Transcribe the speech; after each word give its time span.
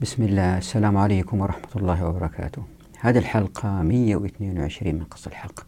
بسم 0.00 0.22
الله 0.22 0.58
السلام 0.58 0.96
عليكم 0.96 1.40
ورحمة 1.40 1.68
الله 1.76 2.04
وبركاته. 2.04 2.62
هذه 3.00 3.18
الحلقة 3.18 3.82
122 3.82 4.94
من 4.94 5.04
قص 5.04 5.26
الحق 5.26 5.60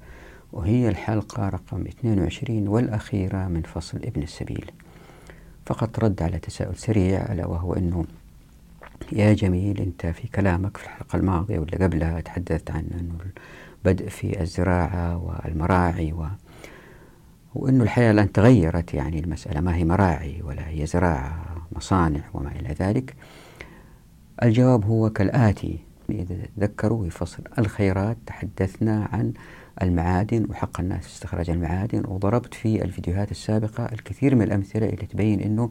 وهي 0.53 0.89
الحلقة 0.89 1.49
رقم 1.49 1.87
22 1.87 2.69
والأخيرة 2.69 3.49
من 3.49 3.63
فصل 3.63 3.99
ابن 3.99 4.23
السبيل. 4.23 4.71
فقط 5.67 5.99
رد 5.99 6.23
على 6.23 6.39
تساؤل 6.39 6.77
سريع 6.77 7.33
ألا 7.33 7.47
وهو 7.47 7.75
أنه 7.75 8.05
يا 9.13 9.33
جميل 9.33 9.81
أنت 9.81 10.07
في 10.07 10.29
كلامك 10.29 10.77
في 10.77 10.85
الحلقة 10.85 11.17
الماضية 11.17 11.59
واللي 11.59 11.77
قبلها 11.77 12.21
تحدثت 12.21 12.71
عن 12.71 12.85
أنه 13.01 13.15
البدء 13.85 14.09
في 14.09 14.41
الزراعة 14.41 15.17
والمراعي 15.17 16.13
و 16.13 16.27
وأنه 17.55 17.85
الحياة 17.85 18.11
الآن 18.11 18.33
تغيرت 18.33 18.95
يعني 18.95 19.19
المسألة 19.19 19.61
ما 19.61 19.77
هي 19.77 19.85
مراعي 19.85 20.43
ولا 20.43 20.69
هي 20.69 20.87
زراعة 20.87 21.45
مصانع 21.73 22.21
وما 22.35 22.53
إلى 22.53 22.75
ذلك. 22.81 23.15
الجواب 24.43 24.85
هو 24.85 25.11
كالآتي. 25.11 25.79
إذا 26.11 26.37
تذكروا 26.57 27.05
في 27.05 27.11
فصل 27.11 27.43
الخيرات 27.59 28.17
تحدثنا 28.27 29.09
عن 29.13 29.33
المعادن 29.83 30.47
وحق 30.51 30.81
الناس 30.81 31.07
استخراج 31.07 31.51
المعادن 31.51 32.03
وضربت 32.09 32.55
في 32.55 32.85
الفيديوهات 32.85 33.31
السابقة 33.31 33.85
الكثير 33.85 34.35
من 34.35 34.43
الأمثلة 34.43 34.87
اللي 34.87 35.07
تبين 35.07 35.41
أنه 35.41 35.71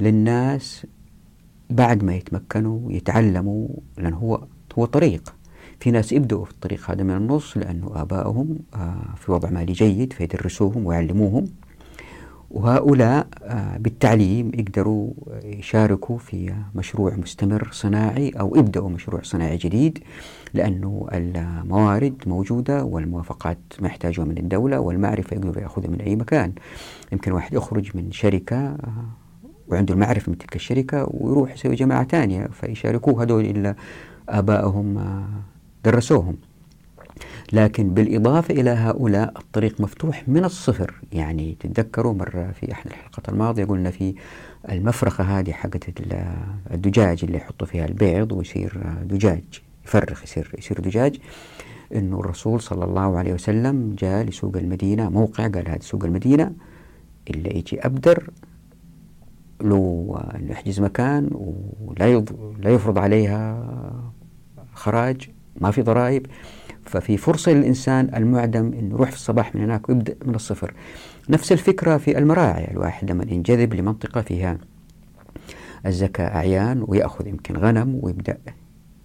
للناس 0.00 0.86
بعد 1.70 2.04
ما 2.04 2.14
يتمكنوا 2.14 2.92
يتعلموا 2.92 3.68
لأن 3.98 4.12
هو 4.12 4.46
هو 4.78 4.84
طريق. 4.84 5.34
في 5.80 5.90
ناس 5.90 6.12
يبدأوا 6.12 6.44
في 6.44 6.50
الطريق 6.50 6.90
هذا 6.90 7.02
من 7.02 7.16
النص 7.16 7.56
لأنه 7.56 7.92
آبائهم 7.94 8.58
آه، 8.74 9.14
في 9.16 9.32
وضع 9.32 9.50
مالي 9.50 9.72
جيد 9.72 10.12
فيدرسوهم 10.12 10.86
ويعلموهم. 10.86 11.44
وهؤلاء 12.50 13.26
آه، 13.42 13.76
بالتعليم 13.76 14.52
يقدروا 14.54 15.12
يشاركوا 15.44 16.18
في 16.18 16.54
مشروع 16.74 17.14
مستمر 17.14 17.68
صناعي 17.72 18.30
أو 18.30 18.56
يبدأوا 18.56 18.88
مشروع 18.88 19.22
صناعي 19.22 19.56
جديد 19.56 19.98
لأنه 20.54 21.06
الموارد 21.12 22.14
موجودة 22.26 22.84
والموافقات 22.84 23.58
ما 23.80 23.88
يحتاجوها 23.88 24.28
من 24.28 24.38
الدولة 24.38 24.80
والمعرفة 24.80 25.34
يقدروا 25.36 25.62
يأخذها 25.62 25.90
من 25.90 26.00
أي 26.00 26.16
مكان. 26.16 26.52
يمكن 27.12 27.32
واحد 27.32 27.54
يخرج 27.54 27.90
من 27.94 28.12
شركة 28.12 28.56
آه، 28.56 29.04
وعنده 29.68 29.94
المعرفة 29.94 30.30
من 30.30 30.38
تلك 30.38 30.56
الشركة 30.56 31.06
ويروح 31.10 31.52
يسوي 31.52 31.74
جماعة 31.74 32.04
ثانية 32.04 32.46
فيشاركوه 32.52 33.22
هذول 33.22 33.44
إلا 33.44 33.74
آبائهم 34.28 34.98
آه، 34.98 35.24
درسوهم. 35.84 36.36
لكن 37.52 37.94
بالإضافة 37.94 38.54
إلى 38.54 38.70
هؤلاء 38.70 39.38
الطريق 39.38 39.80
مفتوح 39.80 40.28
من 40.28 40.44
الصفر. 40.44 40.94
يعني 41.12 41.56
تتذكروا 41.60 42.14
مرة 42.14 42.52
في 42.60 42.72
أحد 42.72 42.86
الحلقات 42.86 43.28
الماضية 43.28 43.64
قلنا 43.64 43.90
في 43.90 44.14
المفرخة 44.70 45.24
هذه 45.24 45.52
حقت 45.52 45.88
الدجاج 46.70 47.24
اللي 47.24 47.36
يحطوا 47.36 47.66
فيها 47.66 47.84
البيض 47.84 48.32
ويصير 48.32 48.82
دجاج 49.02 49.42
يفرخ 49.84 50.22
يصير 50.22 50.54
يصير 50.58 50.80
دجاج. 50.80 51.18
إنه 51.94 52.20
الرسول 52.20 52.60
صلى 52.60 52.84
الله 52.84 53.18
عليه 53.18 53.32
وسلم 53.32 53.94
جاء 53.98 54.24
لسوق 54.24 54.56
المدينة 54.56 55.08
موقع 55.08 55.48
قال 55.48 55.68
هذا 55.68 55.80
سوق 55.80 56.04
المدينة 56.04 56.52
اللي 57.30 57.58
يجي 57.58 57.86
أبدر 57.86 58.30
له 59.60 60.14
يحجز 60.48 60.80
مكان 60.80 61.30
ولا 61.80 62.24
لا 62.58 62.70
يفرض 62.70 62.98
عليها 62.98 63.64
خراج 64.74 65.30
ما 65.60 65.70
في 65.70 65.82
ضرائب. 65.82 66.26
ففي 66.84 67.16
فرصة 67.16 67.52
للإنسان 67.52 68.10
المعدم 68.16 68.72
أنه 68.78 68.94
يروح 68.94 69.10
في 69.10 69.16
الصباح 69.16 69.54
من 69.54 69.62
هناك 69.62 69.88
ويبدأ 69.88 70.14
من 70.24 70.34
الصفر. 70.34 70.74
نفس 71.28 71.52
الفكرة 71.52 71.96
في 71.96 72.18
المراعي. 72.18 72.70
الواحد 72.70 73.10
لما 73.10 73.24
ينجذب 73.28 73.74
لمنطقة 73.74 74.20
فيها 74.20 74.58
الزكاة 75.86 76.26
أعيان 76.26 76.84
ويأخذ 76.86 77.26
يمكن 77.26 77.56
غنم 77.56 77.98
ويبدأ 78.02 78.38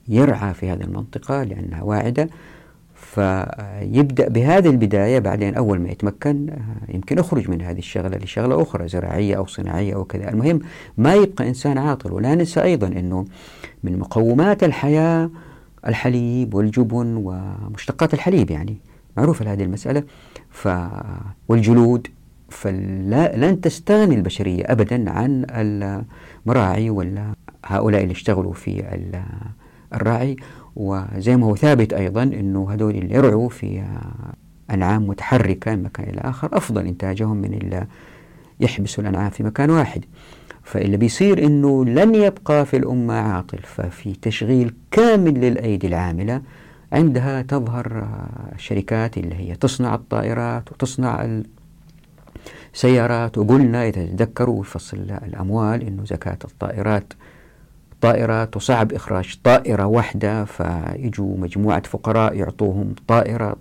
يرعى 0.07 0.53
في 0.53 0.69
هذه 0.69 0.81
المنطقة 0.83 1.43
لأنها 1.43 1.83
واعدة 1.83 2.29
فيبدأ 2.95 4.29
بهذه 4.29 4.69
البداية 4.69 5.19
بعدين 5.19 5.55
أول 5.55 5.79
ما 5.79 5.89
يتمكن 5.89 6.49
يمكن 6.89 7.19
يخرج 7.19 7.49
من 7.49 7.61
هذه 7.61 7.77
الشغلة 7.77 8.17
لشغلة 8.17 8.61
أخرى 8.61 8.87
زراعية 8.87 9.37
أو 9.37 9.45
صناعية 9.45 9.95
أو 9.95 10.03
كذا. 10.03 10.29
المهم 10.29 10.59
ما 10.97 11.13
يبقى 11.13 11.47
إنسان 11.47 11.77
عاطل 11.77 12.11
ولا 12.13 12.35
ننسى 12.35 12.61
أيضا 12.63 12.87
أنه 12.87 13.25
من 13.83 13.99
مقومات 13.99 14.63
الحياة 14.63 15.29
الحليب 15.87 16.53
والجبن 16.53 17.15
ومشتقات 17.15 18.13
الحليب 18.13 18.51
يعني 18.51 18.77
معروفة 19.17 19.53
هذه 19.53 19.63
المسألة. 19.63 20.03
ف 20.49 20.67
والجلود. 21.47 22.07
فلن 22.49 23.61
تستغني 23.61 24.15
البشرية 24.15 24.63
أبدا 24.65 25.11
عن 25.11 25.45
المراعي 25.49 26.89
ولا 26.89 27.33
هؤلاء 27.65 28.03
اللي 28.03 28.11
اشتغلوا 28.11 28.53
في 28.53 28.83
الراعي. 29.93 30.35
وزي 30.75 31.37
ما 31.37 31.45
هو 31.45 31.55
ثابت 31.55 31.93
أيضا 31.93 32.23
أنه 32.23 32.71
هذول 32.71 32.95
اللي 32.95 33.15
يرعوا 33.15 33.49
في 33.49 33.83
أنعام 34.71 35.07
متحركة 35.07 35.75
من 35.75 35.83
مكان 35.83 36.09
إلى 36.09 36.21
آخر 36.21 36.49
أفضل 36.57 36.87
إنتاجهم 36.87 37.37
من 37.37 37.53
اللي 37.53 37.87
يحبسوا 38.59 39.03
الأنعام 39.03 39.29
في 39.29 39.43
مكان 39.43 39.69
واحد. 39.69 40.05
فاللي 40.65 40.97
بيصير 40.97 41.45
إنه 41.45 41.85
لن 41.85 42.15
يبقى 42.15 42.65
في 42.65 42.77
الأمة 42.77 43.13
عاطل 43.13 43.57
ففي 43.63 44.13
تشغيل 44.21 44.73
كامل 44.91 45.33
للأيدي 45.33 45.87
العاملة. 45.87 46.41
عندها 46.91 47.41
تظهر 47.41 48.07
الشركات 48.55 49.17
اللي 49.17 49.35
هي 49.35 49.55
تصنع 49.55 49.95
الطائرات 49.95 50.71
وتصنع 50.71 51.39
السيارات. 52.73 53.37
وقلنا 53.37 53.87
إذا 53.87 54.05
تذكروا 54.05 54.63
فصل 54.63 54.97
الأموال 54.97 55.81
إنه 55.87 56.05
زكاة 56.05 56.37
الطائرات 56.45 57.13
طائرات 58.01 58.55
وصعب 58.55 58.93
إخراج 58.93 59.37
طائرة 59.43 59.85
واحدة 59.85 60.45
فيجوا 60.45 61.37
مجموعة 61.37 61.81
فقراء 61.81 62.35
يعطوهم 62.35 62.95
طائرة 63.07 63.55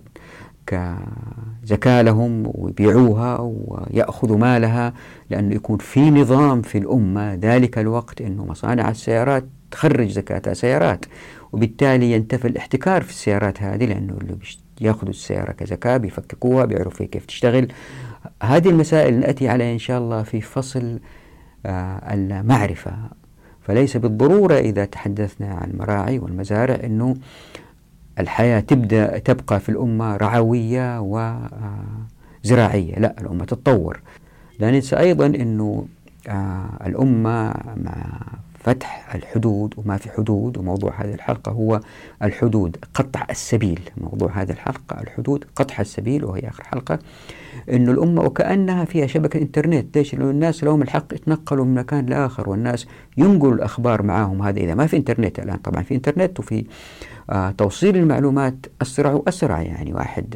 كزكاة 0.67 2.01
لهم 2.01 2.43
ويبيعوها 2.45 3.37
ويأخذوا 3.41 4.37
مالها 4.37 4.93
لأنه 5.29 5.55
يكون 5.55 5.77
في 5.77 6.11
نظام 6.11 6.61
في 6.61 6.77
الأمة 6.77 7.33
ذلك 7.33 7.77
الوقت 7.77 8.21
أنه 8.21 8.45
مصانع 8.45 8.89
السيارات 8.89 9.45
تخرج 9.71 10.09
زكاة 10.09 10.53
سيارات 10.53 11.05
وبالتالي 11.53 12.11
ينتفي 12.11 12.47
الاحتكار 12.47 13.01
في 13.01 13.09
السيارات 13.09 13.61
هذه 13.61 13.85
لأنه 13.85 14.17
اللي 14.21 14.37
يأخذوا 14.81 15.09
السيارة 15.09 15.51
كزكاة 15.51 15.97
بيفككوها 15.97 16.65
بيعرفوا 16.65 17.05
كيف 17.05 17.25
تشتغل. 17.25 17.67
هذه 18.43 18.69
المسائل 18.69 19.19
نأتي 19.19 19.49
عليها 19.49 19.73
إن 19.73 19.79
شاء 19.79 19.97
الله 19.97 20.23
في 20.23 20.41
فصل 20.41 20.99
آه 21.65 22.13
المعرفة. 22.13 22.95
فليس 23.61 23.97
بالضرورة 23.97 24.53
إذا 24.53 24.85
تحدثنا 24.85 25.47
عن 25.47 25.69
المراعي 25.69 26.19
والمزارع 26.19 26.75
أنه 26.83 27.15
الحياة 28.19 28.59
تبدأ 28.59 29.17
تبقى 29.17 29.59
في 29.59 29.69
الأمة 29.69 30.17
رعوية 30.17 30.99
وزراعية. 32.43 32.99
لا 32.99 33.15
الأمة 33.21 33.45
تتطور. 33.45 33.99
لا 34.59 34.71
ننسى 34.71 34.99
أيضا 34.99 35.25
أنه 35.25 35.85
آه، 36.27 36.69
الأمة 36.85 37.53
مع 37.77 38.21
فتح 38.59 39.15
الحدود 39.15 39.73
وما 39.77 39.97
في 39.97 40.09
حدود 40.09 40.57
وموضوع 40.57 41.01
هذه 41.01 41.13
الحلقة 41.13 41.51
هو 41.51 41.79
الحدود. 42.23 42.77
قطع 42.93 43.25
السبيل 43.29 43.79
موضوع 43.97 44.31
هذه 44.41 44.51
الحلقة 44.51 45.01
الحدود 45.01 45.45
قطع 45.55 45.75
السبيل 45.79 46.25
وهي 46.25 46.47
آخر 46.47 46.63
حلقة. 46.63 46.99
أنه 47.69 47.91
الأمة 47.91 48.21
وكأنها 48.21 48.85
فيها 48.85 49.07
شبكة 49.07 49.37
إنترنت. 49.41 49.97
ليش؟ 49.97 50.15
لأن 50.15 50.29
الناس 50.29 50.63
لهم 50.63 50.81
الحق 50.81 51.13
يتنقلوا 51.13 51.65
من 51.65 51.73
مكان 51.73 52.05
لآخر 52.05 52.49
والناس 52.49 52.87
ينقلوا 53.17 53.53
الأخبار 53.53 54.01
معاهم. 54.01 54.41
هذا 54.41 54.59
إذا 54.59 54.73
ما 54.75 54.87
في 54.87 54.97
إنترنت 54.97 55.39
الآن. 55.39 55.57
طبعا 55.57 55.83
في 55.83 55.95
إنترنت 55.95 56.39
وفي 56.39 56.59
آه 56.59 56.63
توصيل 57.57 57.95
المعلومات 57.97 58.65
أسرع 58.81 59.11
وأسرع. 59.11 59.61
يعني 59.61 59.93
واحد 59.93 60.35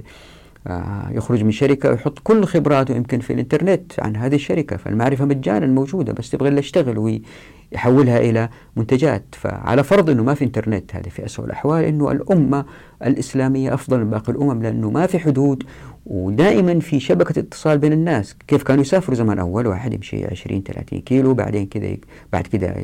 آه 0.68 1.10
يخرج 1.12 1.44
من 1.44 1.52
شركة 1.52 1.90
ويحط 1.90 2.20
كل 2.20 2.46
خبراته 2.46 2.96
يمكن 2.96 3.20
في 3.20 3.34
الإنترنت 3.34 4.00
عن 4.00 4.16
هذه 4.16 4.36
الشركة 4.36 4.78
فالمعرفة 4.78 5.26
مجانا 5.26 5.66
موجودة 5.66 6.14
بس 6.14 6.30
تبغى 6.30 6.50
يشتغل 6.50 7.22
ويحولها 7.72 8.20
إلى 8.20 8.50
منتجات. 8.76 9.24
فعلى 9.32 9.84
فرض 9.84 10.10
أنه 10.10 10.24
ما 10.24 10.34
في 10.34 10.46
إنترنت 10.46 10.96
هذه 10.96 11.10
في 11.10 11.26
أسوأ 11.26 11.46
الأحوال 11.46 11.84
أنه 11.84 12.12
الأمة 12.12 12.66
الإسلامية 13.06 13.74
أفضل 13.74 14.00
من 14.00 14.10
باقي 14.10 14.34
الأمم 14.34 14.64
لأنه 14.64 14.90
ما 14.92 15.06
في 15.06 15.20
حدود 15.20 15.64
ودائما 16.06 16.80
في 16.80 17.00
شبكة 17.00 17.40
اتصال 17.40 17.78
بين 17.78 17.94
الناس. 17.94 18.36
كيف 18.48 18.64
كانوا 18.64 18.82
يسافروا 18.82 19.16
زمان 19.16 19.40
أول؟ 19.40 19.68
واحد 19.68 19.94
يمشي 19.94 20.26
20 20.26 20.64
30 20.64 21.00
كيلو 21.00 21.34
بعدين 21.34 21.66
كذا 21.66 21.98
بعد 22.34 22.48
كذا 22.48 22.76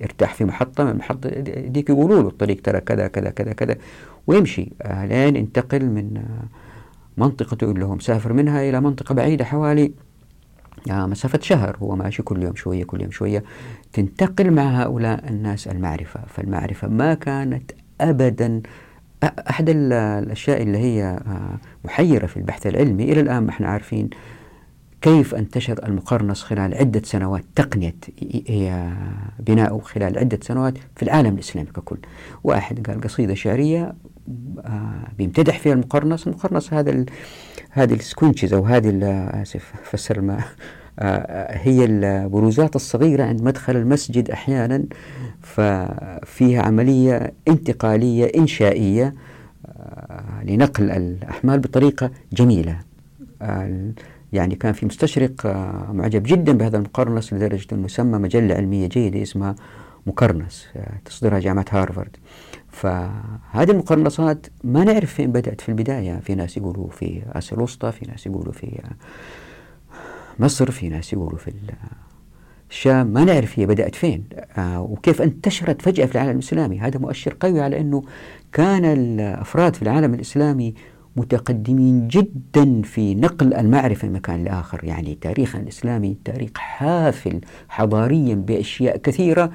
يرتاح 0.00 0.34
في 0.34 0.44
محطة 0.44 0.84
من 0.84 0.90
المحطة 0.90 1.30
ديك 1.66 1.90
يقولوا 1.90 2.22
له 2.22 2.28
الطريق 2.28 2.60
ترى 2.62 2.80
كذا 2.80 3.08
كذا 3.08 3.30
كذا 3.30 3.52
كذا 3.52 3.76
ويمشي. 4.26 4.72
لين 5.04 5.36
ينتقل 5.36 5.86
من 5.86 6.22
منطقته 7.16 7.70
اللي 7.70 7.84
هو 7.84 7.94
مسافر 7.94 8.32
منها 8.32 8.68
إلى 8.68 8.80
منطقة 8.80 9.14
بعيدة 9.14 9.44
حوالي 9.44 9.92
مسافة 10.88 11.38
شهر 11.42 11.76
هو 11.82 11.96
ماشي 11.96 12.22
كل 12.22 12.42
يوم 12.42 12.54
شوية 12.54 12.84
كل 12.84 13.00
يوم 13.02 13.10
شوية. 13.10 13.44
تنتقل 13.92 14.50
مع 14.50 14.82
هؤلاء 14.82 15.28
الناس 15.28 15.68
المعرفة. 15.68 16.20
فالمعرفة 16.26 16.88
ما 16.88 17.14
كانت 17.14 17.72
أبدا 18.00 18.62
أحد 19.24 19.66
الأشياء 19.68 20.62
اللي 20.62 20.78
هي 20.78 21.20
محيرة 21.84 22.26
في 22.26 22.36
البحث 22.36 22.66
العلمي. 22.66 23.04
إلى 23.12 23.20
الآن 23.20 23.42
ما 23.42 23.50
إحنا 23.50 23.68
عارفين 23.68 24.10
كيف 25.02 25.34
انتشر 25.34 25.86
المقرنص 25.86 26.42
خلال 26.42 26.74
عدة 26.74 27.02
سنوات 27.04 27.44
تقنية 27.54 27.94
بناؤه 29.38 29.80
خلال 29.80 30.18
عدة 30.18 30.38
سنوات 30.42 30.74
في 30.96 31.02
العالم 31.02 31.34
الإسلامي 31.34 31.68
ككل. 31.68 31.98
واحد 32.44 32.86
قال 32.86 33.00
قصيدة 33.00 33.34
شعرية 33.34 33.82
آه، 33.82 33.94
بيمتدح 35.18 35.58
فيها 35.58 35.72
المقرنص. 35.72 36.26
المقرنص 36.26 36.72
هذا 36.72 37.04
هذه 37.70 37.94
السكونشز 37.94 38.52
أو 38.52 38.64
هذه 38.64 39.00
آسف 39.42 39.72
فسر 39.82 40.16
الماء 40.16 40.40
آه، 40.98 41.56
هي 41.56 41.84
البروزات 41.84 42.76
الصغيرة 42.76 43.24
عند 43.24 43.42
مدخل 43.42 43.76
المسجد 43.76 44.30
أحيانا 44.30 44.84
ففيها 45.42 46.62
عملية 46.62 47.32
انتقالية 47.48 48.32
إنشائية 48.36 49.14
آه، 49.66 50.44
لنقل 50.44 50.90
الأحمال 50.90 51.58
بطريقة 51.58 52.10
جميلة. 52.32 52.80
يعني 54.32 54.54
كان 54.54 54.72
في 54.72 54.86
مستشرق 54.86 55.46
آه، 55.46 55.92
معجب 55.92 56.22
جدا 56.22 56.52
بهذا 56.52 56.76
المقرنص 56.76 57.32
لدرجة 57.32 57.66
أنه 57.72 57.88
سمى 57.88 58.18
مجلة 58.18 58.54
علمية 58.54 58.86
جيدة 58.86 59.22
اسمها 59.22 59.54
مقرنص 60.06 60.66
آه، 60.76 60.92
تصدرها 61.04 61.38
جامعة 61.38 61.64
هارفارد. 61.70 62.16
فهذه 62.72 63.70
المقرنصات 63.70 64.46
ما 64.64 64.84
نعرف 64.84 65.14
فين 65.14 65.32
بدأت 65.32 65.60
في 65.60 65.68
البداية. 65.68 66.20
في 66.20 66.34
ناس 66.34 66.56
يقولوا 66.56 66.88
في 66.88 67.22
آسيا 67.32 67.56
الوسطى 67.56 67.92
في 67.92 68.06
ناس 68.06 68.26
يقولوا 68.26 68.52
في 68.52 68.66
آه، 68.66 68.90
مصر 70.38 70.70
في 70.70 70.88
ناس 70.88 71.12
يقولوا 71.12 71.38
في 71.38 71.52
الشام. 72.70 73.06
ما 73.06 73.24
نعرف 73.24 73.58
هي 73.58 73.66
بدأت 73.66 73.94
فين 73.94 74.24
وكيف 74.58 75.22
انتشرت 75.22 75.82
فجأة 75.82 76.06
في 76.06 76.14
العالم 76.14 76.30
الإسلامي. 76.30 76.80
هذا 76.80 76.98
مؤشر 76.98 77.36
قوي 77.40 77.60
على 77.60 77.80
أنه 77.80 78.02
كان 78.52 78.84
الأفراد 78.84 79.76
في 79.76 79.82
العالم 79.82 80.14
الإسلامي 80.14 80.74
متقدمين 81.16 82.08
جدا 82.08 82.82
في 82.82 83.14
نقل 83.14 83.54
المعرفة 83.54 84.08
من 84.08 84.14
مكان 84.14 84.44
لآخر. 84.44 84.84
يعني 84.84 85.18
تاريخنا 85.20 85.62
الإسلامي 85.62 86.16
تاريخ 86.24 86.50
حافل 86.54 87.40
حضاريا 87.68 88.34
بأشياء 88.34 88.96
كثيرة. 88.96 89.52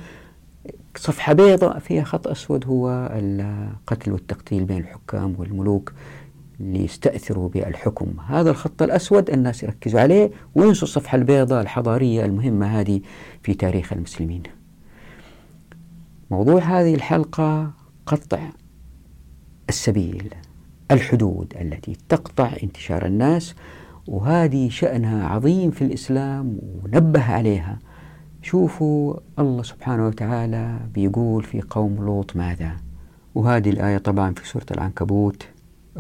صفحة 0.98 1.34
بيضاء 1.34 1.80
فيها 1.80 2.04
خط 2.04 2.28
أسود 2.28 2.66
هو 2.66 3.10
القتل 3.14 4.12
والتقتيل 4.12 4.64
بين 4.64 4.78
الحكام 4.78 5.36
والملوك 5.38 5.94
ليستأثروا 6.60 7.50
بالحكم. 7.50 8.14
هذا 8.28 8.50
الخط 8.50 8.82
الأسود 8.82 9.30
الناس 9.30 9.64
يركزوا 9.64 10.00
عليه 10.00 10.32
وينسوا 10.56 10.88
الصفحة 10.88 11.16
البيضاء 11.16 11.62
الحضارية 11.62 12.26
المهمة 12.26 12.80
هذه 12.80 13.02
في 13.44 13.54
تاريخ 13.54 13.94
المسلمين. 13.94 14.44
موضوع 16.32 16.62
هذه 16.62 16.96
الحلقة 16.96 17.72
قطع 18.06 18.40
السبيل 19.70 20.34
الحدود 20.92 21.54
التي 21.62 21.98
تقطع 22.10 22.52
انتشار 22.64 23.06
الناس 23.06 23.56
وهذه 24.08 24.70
شأنها 24.70 25.28
عظيم 25.28 25.72
في 25.72 25.82
الإسلام 25.82 26.58
ونبه 26.62 27.24
عليها 27.34 27.80
شوفوا 28.46 29.14
الله 29.40 29.64
سبحانه 29.64 30.08
وتعالى 30.08 30.80
بيقول 30.94 31.44
في 31.44 31.62
قوم 31.62 32.06
لوط 32.06 32.36
ماذا؟ 32.36 32.72
وهذه 33.36 33.70
الآية 33.70 33.98
طبعا 33.98 34.34
في 34.34 34.48
سورة 34.48 34.66
العنكبوت. 34.72 35.44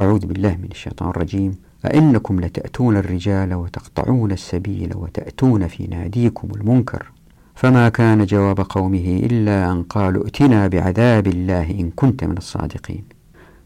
أعوذ 0.02 0.26
بالله 0.26 0.58
من 0.58 0.68
الشيطان 0.72 1.10
الرجيم. 1.10 1.58
أئنكم 1.86 2.40
لتأتون 2.40 2.98
الرجال 2.98 3.54
وتقطعون 3.54 4.32
السبيل 4.32 4.92
وتأتون 4.96 5.68
في 5.68 5.88
ناديكم 5.88 6.48
المنكر. 6.56 7.12
فما 7.56 7.90
كان 7.90 8.26
جواب 8.26 8.60
قومه 8.60 9.20
إلا 9.24 9.72
أن 9.72 9.84
قالوا 9.84 10.26
ائتنا 10.26 10.68
بعذاب 10.68 11.28
الله 11.28 11.72
إن 11.72 11.92
كنت 11.96 12.24
من 12.24 12.38
الصادقين. 12.38 13.04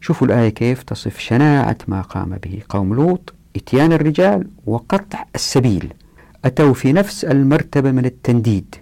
شوفوا 0.01 0.27
الآية 0.27 0.49
كيف 0.49 0.83
تصف 0.83 1.17
شناعة 1.19 1.77
ما 1.87 2.01
قام 2.01 2.29
به 2.29 2.61
قوم 2.69 2.93
لوط. 2.93 3.33
إتيان 3.55 3.91
الرجال 3.93 4.47
وقطع 4.65 5.25
السبيل. 5.35 5.93
أتوا 6.45 6.73
في 6.73 6.93
نفس 6.93 7.25
المرتبة 7.25 7.91
من 7.91 8.05
التنديد 8.05 8.75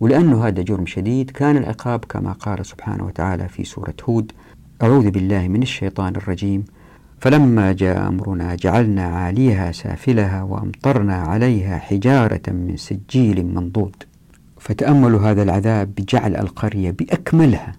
ولأنه 0.00 0.46
هذا 0.46 0.62
جرم 0.62 0.86
شديد 0.86 1.30
كان 1.30 1.56
العقاب 1.56 2.04
كما 2.04 2.32
قال 2.32 2.66
سبحانه 2.66 3.06
وتعالى 3.06 3.48
في 3.48 3.64
سورة 3.64 3.94
هود 4.04 4.32
أعوذ 4.82 5.10
بالله 5.10 5.48
من 5.48 5.62
الشيطان 5.62 6.16
الرجيم. 6.16 6.64
فلما 7.20 7.72
جاء 7.72 8.08
أمرنا 8.08 8.54
جعلنا 8.54 9.02
عاليها 9.02 9.72
سافلها 9.72 10.42
وأمطرنا 10.42 11.14
عليها 11.14 11.78
حجارة 11.78 12.42
من 12.48 12.76
سجيل 12.76 13.46
منضود. 13.46 13.96
فتأملوا 14.58 15.20
هذا 15.20 15.42
العذاب 15.42 15.94
بجعل 15.94 16.36
القرية 16.36 16.90
بأكملها 16.90 17.72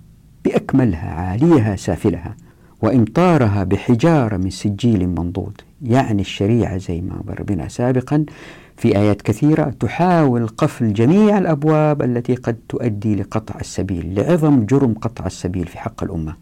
بأكملها 0.45 1.11
عاليها 1.11 1.75
سافلها 1.75 2.35
وإمطارها 2.81 3.63
بحجارة 3.63 4.37
من 4.37 4.49
سجيل 4.49 5.07
منضود. 5.07 5.61
يعني 5.81 6.21
الشريعة 6.21 6.77
زي 6.77 7.01
ما 7.01 7.21
مر 7.27 7.43
بنا 7.43 7.67
سابقا 7.67 8.25
في 8.79 8.97
آيات 8.97 9.21
كثيرة 9.21 9.63
تحاول 9.79 10.47
قفل 10.47 10.93
جميع 10.93 11.37
الأبواب 11.37 12.01
التي 12.01 12.35
قد 12.35 12.57
تؤدي 12.69 13.15
لقطع 13.15 13.59
السبيل 13.59 14.15
لعظم 14.15 14.65
جرم 14.65 14.93
قطع 14.93 15.25
السبيل 15.25 15.67
في 15.67 15.79
حق 15.79 16.03
الأمة. 16.03 16.35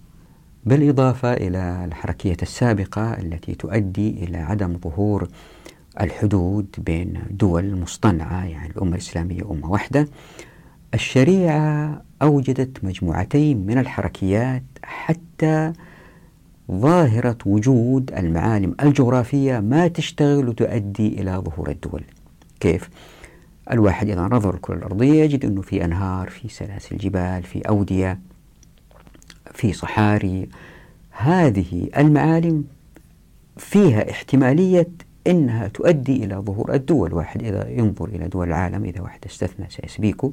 بالإضافة 0.65 1.33
إلى 1.33 1.85
الحركية 1.85 2.37
السابقة 2.41 3.13
التي 3.13 3.55
تؤدي 3.55 4.09
إلى 4.09 4.37
عدم 4.37 4.77
ظهور 4.83 5.27
الحدود 6.01 6.67
بين 6.77 7.19
دول 7.31 7.75
مصطنعة 7.79 8.45
يعني 8.45 8.71
الأمة 8.71 8.91
الإسلامية 8.91 9.51
أمة 9.51 9.71
واحدة 9.71 10.07
الشريعة 10.93 12.01
أوجدت 12.21 12.83
مجموعتين 12.83 13.65
من 13.65 13.77
الحركيات 13.77 14.63
حتى 14.83 15.73
ظاهرة 16.71 17.37
وجود 17.45 18.11
المعالم 18.17 18.75
الجغرافية 18.83 19.59
ما 19.59 19.87
تشتغل 19.87 20.49
وتؤدي 20.49 21.21
إلى 21.21 21.31
ظهور 21.31 21.69
الدول. 21.69 22.03
كيف؟ 22.59 22.89
الواحد 23.71 24.09
إذا 24.09 24.21
نظر 24.21 24.55
الكرة 24.55 24.75
الأرضية 24.75 25.23
يجد 25.23 25.45
أنه 25.45 25.61
في 25.61 25.85
أنهار 25.85 26.29
في 26.29 26.49
سلاسل 26.49 26.97
جبال 26.97 27.43
في 27.43 27.61
أودية 27.61 28.19
في 29.53 29.73
صحاري. 29.73 30.49
هذه 31.11 31.89
المعالم 31.97 32.63
فيها 33.57 34.11
احتمالية 34.11 34.87
أنها 35.27 35.67
تؤدي 35.67 36.23
إلى 36.23 36.35
ظهور 36.35 36.73
الدول. 36.73 37.13
واحد 37.13 37.43
إذا 37.43 37.69
ينظر 37.69 38.05
إلى 38.05 38.27
دول 38.27 38.47
العالم 38.47 38.83
إذا 38.83 39.01
واحد 39.01 39.19
استثنى 39.25 39.69
سايس 39.69 39.96
بيكو 39.96 40.31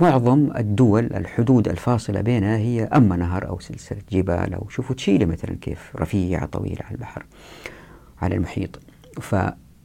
معظم 0.00 0.50
الدول 0.56 1.04
الحدود 1.04 1.68
الفاصلة 1.68 2.20
بينها 2.20 2.56
هي 2.56 2.84
أما 2.84 3.16
نهر 3.16 3.48
أو 3.48 3.60
سلسلة 3.60 4.00
جبال 4.12 4.54
أو 4.54 4.68
شوفوا 4.68 4.96
تشيلي 4.96 5.26
مثلا 5.26 5.56
كيف 5.60 5.96
رفيعة 5.96 6.46
طويلة 6.46 6.82
على 6.84 6.94
البحر 6.94 7.24
على 8.22 8.34
المحيط. 8.34 8.80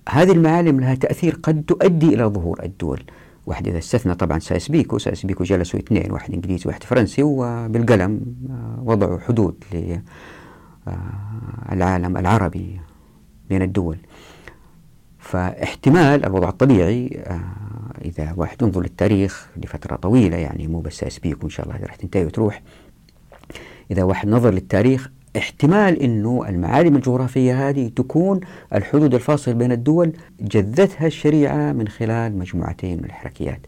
فهذه 0.05 0.31
المعالم 0.31 0.79
لها 0.79 0.95
تأثير 0.95 1.39
قد 1.43 1.63
تؤدي 1.67 2.15
إلى 2.15 2.23
ظهور 2.23 2.63
الدول. 2.63 3.03
واحد 3.45 3.67
إذا 3.67 3.77
استثنى 3.77 4.15
طبعا 4.15 4.39
سايس 4.39 4.71
بيكو 4.71 4.97
سايس 4.97 5.25
بيكو 5.25 5.43
جلسوا 5.43 5.79
اثنين 5.79 6.11
واحد 6.11 6.33
إنجليزي 6.33 6.63
وواحد 6.65 6.83
فرنسي 6.83 7.23
وبالقلم 7.23 8.21
آه، 8.49 8.83
وضعوا 8.83 9.19
حدود 9.19 9.63
للعالم 11.71 12.17
العربي 12.17 12.79
بين 13.49 13.61
الدول. 13.61 13.97
فاحتمال 15.19 16.25
الوضع 16.25 16.49
الطبيعي 16.49 17.23
آه، 17.25 17.41
إذا 18.05 18.33
واحد 18.37 18.61
ينظر 18.61 18.81
للتاريخ 18.81 19.49
لفترة 19.57 19.95
طويلة 19.95 20.37
يعني 20.37 20.67
مو 20.67 20.79
بس 20.79 21.03
أسبيك 21.03 21.41
وإن 21.41 21.49
شاء 21.49 21.65
الله 21.65 21.77
راح 21.85 21.95
تنتهي 21.95 22.25
وتروح. 22.25 22.61
إذا 23.91 24.03
واحد 24.03 24.27
نظر 24.27 24.53
للتاريخ 24.53 25.11
احتمال 25.37 25.99
أنه 25.99 26.45
المعالم 26.49 26.95
الجغرافية 26.95 27.69
هذه 27.69 27.87
تكون 27.95 28.39
الحدود 28.73 29.13
الفاصلة 29.13 29.53
بين 29.53 29.71
الدول 29.71 30.13
جذتها 30.41 31.07
الشريعة 31.07 31.71
من 31.71 31.87
خلال 31.87 32.37
مجموعتين 32.37 32.97
من 32.97 33.05
الحركيات. 33.05 33.59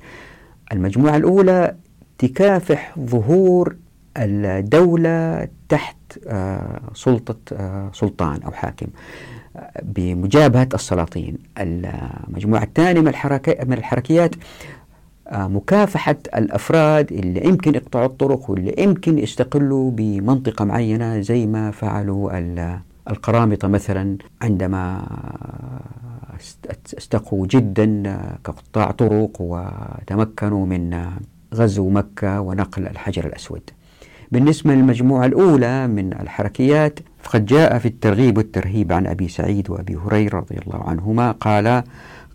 المجموعة 0.71 1.17
الأولى 1.17 1.75
تكافح 2.17 2.99
ظهور 2.99 3.75
الدولة 4.17 5.47
تحت 5.69 5.95
آه، 6.27 6.81
سلطة 6.93 7.37
آه، 7.53 7.91
سلطان 7.93 8.41
أو 8.43 8.51
حاكم 8.51 8.87
بمجابهة 9.83 10.69
السلاطين. 10.73 11.37
المجموعة 11.57 12.63
الثانية 12.63 13.01
من, 13.01 13.73
الحركيات 13.73 14.35
آه، 14.35 14.39
مكافحة 15.33 16.15
الأفراد 16.35 17.11
اللي 17.11 17.45
يمكن 17.47 17.75
يقطعوا 17.75 18.05
الطرق 18.05 18.49
واللي 18.49 18.75
يمكن 18.77 19.19
يستقلوا 19.19 19.91
بمنطقة 19.91 20.65
معينة 20.65 21.19
زي 21.19 21.45
ما 21.45 21.71
فعلوا 21.71 22.31
القرامطة 23.09 23.67
مثلا 23.67 24.17
عندما 24.41 25.07
استقوا 26.97 27.47
جدا 27.47 28.17
كقطاع 28.43 28.91
طرق 28.91 29.31
وتمكنوا 29.39 30.65
من 30.65 31.05
غزو 31.53 31.89
مكة 31.89 32.41
ونقل 32.41 32.87
الحجر 32.87 33.25
الأسود. 33.25 33.61
بالنسبة 34.31 34.73
للمجموعة 34.73 35.25
الأولى 35.25 35.87
من 35.87 36.13
الحركيات 36.13 36.99
فقد 37.23 37.45
جاء 37.45 37.79
في 37.79 37.87
الترغيب 37.87 38.37
والترهيب 38.37 38.93
عن 38.93 39.07
أبي 39.07 39.27
سعيد 39.27 39.69
وأبي 39.69 39.95
هريرة 39.95 40.37
رضي 40.39 40.57
الله 40.67 40.83
عنهما 40.83 41.31
قال 41.31 41.83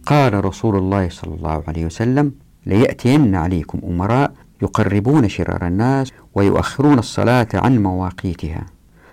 قال 0.07 0.45
رسول 0.45 0.77
الله 0.77 1.09
صلى 1.09 1.35
الله 1.35 1.63
عليه 1.69 1.87
وسلم 1.87 2.33
ليأتين 2.67 3.35
عليكم 3.35 3.81
أمراء 3.85 4.33
يقربون 4.63 5.29
شرار 5.29 5.67
الناس 5.67 6.13
ويؤخرون 6.35 6.99
الصلاة 6.99 7.49
عن 7.55 7.83
مواقيتها. 7.83 8.67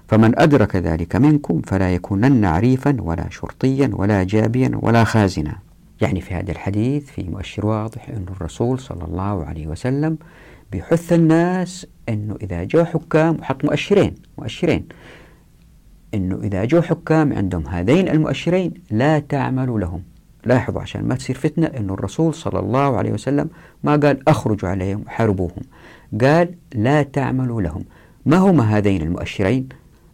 فمن 0.08 0.40
أدرك 0.40 0.76
ذلك 0.76 1.16
منكم 1.16 1.62
فلا 1.62 1.94
يكونن 1.94 2.46
عريفا 2.46 2.98
ولا 3.02 3.30
شرطيا 3.30 3.92
ولا 3.94 4.24
جابيا 4.24 4.72
ولا 4.82 5.04
خازنا. 5.04 5.56
يعني 6.02 6.22
في 6.22 6.34
هذا 6.34 6.52
الحديث 6.52 7.06
في 7.06 7.24
مؤشر 7.24 7.66
واضح 7.66 8.10
أن 8.10 8.26
الرسول 8.36 8.80
صلى 8.80 9.04
الله 9.04 9.46
عليه 9.46 9.68
وسلم 9.68 10.18
بيحث 10.72 11.14
الناس 11.14 11.88
أنه 12.10 12.38
إذا 12.42 12.64
جو 12.64 12.84
حكام 12.84 13.36
وحط 13.40 13.66
مؤشرين 13.66 14.16
مؤشرين. 14.38 14.88
أنه 16.14 16.40
إذا 16.44 16.66
جو 16.66 16.82
حكام 16.82 17.34
عندهم 17.34 17.68
هذين 17.68 18.10
المؤشرين 18.10 18.74
لا 18.92 19.20
تعملوا 19.20 19.80
لهم. 19.80 20.02
لاحظوا 20.48 20.82
عشان 20.82 21.08
ما 21.08 21.16
تصير 21.16 21.36
فتنة 21.36 21.66
أنه 21.66 21.94
الرسول 21.94 22.34
صلى 22.34 22.60
الله 22.60 22.98
عليه 22.98 23.12
وسلم 23.12 23.50
ما 23.84 23.96
قال 23.96 24.30
أخرجوا 24.30 24.70
عليهم 24.70 25.04
وحاربوهم 25.06 25.62
قال 26.22 26.56
لا 26.76 27.04
تعملوا 27.04 27.62
لهم. 27.62 27.84
ما 28.26 28.38
هما 28.38 28.78
هذين 28.78 29.02
المؤشرين؟ 29.02 29.70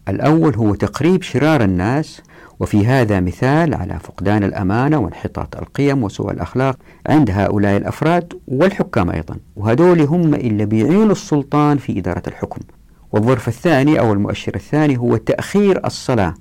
الأول 0.10 0.56
هو 0.56 0.76
تقريب 0.76 1.22
شرار 1.22 1.64
الناس 1.64 2.22
وفي 2.60 2.88
هذا 2.88 3.20
مثال 3.20 3.74
على 3.74 4.00
فقدان 4.00 4.44
الأمانة 4.44 4.98
وانحطاط 5.00 5.58
القيم 5.58 6.04
وسوء 6.04 6.32
الأخلاق 6.32 6.78
عند 7.08 7.32
هؤلاء 7.32 7.78
الأفراد 7.78 8.34
والحكام 8.48 9.10
أيضا. 9.10 9.38
وهذول 9.56 10.02
هم 10.02 10.34
اللي 10.34 10.66
بيعينوا 10.66 11.12
السلطان 11.12 11.78
في 11.78 12.00
إدارة 12.00 12.24
الحكم. 12.28 12.62
والظرف 13.12 13.48
الثاني 13.48 14.00
أو 14.00 14.14
المؤشر 14.14 14.56
الثاني 14.56 14.98
هو 14.98 15.18
تأخير 15.18 15.86
الصلاة. 15.86 16.34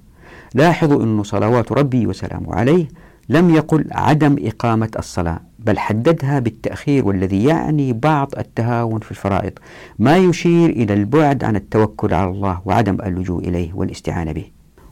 لاحظوا 0.54 1.02
أن 1.02 1.22
صلوات 1.22 1.72
ربي 1.72 2.06
وسلامه 2.06 2.54
عليه 2.54 2.88
لم 3.29 3.55
يقل 3.55 3.85
عدم 3.93 4.37
إقامة 4.41 4.91
الصلاة 4.99 5.41
بل 5.59 5.79
حددها 5.79 6.38
بالتأخير 6.38 7.07
والذي 7.07 7.45
يعني 7.45 7.93
بعض 7.93 8.33
التهاون 8.38 9.00
في 9.00 9.11
الفرائض. 9.11 9.52
ما 9.99 10.17
يشير 10.17 10.71
إلى 10.71 10.95
البعد 10.95 11.45
عن 11.45 11.57
التوكل 11.57 12.14
على 12.14 12.31
الله 12.31 12.61
وعدم 12.64 12.99
اللجوء 13.00 13.49
إليه 13.49 13.73
والاستعانة 13.75 14.33
به. 14.33 14.45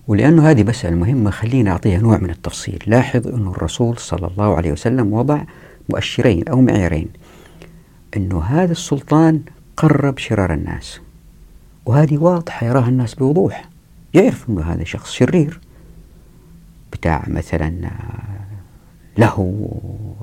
ولأنه 0.09 0.51
هذه 0.51 0.63
مسألة 0.63 0.97
مهمة 0.97 1.31
خلينا 1.31 1.71
أعطيها 1.71 1.99
نوع 1.99 2.19
من 2.19 2.31
التفصيل. 2.31 2.83
لاحظ 2.87 3.29
أن 3.29 3.47
الرسول 3.47 3.99
صلى 3.99 4.27
الله 4.27 4.57
عليه 4.57 4.73
وسلم 4.73 5.13
وضع 5.13 5.41
مؤشرين 5.89 6.49
أو 6.49 6.61
معيارين. 6.61 7.09
أنه 8.17 8.43
هذا 8.43 8.73
السلطان 8.73 9.41
قرب 9.77 10.19
شرار 10.19 10.55
الناس. 10.55 11.01
وهذه 11.87 12.19
واضحة 12.19 12.67
يراها 12.67 12.89
الناس 12.89 13.15
بوضوح. 13.15 13.65
يعرف 14.15 14.51
أنه 14.51 14.63
هذا 14.63 14.85
شخص 14.85 15.13
شرير. 15.13 15.61
بتاع 16.92 17.25
مثلا 17.26 17.90
له 19.18 19.68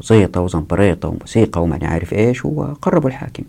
زيطة 0.03 0.41
وزنبريطة 0.41 1.09
وموسيقى 1.09 1.63
وما 1.63 1.79
عارف 1.81 2.13
إيش 2.13 2.45
وقربوا 2.45 3.09
الحاكم. 3.09 3.43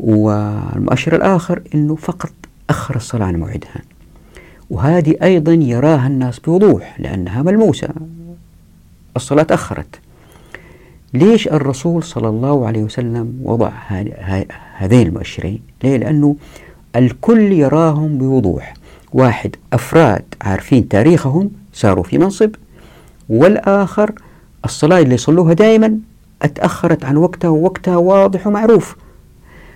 والمؤشر 0.00 1.16
الآخر 1.16 1.62
أنه 1.74 1.94
فقط 1.94 2.32
أخر 2.70 2.96
الصلاة 2.96 3.26
عن 3.26 3.36
موعدها. 3.36 3.82
وهذه 4.70 5.16
أيضا 5.22 5.52
يراها 5.52 6.06
الناس 6.06 6.38
بوضوح 6.38 7.00
لأنها 7.00 7.42
ملموسة. 7.42 7.88
الصلاة 9.16 9.42
تأخرت. 9.42 10.00
ليش 11.14 11.48
الرسول 11.48 12.02
صلى 12.02 12.28
الله 12.28 12.66
عليه 12.66 12.82
وسلم 12.82 13.40
وضع 13.42 13.70
هذين 14.76 15.06
المؤشرين؟ 15.06 15.62
ليه؟ 15.84 15.96
لأنه 15.96 16.36
الكل 16.96 17.52
يراهم 17.52 18.18
بوضوح. 18.18 18.74
واحد 19.12 19.56
أفراد 19.72 20.24
عارفين 20.42 20.88
تاريخهم 20.88 21.50
صاروا 21.72 22.04
في 22.04 22.18
منصب 22.18 22.50
والآخر 23.28 24.12
الصلاة 24.64 25.00
اللي 25.00 25.14
يصلوها 25.14 25.52
دائما 25.52 25.98
أتأخرت 26.42 27.04
عن 27.04 27.16
وقتها 27.16 27.48
ووقتها 27.48 27.96
واضح 27.96 28.46
ومعروف. 28.46 28.96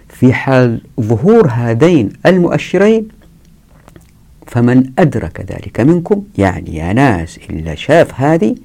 في 0.08 0.32
حال 0.32 0.80
ظهور 1.00 1.48
هذين 1.48 2.12
المؤشرين 2.26 3.08
فمن 4.46 4.90
أدرك 4.98 5.40
ذلك 5.40 5.80
منكم 5.80 6.22
يعني 6.38 6.76
يا 6.76 6.92
ناس 6.92 7.38
إلا 7.50 7.74
شاف 7.74 8.20
هذه 8.20 8.56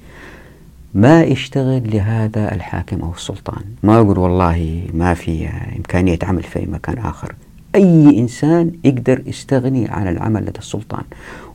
ما 0.94 1.22
يشتغل 1.22 1.90
لهذا 1.92 2.54
الحاكم 2.54 3.00
أو 3.00 3.12
السلطان. 3.12 3.62
ما 3.82 3.96
يقول 3.96 4.18
والله 4.18 4.82
ما 4.94 5.14
في 5.14 5.48
إمكانية 5.76 6.18
عمل 6.22 6.42
في 6.42 6.66
مكان 6.66 6.98
آخر. 6.98 7.34
أي 7.74 8.18
إنسان 8.18 8.70
يقدر 8.84 9.22
يستغني 9.26 9.88
عن 9.88 10.08
العمل 10.08 10.42
لدى 10.42 10.58
السلطان. 10.58 11.02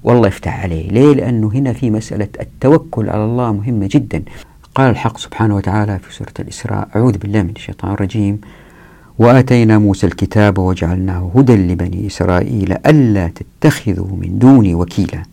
والله 0.04 0.28
يفتح 0.28 0.64
عليه. 0.64 0.90
ليه؟ 0.90 1.14
لأنه 1.14 1.52
هنا 1.54 1.74
في 1.74 1.90
مسألة 1.90 2.28
التوكل 2.42 3.10
على 3.10 3.26
الله 3.26 3.54
مهمة 3.54 3.90
جدا. 3.92 4.24
قال 4.76 4.90
الحق 4.90 5.18
سبحانه 5.18 5.56
وتعالى 5.56 6.00
في 6.00 6.14
سورة 6.14 6.34
الإسراء 6.40 6.88
أعوذ 6.96 7.18
بالله 7.18 7.42
من 7.42 7.54
الشيطان 7.56 7.92
الرجيم. 7.92 8.42
وآتينا 9.20 9.78
موسى 9.78 10.08
الكتاب 10.08 10.58
وجعلناه 10.58 11.32
هدى 11.36 11.56
لبني 11.56 12.08
إسرائيل 12.08 12.72
ألا 12.72 13.28
تتخذوا 13.28 14.18
من 14.22 14.40
دوني 14.40 14.76
وكيلا. 14.76 15.24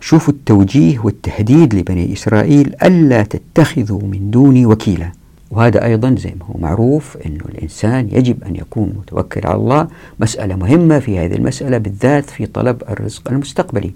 شوفوا 0.00 0.34
التوجيه 0.34 0.98
والتهديد 0.98 1.74
لبني 1.74 2.12
إسرائيل 2.12 2.74
ألا 2.82 3.22
تتخذوا 3.22 4.02
من 4.02 4.30
دوني 4.30 4.66
وكيلا. 4.66 5.12
وهذا 5.52 5.84
أيضا 5.84 6.14
زي 6.18 6.34
ما 6.40 6.46
هو 6.46 6.54
معروف 6.58 7.16
أنه 7.26 7.44
الإنسان 7.48 8.08
يجب 8.12 8.44
أن 8.44 8.56
يكون 8.56 8.94
متوكل 8.98 9.46
على 9.46 9.56
الله. 9.56 9.88
مسألة 10.20 10.56
مهمة 10.56 10.98
في 10.98 11.18
هذه 11.18 11.34
المسألة 11.34 11.78
بالذات 11.78 12.30
في 12.30 12.46
طلب 12.46 12.82
الرزق 12.88 13.30
المستقبلي. 13.30 13.92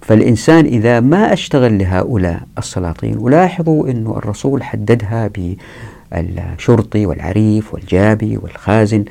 فالإنسان 0.00 0.64
إذا 0.64 1.00
ما 1.00 1.32
أشتغل 1.32 1.78
لهؤلاء 1.78 2.40
السلاطين 2.58 3.18
ولاحظوا 3.18 3.90
أنه 3.90 4.18
الرسول 4.18 4.62
حددها 4.62 5.30
بالشرطي 6.12 7.06
والعريف 7.06 7.74
والجابي 7.74 8.36
والخازن. 8.36 9.04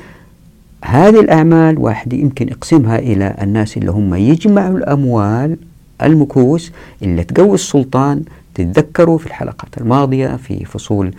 هذه 0.85 1.19
الأعمال 1.19 1.77
واحد 1.77 2.13
يمكن 2.13 2.47
يقسمها 2.47 2.99
إلى 2.99 3.35
الناس 3.41 3.77
اللي 3.77 3.91
هم 3.91 4.15
يجمعوا 4.15 4.77
الأموال 4.77 5.57
المكوس 6.03 6.71
اللي 7.01 7.23
تقوي 7.23 7.55
السلطان. 7.55 8.23
تتذكروا 8.55 9.17
في 9.17 9.25
الحلقات 9.25 9.77
الماضية 9.77 10.35
في 10.35 10.65
فصول 10.65 11.13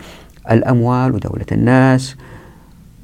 الأموال 0.51 1.15
ودولة 1.15 1.45
الناس 1.51 2.15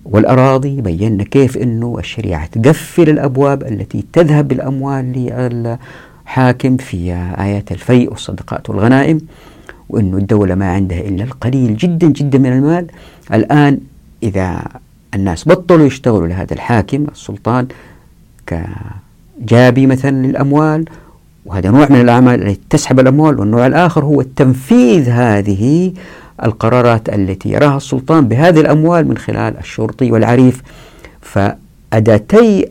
والأراضي 0.05 0.81
بينا 0.81 1.23
كيف 1.23 1.57
أنه 1.57 1.95
الشريعة 2.00 2.45
تقفل 2.45 3.09
الأبواب 3.09 3.63
التي 3.63 4.03
تذهب 4.13 4.47
بالأموال 4.47 5.05
للحاكم 6.25 6.77
في 6.77 7.13
آيات 7.39 7.71
الفيء 7.71 8.09
والصدقات 8.09 8.69
والغنائم 8.69 9.21
وأنه 9.89 10.17
الدولة 10.17 10.55
ما 10.55 10.71
عندها 10.71 11.00
إلا 11.00 11.23
القليل 11.23 11.77
جدا 11.77 12.07
جدا 12.07 12.38
من 12.38 12.53
المال. 12.53 12.88
الآن 13.33 13.79
إذا 14.23 14.63
الناس 15.13 15.47
بطلوا 15.47 15.85
يشتغلوا 15.85 16.27
لهذا 16.27 16.53
الحاكم 16.53 17.05
السلطان 17.12 17.67
كجابي 18.47 19.88
مثلا 19.88 20.27
للأموال 20.27 20.85
وهذا 21.45 21.71
نوع 21.71 21.88
من 21.89 22.01
الأعمال 22.01 22.47
التي 22.47 22.59
تسحب 22.69 23.00
الأموال 23.00 23.39
والنوع 23.39 23.67
الآخر 23.67 24.05
هو 24.05 24.21
التنفيذ 24.21 25.09
هذه 25.09 25.93
القرارات 26.43 27.09
التي 27.09 27.50
يراها 27.50 27.77
السلطان 27.77 28.27
بهذه 28.27 28.59
الأموال 28.59 29.07
من 29.07 29.17
خلال 29.17 29.57
الشرطي 29.57 30.12
والعريف. 30.12 30.62
فأداتي 31.21 32.65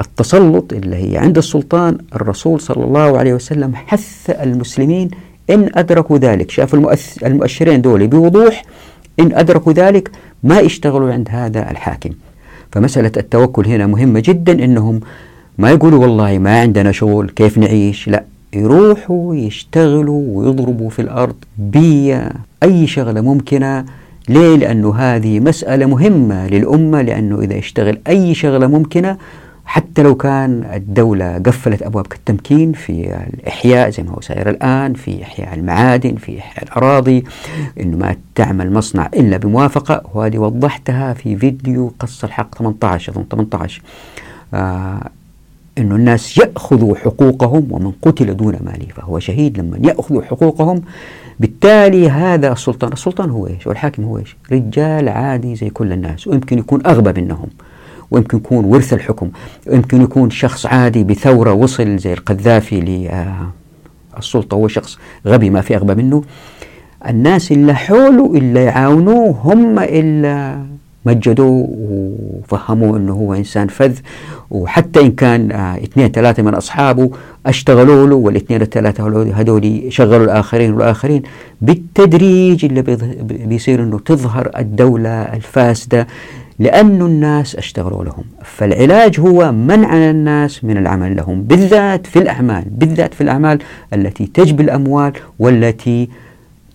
التسلط 0.00 0.72
اللي 0.72 0.96
هي 0.96 1.18
عند 1.18 1.38
السلطان 1.38 1.98
الرسول 2.14 2.60
صلى 2.60 2.84
الله 2.84 3.18
عليه 3.18 3.34
وسلم 3.34 3.74
حث 3.74 4.30
المسلمين 4.30 5.10
إن 5.50 5.70
أدركوا 5.74 6.18
ذلك. 6.18 6.50
شافوا 6.50 6.94
المؤشرين 7.22 7.82
دول 7.82 8.06
بوضوح 8.06 8.64
إن 9.20 9.32
أدركوا 9.34 9.72
ذلك 9.72 10.10
ما 10.42 10.60
يشتغلوا 10.60 11.12
عند 11.12 11.28
هذا 11.30 11.70
الحاكم. 11.70 12.10
فمسألة 12.72 13.12
التوكل 13.16 13.66
هنا 13.66 13.86
مهمة 13.86 14.20
جدا 14.20 14.64
إنهم 14.64 15.00
ما 15.58 15.70
يقولوا 15.70 16.00
والله 16.00 16.38
ما 16.38 16.60
عندنا 16.60 16.92
شغل 16.92 17.30
كيف 17.30 17.58
نعيش؟ 17.58 18.08
لا. 18.08 18.24
يروحوا 18.54 19.34
يشتغلوا 19.34 20.22
ويضربوا 20.28 20.90
في 20.90 21.02
الأرض 21.02 21.34
بأي 21.58 22.86
شغلة 22.86 23.20
ممكنة. 23.20 23.84
ليه؟ 24.28 24.56
لأنه 24.56 24.94
هذه 24.94 25.40
مسألة 25.40 25.86
مهمة 25.86 26.46
للأمة 26.46 27.02
لأنه 27.02 27.40
إذا 27.40 27.58
اشتغل 27.58 27.98
أي 28.08 28.34
شغلة 28.34 28.66
ممكنة 28.66 29.16
حتى 29.64 30.02
لو 30.02 30.14
كان 30.14 30.64
الدولة 30.74 31.38
قفلت 31.38 31.82
أبواب 31.82 32.06
التمكين 32.12 32.72
في 32.72 33.24
الإحياء 33.34 33.90
زي 33.90 34.02
ما 34.02 34.10
هو 34.10 34.20
سائر 34.20 34.48
الآن 34.50 34.94
في 34.94 35.22
إحياء 35.22 35.54
المعادن 35.54 36.14
في 36.14 36.38
إحياء 36.38 36.64
الأراضي 36.64 37.24
إنه 37.80 37.96
ما 37.96 38.16
تعمل 38.34 38.72
مصنع 38.72 39.06
إلا 39.14 39.36
بموافقة. 39.36 40.02
وهذه 40.14 40.38
وضحتها 40.38 41.12
في 41.14 41.36
فيديو 41.36 41.92
قص 41.98 42.24
الحق 42.24 42.54
18 42.58 43.12
أظن 43.12 43.24
18 43.30 43.82
آه 44.54 45.08
أن 45.78 45.92
الناس 45.92 46.38
يأخذوا 46.38 46.96
حقوقهم 46.96 47.66
ومن 47.70 47.92
قتل 48.02 48.36
دون 48.36 48.58
ماله 48.64 48.86
فهو 48.96 49.18
شهيد 49.18 49.58
لما 49.58 49.78
يأخذوا 49.82 50.22
حقوقهم. 50.22 50.82
بالتالي 51.40 52.10
هذا 52.10 52.52
السلطان 52.52 52.92
السلطان 52.92 53.30
هو 53.30 53.46
إيش؟ 53.46 53.66
والحاكم 53.66 54.04
هو 54.04 54.18
إيش؟ 54.18 54.36
رجال 54.52 55.08
عادي 55.08 55.56
زي 55.56 55.70
كل 55.70 55.92
الناس. 55.92 56.26
ويمكن 56.26 56.58
يكون 56.58 56.86
أغبى 56.86 57.22
منهم. 57.22 57.48
ويمكن 58.10 58.36
يكون 58.36 58.64
ورث 58.64 58.92
الحكم. 58.92 59.30
ويمكن 59.66 60.02
يكون 60.02 60.30
شخص 60.30 60.66
عادي 60.66 61.04
بثورة 61.04 61.52
وصل 61.52 61.96
زي 61.96 62.12
القذافي 62.12 63.08
للسلطة 64.16 64.54
هو 64.54 64.68
شخص 64.68 64.98
غبي 65.26 65.50
ما 65.50 65.60
في 65.60 65.76
أغبى 65.76 65.94
منه. 65.94 66.24
الناس 67.08 67.52
اللي 67.52 67.74
حوله 67.74 68.26
اللي 68.34 68.64
يعاونوه 68.64 69.30
هم 69.30 69.78
اللي 69.78 70.71
مجدوه 71.06 71.68
وفهموه 71.70 72.96
أنه 72.96 73.12
هو 73.12 73.34
إنسان 73.34 73.68
فذ 73.68 73.98
وحتى 74.50 75.00
إن 75.00 75.10
كان 75.10 75.52
آه، 75.52 75.76
اثنين 75.76 76.08
ثلاثة 76.08 76.42
من 76.42 76.54
أصحابه 76.54 77.10
أشتغلوا 77.46 78.06
له 78.06 78.14
والاثنين 78.14 78.62
الثلاثة 78.62 79.06
هذول 79.34 79.92
شغلوا 79.92 80.24
الآخرين 80.24 80.74
والآخرين 80.74 81.22
بالتدريج 81.60 82.64
اللي 82.64 82.82
بيصير 83.22 83.82
أنه 83.82 83.98
تظهر 83.98 84.50
الدولة 84.58 85.08
الفاسدة 85.08 86.06
لأن 86.58 87.02
الناس 87.02 87.56
أشتغلوا 87.56 88.04
لهم. 88.04 88.24
فالعلاج 88.44 89.20
هو 89.20 89.52
منع 89.52 90.10
الناس 90.10 90.64
من 90.64 90.76
العمل 90.76 91.16
لهم 91.16 91.42
بالذات 91.42 92.06
في 92.06 92.18
الأعمال 92.18 92.64
بالذات 92.70 93.14
في 93.14 93.20
الأعمال 93.20 93.58
التي 93.92 94.26
تجبي 94.26 94.62
الأموال 94.62 95.12
والتي 95.38 96.08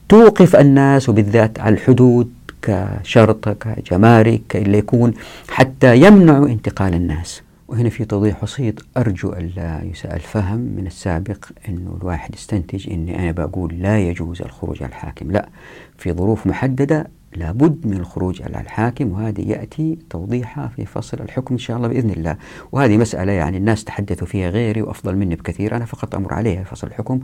توقف 0.09 0.55
الناس 0.55 1.09
وبالذات 1.09 1.59
على 1.59 1.75
الحدود 1.75 2.29
كشرطة 2.67 3.53
كجمارك 3.53 4.55
اللي 4.55 4.77
يكون 4.77 5.13
حتى 5.49 5.97
يمنعوا 5.97 6.47
انتقال 6.47 6.93
الناس. 6.93 7.41
وهنا 7.67 7.89
في 7.89 8.05
توضيح 8.05 8.43
بسيط 8.43 8.85
أرجو 8.97 9.33
ألا 9.33 9.83
يساء 9.83 10.15
الفهم 10.15 10.59
من 10.59 10.87
السابق 10.87 11.45
أنه 11.69 11.97
الواحد 12.01 12.35
يستنتج 12.35 12.89
أني 12.89 13.19
أنا 13.19 13.31
بقول 13.31 13.73
لا 13.81 13.99
يجوز 13.99 14.41
الخروج 14.41 14.83
على 14.83 14.89
الحاكم. 14.89 15.31
لا 15.31 15.49
في 15.97 16.13
ظروف 16.13 16.47
محددة 16.47 17.07
لابد 17.35 17.87
من 17.87 17.97
الخروج 17.97 18.41
على 18.41 18.61
الحاكم 18.61 19.11
وهذه 19.11 19.41
يأتي 19.41 19.97
توضيحها 20.09 20.67
في 20.67 20.85
فصل 20.85 21.17
الحكم 21.19 21.53
إن 21.53 21.59
شاء 21.59 21.77
الله 21.77 21.87
بإذن 21.87 22.09
الله. 22.09 22.37
وهذه 22.71 22.97
مسألة 22.97 23.31
يعني 23.31 23.57
الناس 23.57 23.83
تحدثوا 23.83 24.27
فيها 24.27 24.49
غيري 24.49 24.81
وأفضل 24.81 25.15
مني 25.15 25.35
بكثير 25.35 25.75
أنا 25.75 25.85
فقط 25.85 26.15
أمر 26.15 26.33
عليها 26.33 26.63
في 26.63 26.69
فصل 26.69 26.87
الحكم 26.87 27.19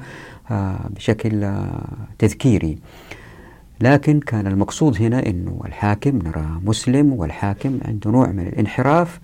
آه، 0.52 0.80
بشكل 0.90 1.44
آه، 1.44 1.84
تذكيري. 2.20 2.78
لكن 3.84 4.20
كان 4.20 4.48
المقصود 4.48 5.02
هنا 5.02 5.26
أنه 5.28 5.62
الحاكم 5.66 6.18
نرى 6.18 6.46
مسلم 6.66 7.14
والحاكم 7.14 7.80
عنده 7.86 8.12
نوع 8.12 8.28
من 8.28 8.48
الانحراف 8.48 9.20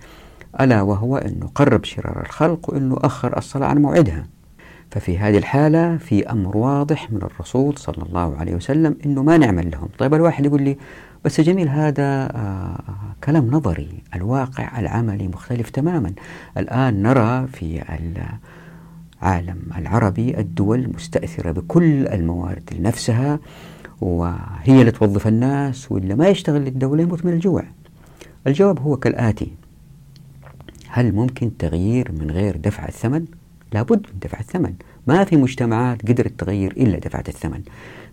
ألا 0.60 0.82
وهو 0.82 1.16
أنه 1.16 1.46
قرب 1.54 1.84
شرار 1.84 2.20
الخلق 2.20 2.70
وأنه 2.70 2.96
أخر 3.00 3.38
الصلاة 3.38 3.66
عن 3.66 3.78
موعدها. 3.78 4.26
ففي 4.90 5.18
هذه 5.18 5.38
الحالة 5.38 5.96
في 5.96 6.30
أمر 6.30 6.56
واضح 6.56 7.12
من 7.12 7.22
الرسول 7.22 7.78
صلى 7.78 8.02
الله 8.08 8.36
عليه 8.36 8.54
وسلم 8.54 8.96
أنه 9.06 9.22
ما 9.22 9.36
نعمل 9.38 9.70
لهم. 9.70 9.88
طيب 9.98 10.14
الواحد 10.14 10.46
يقول 10.46 10.62
لي 10.62 10.76
بس 11.24 11.40
جميل 11.40 11.68
هذا 11.68 12.30
آه 12.36 12.80
كلام 13.24 13.50
نظري 13.50 14.02
الواقع 14.14 14.80
العملي 14.80 15.28
مختلف 15.28 15.70
تماما. 15.70 16.12
الآن 16.56 17.02
نرى 17.02 17.46
في 17.46 17.82
العالم 19.22 19.58
العربي 19.78 20.38
الدول 20.38 20.90
مستأثرة 20.94 21.50
بكل 21.50 22.06
الموارد 22.06 22.70
لنفسها. 22.78 23.38
وهي 24.00 24.80
اللي 24.80 24.90
توظف 24.90 25.26
الناس 25.26 25.92
واللي 25.92 26.14
ما 26.14 26.28
يشتغل 26.28 26.60
للدولة 26.60 27.02
يموت 27.02 27.24
من 27.24 27.32
الجوع. 27.32 27.64
الجواب 28.46 28.78
هو 28.78 28.96
كالآتي. 28.96 29.52
هل 30.88 31.14
ممكن 31.14 31.56
تغيير 31.56 32.12
من 32.12 32.30
غير 32.30 32.56
دفع 32.56 32.88
الثمن؟ 32.88 33.24
لابد 33.72 34.06
من 34.12 34.18
دفع 34.22 34.40
الثمن. 34.40 34.74
ما 35.06 35.24
في 35.24 35.36
مجتمعات 35.36 36.02
قدرت 36.08 36.32
تغير 36.40 36.72
إلا 36.72 36.98
دفعت 36.98 37.28
الثمن. 37.28 37.62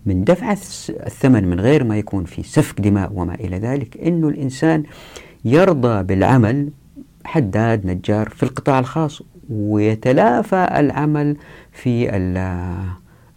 من 0.06 0.24
دفع 0.24 0.52
الثمن 0.90 1.44
من 1.44 1.60
غير 1.60 1.84
ما 1.84 1.98
يكون 1.98 2.24
في 2.24 2.42
سفك 2.42 2.80
دماء 2.80 3.12
وما 3.14 3.34
إلى 3.34 3.58
ذلك 3.58 3.96
أنه 3.96 4.28
الإنسان 4.28 4.82
يرضى 5.44 6.02
بالعمل 6.02 6.70
حداد 7.24 7.86
نجار 7.86 8.28
في 8.28 8.42
القطاع 8.42 8.78
الخاص 8.78 9.22
ويتلافى 9.50 10.68
العمل 10.76 11.36
في 11.72 12.16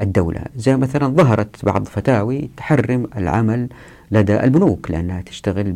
الدولة. 0.01 0.41
زي 0.55 0.77
مثلا 0.77 1.07
ظهرت 1.07 1.65
بعض 1.65 1.85
فتاوي 1.85 2.49
تحرم 2.57 3.07
العمل 3.17 3.69
لدى 4.11 4.43
البنوك 4.43 4.91
لأنها 4.91 5.21
تشتغل 5.21 5.71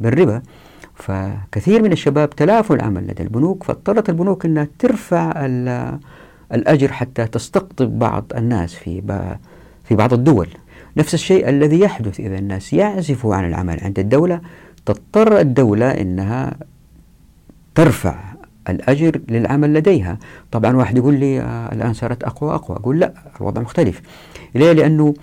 بالربا. 0.00 0.42
فكثير 0.94 1.82
من 1.82 1.92
الشباب 1.92 2.30
تلافوا 2.30 2.76
العمل 2.76 3.06
لدى 3.06 3.22
البنوك 3.22 3.64
فاضطرت 3.64 4.08
البنوك 4.08 4.44
أنها 4.44 4.68
ترفع 4.78 5.32
الأجر 6.52 6.92
حتى 6.92 7.26
تستقطب 7.26 7.98
بعض 7.98 8.24
الناس 8.36 8.74
في 8.74 9.02
في 9.84 9.94
بعض 9.94 10.12
الدول. 10.12 10.48
نفس 10.96 11.14
الشيء 11.14 11.48
الذي 11.48 11.80
يحدث 11.80 12.20
إذا 12.20 12.38
الناس 12.38 12.72
يعزفوا 12.72 13.34
عن 13.34 13.48
العمل 13.48 13.80
عند 13.82 13.98
الدولة. 13.98 14.40
تضطر 14.86 15.40
الدولة 15.40 15.90
أنها 15.90 16.54
ترفع 17.74 18.31
الأجر 18.68 19.20
للعمل 19.28 19.74
لديها. 19.74 20.18
طبعا 20.50 20.76
واحد 20.76 20.96
يقول 20.96 21.14
لي 21.14 21.40
آه 21.40 21.72
الآن 21.72 21.92
صارت 21.92 22.24
أقوى 22.24 22.54
أقوى. 22.54 22.76
أقول 22.76 22.98
لا 23.00 23.12
الوضع 23.40 23.62
مختلف. 23.62 24.02
ليه؟ 24.54 24.72
لأنه 24.72 25.14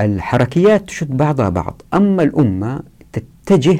الحركيات 0.00 0.84
تشد 0.86 1.16
بعضها 1.16 1.48
بعض. 1.48 1.82
أما 1.94 2.22
الأمة 2.22 2.82
تتجه 3.12 3.78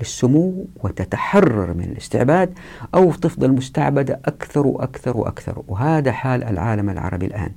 للسمو 0.00 0.66
وتتحرر 0.84 1.74
من 1.74 1.84
الاستعباد 1.84 2.58
أو 2.94 3.12
تفضل 3.12 3.52
مستعبدة 3.52 4.20
أكثر 4.24 4.66
وأكثر 4.66 5.16
وأكثر. 5.16 5.62
وهذا 5.68 6.12
حال 6.12 6.44
العالم 6.44 6.90
العربي 6.90 7.26
الآن. 7.26 7.50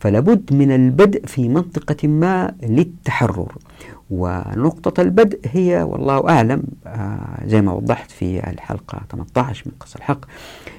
فلابد 0.00 0.54
من 0.54 0.74
البدء 0.74 1.26
في 1.26 1.48
منطقة 1.48 2.08
ما 2.08 2.54
للتحرر. 2.62 3.52
ونقطة 4.10 5.00
البدء 5.02 5.40
هي 5.52 5.82
والله 5.82 6.28
أعلم 6.28 6.62
آه 6.86 7.46
زي 7.46 7.62
ما 7.62 7.72
وضحت 7.72 8.10
في 8.10 8.50
الحلقة 8.50 9.00
18 9.12 9.62
من 9.66 9.72
قصة 9.80 9.96
الحق 9.96 10.20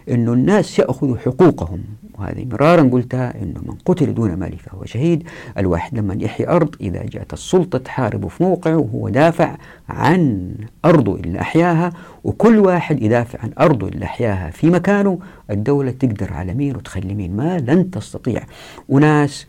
أنه 0.09 0.33
الناس 0.33 0.79
يأخذوا 0.79 1.17
حقوقهم. 1.17 1.79
وهذه 2.19 2.45
مرارا 2.51 2.89
قلتها 2.91 3.41
أنه 3.43 3.61
من 3.65 3.75
قتل 3.85 4.13
دون 4.13 4.33
مال 4.35 4.57
فهو 4.57 4.85
شهيد 4.85 5.23
الواحد 5.57 5.97
لما 5.97 6.17
يحيي 6.19 6.47
أرض 6.47 6.75
إذا 6.81 7.03
جاءت 7.03 7.33
السلطة 7.33 7.77
تحاربه 7.77 8.27
في 8.27 8.43
موقعه 8.43 8.77
وهو 8.77 9.09
دافع 9.09 9.55
عن 9.89 10.51
أرضه 10.85 11.15
اللي 11.15 11.41
أحياها 11.41 11.93
وكل 12.23 12.59
واحد 12.59 13.01
يدافع 13.01 13.39
عن 13.43 13.51
أرضه 13.59 13.87
اللي 13.87 14.05
أحياها 14.05 14.49
في 14.49 14.69
مكانه 14.69 15.19
الدولة 15.49 15.91
تقدر 15.91 16.33
على 16.33 16.53
مين 16.53 16.75
وتخلي 16.75 17.13
مين 17.13 17.35
ما 17.35 17.57
لن 17.57 17.91
تستطيع. 17.91 18.41
وناس 18.89 19.45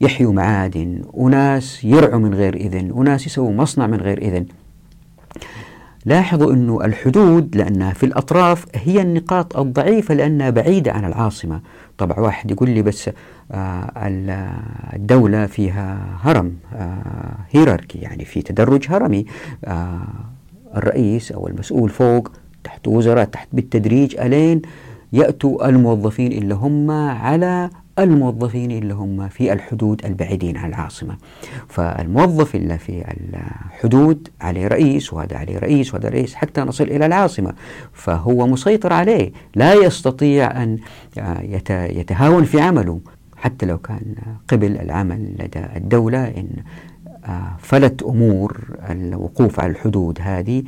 يحيوا 0.00 0.32
معادن 0.32 1.02
وناس 1.12 1.84
يرعوا 1.84 2.20
من 2.20 2.34
غير 2.34 2.56
إذن 2.56 2.90
وناس 2.92 3.26
يسووا 3.26 3.52
مصنع 3.52 3.86
من 3.86 4.00
غير 4.00 4.18
إذن. 4.18 4.46
لاحظوا 6.04 6.52
أنه 6.52 6.84
الحدود 6.84 7.56
لأنها 7.56 7.92
في 7.92 8.06
الأطراف 8.06 8.66
هي 8.74 9.02
النقاط 9.02 9.56
الضعيفة 9.56 10.14
لأنها 10.14 10.50
بعيدة 10.50 10.92
عن 10.92 11.04
العاصمة. 11.04 11.60
طبعا 11.98 12.20
واحد 12.20 12.50
يقول 12.50 12.70
لي 12.70 12.82
بس 12.82 13.10
آه 13.52 13.90
الدولة 14.94 15.46
فيها 15.46 15.98
هرم 16.22 16.52
آه 16.74 17.36
هيراركي 17.50 17.98
يعني 17.98 18.24
في 18.24 18.42
تدرج 18.42 18.86
هرمي. 18.90 19.26
آه 19.64 20.02
الرئيس 20.76 21.32
أو 21.32 21.48
المسؤول 21.48 21.88
فوق 21.88 22.30
تحت 22.64 22.88
وزراء 22.88 23.24
تحت 23.24 23.48
بالتدريج 23.52 24.20
ألين 24.20 24.62
يأتوا 25.12 25.68
الموظفين 25.68 26.32
اللي 26.32 26.54
هم 26.54 26.90
على 26.90 27.70
الموظفين 27.98 28.70
اللي 28.70 28.94
هم 28.94 29.28
في 29.28 29.52
الحدود 29.52 30.04
البعيدين 30.04 30.56
عن 30.56 30.68
العاصمة. 30.68 31.16
فالموظف 31.68 32.54
اللي 32.54 32.78
في 32.78 33.04
الحدود 33.34 34.28
عليه 34.40 34.68
رئيس 34.68 35.12
وهذا 35.12 35.36
عليه 35.36 35.58
رئيس 35.58 35.94
وهذا 35.94 36.08
رئيس 36.08 36.34
حتى 36.34 36.60
نصل 36.60 36.84
إلى 36.84 37.06
العاصمة 37.06 37.54
فهو 37.92 38.46
مسيطر 38.46 38.92
عليه 38.92 39.32
لا 39.54 39.74
يستطيع 39.74 40.62
أن 40.62 40.78
يتهاون 41.70 42.44
في 42.44 42.60
عمله. 42.60 43.00
حتى 43.36 43.66
لو 43.66 43.78
كان 43.78 44.14
قبل 44.48 44.76
العمل 44.76 45.32
لدى 45.38 45.66
الدولة 45.76 46.24
إن 46.24 46.48
فلت 47.58 48.02
أمور 48.02 48.60
الوقوف 48.90 49.60
على 49.60 49.70
الحدود 49.72 50.18
هذه 50.22 50.62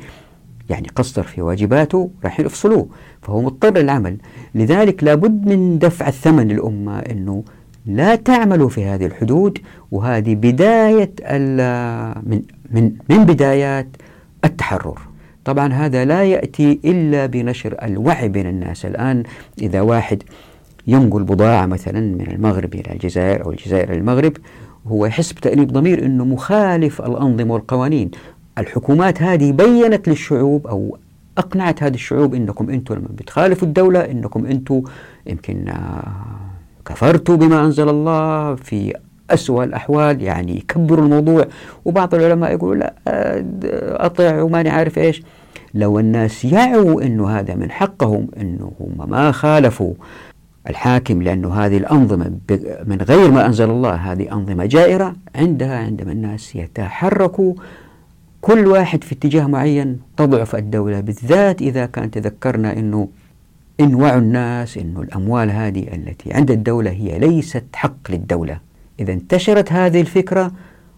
يعني 0.69 0.87
قصر 0.95 1.23
في 1.23 1.41
واجباته 1.41 2.09
راح 2.23 2.39
يفصلوه 2.39 2.87
فهو 3.21 3.41
مضطر 3.41 3.77
للعمل. 3.77 4.17
لذلك 4.55 5.03
لابد 5.03 5.45
من 5.47 5.79
دفع 5.79 6.07
الثمن 6.07 6.47
للأمة 6.47 6.99
أنه 6.99 7.43
لا 7.85 8.15
تعملوا 8.15 8.69
في 8.69 8.85
هذه 8.85 9.05
الحدود 9.05 9.57
وهذه 9.91 10.35
بداية 10.35 11.11
من, 12.23 12.41
من, 12.71 12.91
من 13.09 13.25
بدايات 13.25 13.87
التحرر. 14.45 14.99
طبعا 15.45 15.73
هذا 15.73 16.05
لا 16.05 16.23
يأتي 16.23 16.79
إلا 16.85 17.25
بنشر 17.25 17.75
الوعي 17.83 18.29
بين 18.29 18.47
الناس. 18.47 18.85
الآن 18.85 19.23
إذا 19.61 19.81
واحد 19.81 20.23
ينقل 20.87 21.23
بضاعة 21.23 21.65
مثلا 21.65 21.99
من 21.99 22.27
المغرب 22.31 22.75
إلى 22.75 22.91
الجزائر 22.93 23.45
أو 23.45 23.51
الجزائر 23.51 23.89
إلى 23.89 23.97
المغرب 23.97 24.37
هو 24.87 25.05
يحس 25.05 25.33
بتأنيب 25.33 25.71
ضمير 25.71 26.05
أنه 26.05 26.25
مخالف 26.25 27.01
الأنظمة 27.01 27.53
والقوانين. 27.53 28.11
الحكومات 28.59 29.21
هذه 29.21 29.51
بينت 29.51 30.09
للشعوب 30.09 30.67
أو 30.67 30.97
أقنعت 31.37 31.83
هذه 31.83 31.93
الشعوب 31.93 32.35
أنكم 32.35 32.69
أنتم 32.69 32.95
لما 32.95 33.07
بتخالفوا 33.09 33.67
الدولة 33.67 33.99
أنكم 33.99 34.45
أنتم 34.45 34.81
يمكن 35.27 35.69
آه، 35.69 36.03
كفرتوا 36.85 37.35
بما 37.35 37.65
أنزل 37.65 37.89
الله 37.89 38.55
في 38.55 38.93
أسوأ 39.29 39.63
الأحوال 39.63 40.21
يعني 40.21 40.57
يكبروا 40.57 41.05
الموضوع. 41.05 41.45
وبعض 41.85 42.15
العلماء 42.15 42.51
يقولوا 42.51 42.75
لا 42.75 42.93
آه، 43.07 43.45
أطيع 44.05 44.41
وماني 44.41 44.69
عارف 44.69 44.97
إيش. 44.97 45.23
لو 45.73 45.99
الناس 45.99 46.45
يعوا 46.45 47.01
أنه 47.01 47.29
هذا 47.29 47.55
من 47.55 47.71
حقهم 47.71 48.27
أنه 48.37 48.71
هم 48.79 49.09
ما 49.09 49.31
خالفوا 49.31 49.93
الحاكم 50.69 51.21
لأنه 51.21 51.53
هذه 51.53 51.77
الأنظمة 51.77 52.31
من 52.85 53.01
غير 53.01 53.31
ما 53.31 53.45
أنزل 53.45 53.69
الله 53.69 53.93
هذه 53.93 54.31
أنظمة 54.31 54.65
جائرة 54.65 55.15
عندها 55.35 55.77
عندما 55.77 56.11
الناس 56.11 56.55
يتحركوا 56.55 57.53
كل 58.41 58.67
واحد 58.67 59.03
في 59.03 59.15
اتجاه 59.15 59.47
معين 59.47 59.99
تضعف 60.17 60.55
الدولة 60.55 60.99
بالذات 60.99 61.61
إذا 61.61 61.85
كان 61.85 62.11
تذكرنا 62.11 62.73
أنه 62.73 63.09
إن 63.79 63.95
وعوا 63.95 64.19
الناس 64.19 64.77
أنه 64.77 65.01
الأموال 65.01 65.51
هذه 65.51 65.87
التي 65.93 66.33
عند 66.33 66.51
الدولة 66.51 66.91
هي 66.91 67.19
ليست 67.19 67.65
حق 67.73 68.11
للدولة. 68.11 68.59
إذا 68.99 69.13
انتشرت 69.13 69.71
هذه 69.71 70.01
الفكرة 70.01 70.51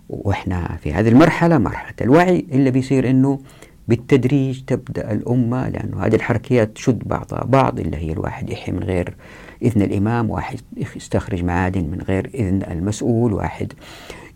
وإحنا 0.09 0.77
في 0.83 0.93
هذه 0.93 1.09
المرحلة 1.09 1.57
مرحلة 1.57 1.93
الوعي 2.01 2.45
اللي 2.51 2.71
بيصير 2.71 3.09
أنه 3.09 3.39
بالتدريج 3.87 4.61
تبدأ 4.61 5.11
الأمة 5.11 5.69
لأنه 5.69 6.05
هذه 6.05 6.15
الحركيات 6.15 6.75
تشد 6.75 7.07
بعضها 7.07 7.43
بعض 7.43 7.79
اللي 7.79 7.97
هي 7.97 8.11
الواحد 8.11 8.49
يحيي 8.49 8.73
من 8.73 8.83
غير 8.83 9.15
إذن 9.61 9.81
الإمام 9.81 10.29
واحد 10.29 10.59
يستخرج 10.95 11.43
معادن 11.43 11.83
من 11.83 12.01
غير 12.01 12.29
إذن 12.33 12.63
المسؤول 12.71 13.33
واحد 13.33 13.73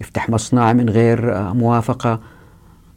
يفتح 0.02 0.30
مصنع 0.30 0.74
من 0.74 0.90
غير 0.90 1.54
موافقة. 1.54 2.20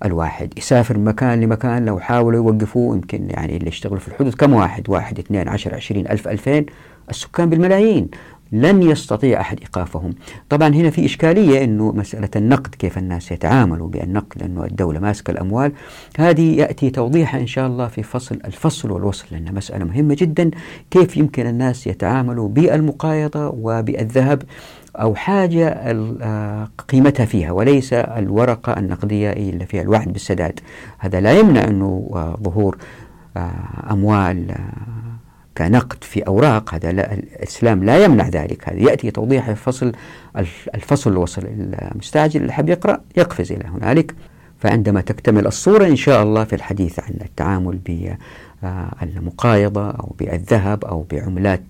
الواحد. 0.05 0.53
يسافر 0.59 0.99
مكان 0.99 1.41
لمكان 1.41 1.85
لو 1.85 1.99
حاولوا 1.99 2.39
يوقفوه 2.39 2.95
يمكن 2.97 3.31
يعني 3.31 3.57
اللي 3.57 3.69
يشتغلوا 3.69 3.99
في 3.99 4.09
الحدود 4.09 4.35
كم 4.35 4.53
واحد؟ 4.53 4.91
واحد 4.91 5.19
اثنين 5.19 5.49
عشر 5.49 5.75
عشرين 5.75 6.09
ألف 6.09 6.29
ألفين. 6.29 6.67
السكان 7.11 7.51
بالملايين. 7.51 8.09
لن 8.53 8.83
يستطيع 8.83 9.41
أحد 9.41 9.61
إيقافهم. 9.61 10.15
طبعا 10.49 10.69
هنا 10.69 10.91
في 10.91 11.05
إشكالية 11.05 11.65
أنه 11.65 11.93
مسألة 11.93 12.29
النقد 12.37 12.75
كيف 12.75 12.99
الناس 12.99 13.33
يتعاملوا 13.33 13.89
بالنقد 13.89 14.43
لأنه 14.43 14.65
الدولة 14.65 15.01
ماسكة 15.01 15.31
الأموال. 15.31 15.73
هذه 16.19 16.57
يأتي 16.57 16.91
توضيحها 16.91 17.41
إن 17.41 17.47
شاء 17.47 17.67
الله 17.67 17.89
في 17.89 18.03
فصل 18.03 18.39
الفصل 18.45 18.91
والوصل 18.91 19.27
لأنها 19.31 19.53
مسألة 19.53 19.85
مهمة 19.85 20.17
جدا. 20.19 20.51
كيف 20.91 21.17
يمكن 21.17 21.47
الناس 21.47 21.87
يتعاملوا 21.87 22.49
بالمقايضة 22.49 23.49
وبالذهب 23.49 24.43
أو 24.97 25.15
حاجة 25.15 25.69
آه، 25.69 26.69
قيمتها 26.89 27.27
فيها 27.27 27.53
وليس 27.53 27.93
الورقة 27.93 28.79
النقدية 28.79 29.33
اللي 29.33 29.67
فيها 29.67 29.83
الوعد 29.83 30.13
بالسداد. 30.13 30.61
هذا 30.99 31.21
لا 31.21 31.33
يمنع 31.33 31.65
أنه 31.65 32.11
آه، 32.15 32.39
ظهور 32.43 32.77
آه، 33.37 33.53
أموال 33.91 34.55
كنقد 35.59 36.05
في 36.05 36.27
أوراق 36.27 36.75
هذا 36.75 36.93
لا 36.93 37.15
الإسلام 37.15 37.85
لا 37.85 38.05
يمنع 38.05 38.29
ذلك. 38.29 38.69
هذا 38.69 38.79
يأتي 38.79 39.11
توضيح 39.11 39.47
في 39.51 39.55
فصل 39.55 39.93
الفصل 40.75 41.11
الوصل 41.13 41.43
المستعجل 41.47 42.41
اللي 42.41 42.53
حاب 42.53 42.69
يقرأ 42.69 43.01
يقفز 43.17 43.53
إلى 43.53 43.65
هنالك. 43.65 44.15
فعندما 44.61 45.01
تكتمل 45.01 45.47
الصورة 45.47 45.87
إن 45.87 45.97
شاء 45.97 46.23
الله 46.23 46.45
في 46.45 46.53
الحديث 46.57 47.01
عن 47.01 47.15
التعامل 47.21 47.79
بالمقايضة 48.63 49.91
أو 49.91 50.15
بالذهب 50.19 50.85
أو 50.85 51.07
بعملات 51.11 51.63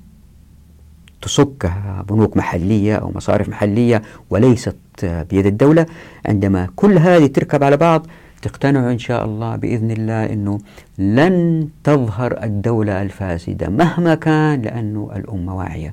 تصكها 1.22 2.04
بنوك 2.08 2.36
محلية 2.36 2.94
أو 2.96 3.12
مصارف 3.14 3.48
محلية 3.48 4.02
وليست 4.30 4.76
بيد 5.02 5.46
الدولة 5.46 5.86
عندما 6.26 6.68
كل 6.76 6.98
هذه 6.98 7.26
تركب 7.26 7.64
على 7.64 7.76
بعض 7.76 8.06
تقتنعوا 8.42 8.92
إن 8.92 8.98
شاء 8.98 9.24
الله 9.24 9.56
بإذن 9.56 9.90
الله 9.90 10.32
أنه 10.32 10.58
لن 10.98 11.68
تظهر 11.84 12.42
الدولة 12.42 13.02
الفاسدة 13.02 13.68
مهما 13.68 14.14
كان 14.14 14.62
لأنه 14.62 15.10
الأمة 15.16 15.56
واعية. 15.56 15.92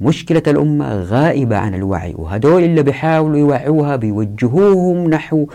مشكلة 0.00 0.42
الأمة 0.46 0.94
غائبة 1.02 1.56
عن 1.56 1.74
الوعي 1.74 2.14
وهدول 2.16 2.62
اللي 2.64 2.82
بيحاولوا 2.82 3.38
يوعوها 3.38 3.96
بيوجهوهم 3.96 5.10
نحو 5.10 5.46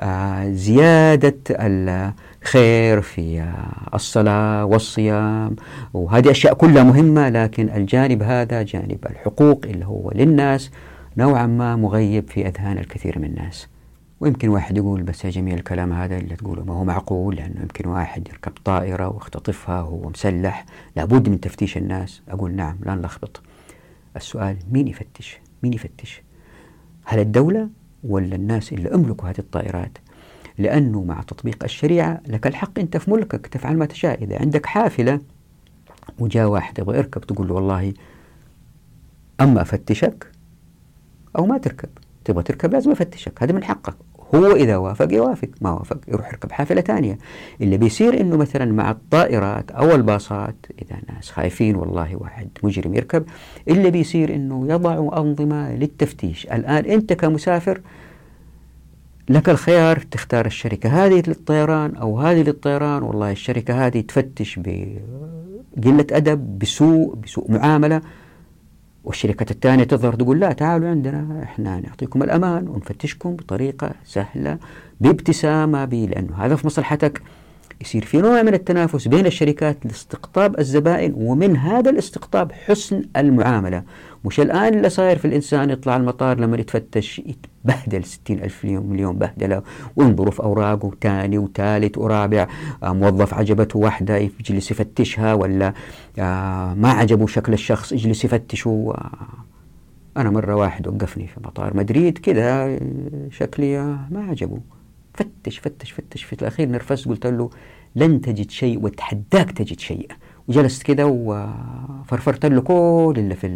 آه، 0.00 0.50
زيادة 0.50 1.36
الخير 1.50 3.00
في 3.00 3.40
آه، 3.40 3.94
الصلاة 3.94 4.64
والصيام. 4.64 5.56
وهذه 5.94 6.30
أشياء 6.30 6.54
كلها 6.54 6.82
مهمة 6.82 7.28
لكن 7.28 7.68
الجانب 7.68 8.22
هذا 8.22 8.62
جانب 8.62 8.98
الحقوق 9.10 9.64
اللي 9.64 9.86
هو 9.86 10.10
للناس 10.14 10.70
نوعا 11.16 11.46
ما 11.46 11.76
مغيب 11.76 12.28
في 12.28 12.46
أذهان 12.48 12.78
الكثير 12.78 13.18
من 13.18 13.24
الناس. 13.24 13.71
ويمكن 14.22 14.48
واحد 14.48 14.76
يقول 14.76 15.02
بس 15.02 15.24
يا 15.24 15.30
جميل 15.30 15.54
الكلام 15.54 15.92
هذا 15.92 16.16
اللي 16.16 16.36
تقوله 16.36 16.64
ما 16.64 16.74
هو 16.74 16.84
معقول؟ 16.84 17.36
لأنه 17.36 17.60
يمكن 17.60 17.88
واحد 17.88 18.28
يركب 18.28 18.52
طائرة 18.64 19.08
ويختطفها 19.08 19.82
وهو 19.82 20.08
مسلح 20.08 20.66
لابد 20.96 21.28
من 21.28 21.40
تفتيش 21.40 21.76
الناس. 21.76 22.22
أقول 22.28 22.52
نعم 22.52 22.76
لا 22.86 22.94
نلخبط. 22.94 23.42
السؤال 24.16 24.56
مين 24.70 24.88
يفتش؟ 24.88 25.38
مين 25.62 25.72
يفتش؟ 25.72 26.22
هل 27.04 27.18
الدولة 27.18 27.68
ولا 28.04 28.36
الناس 28.36 28.72
اللي 28.72 28.94
أملكوا 28.94 29.28
هذه 29.28 29.38
الطائرات؟ 29.38 29.98
لأنه 30.58 31.04
مع 31.04 31.22
تطبيق 31.22 31.64
الشريعة 31.64 32.20
لك 32.26 32.46
الحق 32.46 32.78
أنت 32.78 32.96
في 32.96 33.10
ملكك 33.10 33.46
تفعل 33.46 33.76
ما 33.76 33.86
تشاء. 33.86 34.24
إذا 34.24 34.40
عندك 34.40 34.66
حافلة 34.66 35.20
وجاء 36.18 36.48
واحد 36.48 36.78
يبغى 36.78 36.98
يركب 36.98 37.20
تقول 37.20 37.48
له 37.48 37.54
والله 37.54 37.94
أما 39.40 39.62
أفتشك 39.62 40.30
أو 41.38 41.46
ما 41.46 41.58
تركب. 41.58 41.88
تبغى 42.24 42.42
تركب 42.42 42.72
لازم 42.72 42.90
أفتشك. 42.90 43.42
هذا 43.42 43.52
من 43.52 43.64
حقك. 43.64 44.11
هو 44.34 44.52
إذا 44.52 44.76
وافق 44.76 45.12
يوافق 45.12 45.48
ما 45.60 45.70
وافق 45.70 45.98
يروح 46.08 46.28
يركب 46.28 46.52
حافلة 46.52 46.80
ثانية. 46.80 47.18
اللي 47.60 47.76
بيصير 47.76 48.20
إنه 48.20 48.36
مثلا 48.36 48.72
مع 48.72 48.90
الطائرات 48.90 49.70
أو 49.70 49.90
الباصات 49.90 50.54
إذا 50.82 50.96
ناس 51.14 51.30
خايفين 51.30 51.76
والله 51.76 52.16
واحد 52.16 52.48
مجرم 52.62 52.94
يركب 52.94 53.24
اللي 53.68 53.90
بيصير 53.90 54.34
إنه 54.34 54.66
يضعوا 54.68 55.18
أنظمة 55.20 55.74
للتفتيش. 55.74 56.46
الآن 56.46 56.84
أنت 56.84 57.12
كمسافر 57.12 57.80
لك 59.28 59.48
الخيار 59.48 59.98
تختار 59.98 60.46
الشركة 60.46 61.06
هذه 61.06 61.22
للطيران 61.26 61.96
أو 61.96 62.20
هذه 62.20 62.42
للطيران. 62.42 63.02
والله 63.02 63.30
الشركة 63.30 63.86
هذه 63.86 64.00
تفتش 64.00 64.58
بقلة 64.58 66.06
أدب 66.12 66.58
بسوء 66.58 67.14
بسوء 67.14 67.50
معاملة. 67.50 68.00
والشركات 69.04 69.50
الثانية 69.50 69.84
تظهر 69.84 70.14
تقول 70.14 70.40
لا 70.40 70.52
تعالوا 70.52 70.88
عندنا 70.88 71.42
إحنا 71.42 71.80
نعطيكم 71.80 72.22
الأمان 72.22 72.68
ونفتشكم 72.68 73.36
بطريقة 73.36 73.90
سهلة 74.04 74.58
بابتسامة 75.00 75.84
بي 75.84 76.06
لأنه 76.06 76.36
هذا 76.36 76.56
في 76.56 76.66
مصلحتك. 76.66 77.22
يصير 77.82 78.04
في 78.04 78.20
نوع 78.20 78.42
من 78.42 78.54
التنافس 78.54 79.08
بين 79.08 79.26
الشركات 79.26 79.86
لاستقطاب 79.86 80.58
الزبائن 80.58 81.12
ومن 81.16 81.56
هذا 81.56 81.90
الاستقطاب 81.90 82.52
حسن 82.52 83.02
المعاملة. 83.16 83.82
مش 84.24 84.40
الآن 84.40 84.74
اللي 84.74 84.88
صاير 84.88 85.18
في 85.18 85.24
الإنسان 85.24 85.70
يطلع 85.70 85.96
المطار 85.96 86.40
لما 86.40 86.56
يتفتش 86.56 87.18
يتبهدل 87.18 88.04
ستين 88.04 88.42
ألف 88.44 88.64
مليون, 88.64 89.18
بهدلة 89.18 89.62
وينظروا 89.96 90.30
في 90.30 90.42
أوراقه 90.42 90.90
ثاني 91.00 91.38
وثالث 91.38 91.98
ورابع 91.98 92.46
آه، 92.82 92.92
موظف 92.92 93.34
عجبته 93.34 93.78
واحدة 93.78 94.16
يجلس 94.16 94.70
يفتشها 94.70 95.34
ولا 95.34 95.72
آه، 96.18 96.74
ما 96.74 96.90
عجبه 96.90 97.26
شكل 97.26 97.52
الشخص 97.52 97.92
يجلس 97.92 98.24
يفتشه 98.24 98.94
آه، 98.94 99.10
أنا 100.16 100.30
مرة 100.30 100.54
واحد 100.54 100.88
وقفني 100.88 101.26
في 101.26 101.40
مطار 101.44 101.76
مدريد 101.76 102.18
كذا 102.18 102.78
شكلي 103.30 103.78
ما 104.10 104.26
عجبه. 104.30 104.58
فتش 105.14 105.58
فتش 105.58 105.92
فتش 105.92 106.24
في 106.24 106.32
الأخير 106.32 106.68
نرفزت 106.68 107.08
قلت 107.08 107.26
له 107.26 107.50
لن 107.96 108.20
تجد 108.20 108.50
شيء 108.50 108.84
وتحداك 108.84 109.50
تجد 109.50 109.80
شيء. 109.80 110.08
وجلست 110.48 110.82
كده 110.82 111.06
وفرفرت 111.06 112.46
له 112.46 112.60
كل 112.60 113.14
اللي 113.16 113.34
في 113.34 113.46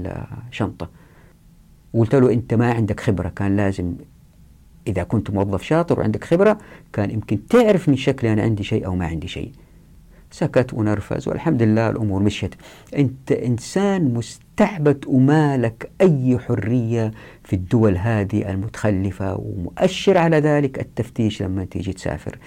الشنطة. 0.51 0.91
وقلت 1.95 2.15
له 2.15 2.33
أنت 2.33 2.55
ما 2.55 2.73
عندك 2.73 3.01
خبرة 3.01 3.29
كان 3.29 3.57
لازم 3.57 3.95
إذا 4.87 5.03
كنت 5.03 5.31
موظف 5.31 5.63
شاطر 5.63 6.01
وعندك 6.01 6.25
خبرة 6.25 6.59
كان 6.93 7.11
يمكن 7.11 7.47
تعرف 7.47 7.89
من 7.89 7.97
شكلي 7.97 8.33
أنا 8.33 8.43
عندي 8.43 8.63
شيء 8.65 8.87
أو 8.87 8.97
ما 8.97 9.07
عندي 9.07 9.29
شيء. 9.29 9.53
سكت 10.37 10.75
ونرفز 10.75 11.29
والحمد 11.29 11.63
لله 11.63 11.91
الأمور 11.91 12.23
مشيت. 12.23 12.55
أنت 12.97 13.33
إنسان 13.33 14.15
مستعبد 14.15 15.05
وما 15.07 15.57
لك 15.57 15.91
أي 16.01 16.39
حرية 16.39 17.11
في 17.45 17.57
الدول 17.57 17.97
هذه 17.97 18.51
المتخلفة 18.51 19.37
ومؤشر 19.37 20.19
على 20.19 20.39
ذلك 20.39 20.79
التفتيش 20.81 21.43
لما 21.43 21.65
تيجي 21.65 21.93
تسافر. 21.93 22.39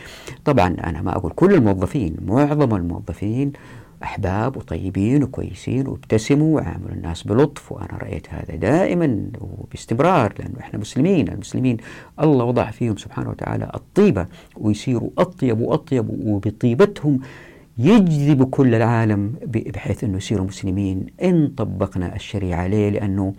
طبعا 0.46 0.68
أنا 0.84 1.02
ما 1.02 1.16
أقول 1.16 1.32
كل 1.32 1.54
الموظفين 1.54 2.16
معظم 2.26 2.76
الموظفين 2.76 3.52
أحباب 4.04 4.58
وطيبين 4.58 5.24
وكويسين 5.24 5.88
وابتسموا 5.88 6.56
وعاملوا 6.56 6.92
الناس 6.92 7.24
بلطف 7.24 7.72
وأنا 7.72 7.98
رأيت 8.02 8.28
هذا 8.30 8.56
دائما 8.56 9.26
وباستمرار 9.42 10.34
لأنه 10.40 10.60
إحنا 10.60 10.80
مسلمين. 10.80 11.30
المسلمين 11.30 11.78
الله 12.20 12.46
وضع 12.46 12.72
فيهم 12.72 12.98
سبحانه 12.98 13.30
وتعالى 13.30 13.72
الطيبة 13.76 14.26
ويصيروا 14.58 15.10
أطيب 15.18 15.60
وأطيب 15.60 16.10
وبطيبتهم 16.10 17.20
يجذب 17.78 18.44
كل 18.44 18.76
العالم 18.76 19.36
بحيث 19.46 20.04
أنه 20.04 20.18
يصيروا 20.18 20.46
مسلمين. 20.46 21.06
إن 21.24 21.48
طبقنا 21.48 22.16
الشريعة 22.16 22.68
ليه؟ 22.68 22.90
لأنه 22.90 23.34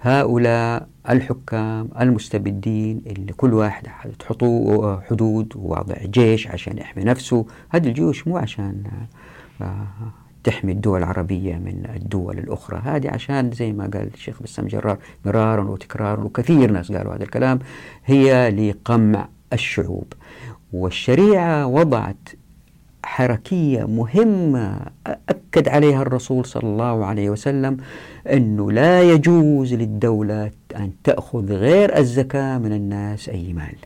هؤلاء 0.00 0.88
الحكام 1.10 1.88
المستبدين 2.00 3.02
اللي 3.06 3.32
كل 3.32 3.54
واحد 3.54 3.88
تحطوا 4.18 5.00
حدود 5.00 5.52
ووضع 5.56 5.94
جيش 6.04 6.46
عشان 6.46 6.78
يحمي 6.78 7.04
نفسه. 7.04 7.46
هذه 7.68 7.88
الجيوش 7.88 8.28
مو 8.28 8.36
عشان 8.36 8.82
تحمي 10.44 10.72
الدول 10.72 10.98
العربية 10.98 11.56
من 11.56 11.90
الدول 11.96 12.38
الأخرى. 12.38 12.80
هذه 12.84 13.10
عشان 13.10 13.50
زي 13.50 13.72
ما 13.72 13.90
قال 13.94 14.10
الشيخ 14.14 14.42
بسام 14.42 14.66
جرار 14.66 14.98
مرارا 15.24 15.62
وتكرارا 15.62 16.24
وكثير 16.24 16.70
ناس 16.70 16.92
قالوا 16.92 17.14
هذا 17.14 17.22
الكلام 17.22 17.58
هي 18.04 18.50
لقمع 18.50 19.28
الشعوب. 19.52 20.12
والشريعة 20.72 21.66
وضعت 21.66 22.28
حركية 23.06 23.84
مهمة 23.84 24.80
أكد 25.06 25.68
عليها 25.68 26.02
الرسول 26.02 26.44
صلى 26.44 26.62
الله 26.62 27.04
عليه 27.04 27.30
وسلم 27.30 27.76
أنه 28.32 28.72
لا 28.72 29.02
يجوز 29.02 29.74
للدولة 29.74 30.50
أن 30.76 30.92
تأخذ 31.04 31.52
غير 31.52 31.98
الزكاة 31.98 32.58
من 32.58 32.72
الناس 32.72 33.28
أي 33.28 33.52
مال. 33.52 33.76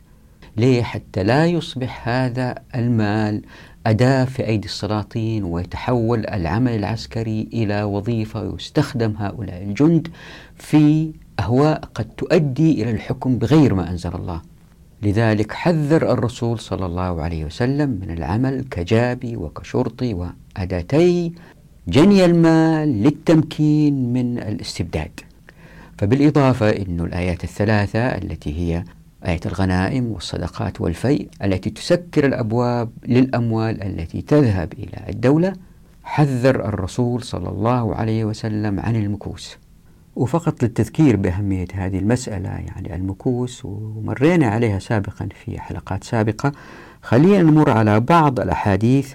ليه؟ 0.56 0.82
حتى 0.82 1.22
لا 1.22 1.46
يصبح 1.46 2.08
هذا 2.08 2.54
المال 2.74 3.42
أداة 3.86 4.24
في 4.24 4.46
أيدي 4.46 4.66
السلاطين 4.66 5.44
ويتحول 5.44 6.26
العمل 6.26 6.72
العسكري 6.72 7.48
إلى 7.52 7.82
وظيفة 7.82 8.42
ويستخدم 8.42 9.14
هؤلاء 9.18 9.62
الجند 9.62 10.08
في 10.56 11.12
أهواء 11.40 11.80
قد 11.94 12.04
تؤدي 12.04 12.82
إلى 12.82 12.90
الحكم 12.90 13.38
بغير 13.38 13.74
ما 13.74 13.90
أنزل 13.90 14.14
الله. 14.14 14.49
لذلك 15.02 15.52
حذر 15.52 16.12
الرسول 16.12 16.58
صلى 16.58 16.86
الله 16.86 17.22
عليه 17.22 17.44
وسلم 17.44 17.90
من 18.02 18.10
العمل 18.10 18.64
كجابي 18.70 19.36
وكشرطي 19.36 20.14
وأداتي 20.14 21.32
جني 21.88 22.24
المال 22.24 23.02
للتمكين 23.02 24.12
من 24.12 24.38
الاستبداد. 24.38 25.20
فبالإضافة 25.98 26.70
أن 26.70 27.00
الآيات 27.00 27.44
الثلاثة 27.44 27.98
التي 27.98 28.58
هي 28.58 28.84
آية 29.26 29.40
الغنائم 29.46 30.06
والصدقات 30.12 30.80
والفيء 30.80 31.28
التي 31.44 31.70
تسكر 31.70 32.26
الأبواب 32.26 32.90
للأموال 33.08 33.82
التي 33.82 34.22
تذهب 34.22 34.72
إلى 34.72 35.08
الدولة 35.08 35.52
حذر 36.02 36.68
الرسول 36.68 37.22
صلى 37.22 37.48
الله 37.48 37.94
عليه 37.94 38.24
وسلم 38.24 38.80
عن 38.80 38.96
المكوس. 38.96 39.56
وفقط 40.20 40.62
للتذكير 40.62 41.16
بأهمية 41.16 41.66
هذه 41.74 41.98
المسألة 41.98 42.48
يعني 42.48 42.94
المكوس 42.94 43.64
ومرينا 43.64 44.46
عليها 44.46 44.78
سابقا 44.78 45.28
في 45.44 45.60
حلقات 45.60 46.04
سابقة. 46.04 46.52
خلينا 47.02 47.42
نمر 47.42 47.70
على 47.70 48.00
بعض 48.00 48.40
الأحاديث. 48.40 49.14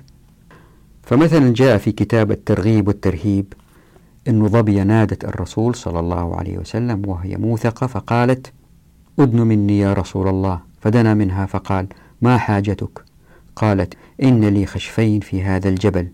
فمثلا 1.04 1.54
جاء 1.54 1.78
في 1.78 1.92
كتاب 1.92 2.32
الترغيب 2.32 2.88
والترهيب 2.88 3.54
أن 4.28 4.48
ظبية 4.48 4.84
نادت 4.84 5.26
الرسول 5.26 5.76
صلى 5.76 6.00
الله 6.00 6.36
عليه 6.36 6.58
وسلم 6.58 7.02
وهي 7.10 7.38
موثقة 7.38 7.88
فقالت 7.88 8.54
أدن 9.20 9.42
مني 9.42 9.80
يا 9.80 9.94
رسول 9.94 10.28
الله. 10.28 10.60
فدنا 10.82 11.14
منها 11.14 11.46
فقال 11.46 11.88
ما 12.22 12.38
حاجتك؟ 12.38 13.04
قالت 13.56 13.94
إن 14.24 14.46
لي 14.46 14.66
خشفين 14.66 15.20
في 15.20 15.44
هذا 15.44 15.70
الجبل 15.70 16.08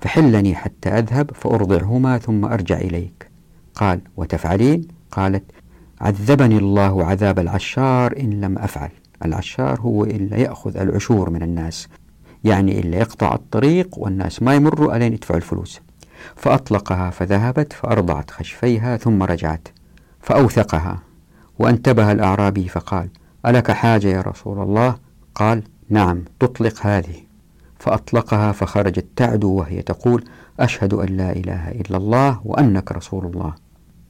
فحلني 0.00 0.54
حتى 0.54 0.88
أذهب 0.88 1.30
فأرضعهما 1.34 2.18
ثم 2.18 2.44
أرجع 2.44 2.76
إليك. 2.76 3.23
قال 3.74 4.00
وتفعلين؟ 4.16 4.88
قالت 5.10 5.44
عذبني 6.00 6.58
الله 6.58 7.04
عذاب 7.04 7.38
العشار 7.38 8.14
إن 8.20 8.40
لم 8.40 8.58
أفعل. 8.58 8.90
العشار 9.24 9.80
هو 9.80 10.04
إلا 10.04 10.36
يأخذ 10.36 10.76
العشور 10.76 11.30
من 11.30 11.42
الناس. 11.42 11.88
يعني 12.44 12.80
إلا 12.80 12.98
يقطع 12.98 13.34
الطريق 13.34 13.98
والناس 13.98 14.42
ما 14.42 14.54
يمروا 14.54 14.96
ألين 14.96 15.12
يدفعوا 15.12 15.38
الفلوس. 15.38 15.80
فأطلقها 16.36 17.10
فذهبت 17.10 17.72
فأرضعت 17.72 18.30
خشفيها 18.30 18.96
ثم 18.96 19.22
رجعت 19.22 19.68
فأوثقها. 20.20 20.98
وانتبه 21.58 22.12
الأعرابي 22.12 22.68
فقال 22.68 23.08
ألك 23.46 23.70
حاجة 23.70 24.08
يا 24.08 24.20
رسول 24.20 24.62
الله؟ 24.62 24.96
قال 25.34 25.62
نعم 25.88 26.24
تطلق 26.40 26.86
هذه. 26.86 27.16
فأطلقها 27.78 28.52
فخرجت 28.52 29.06
تعدو 29.16 29.52
وهي 29.52 29.82
تقول 29.82 30.24
أشهد 30.60 30.94
أن 30.94 31.16
لا 31.16 31.32
إله 31.32 31.70
إلا 31.70 31.96
الله 31.96 32.40
وأنك 32.44 32.92
رسول 32.92 33.26
الله. 33.26 33.63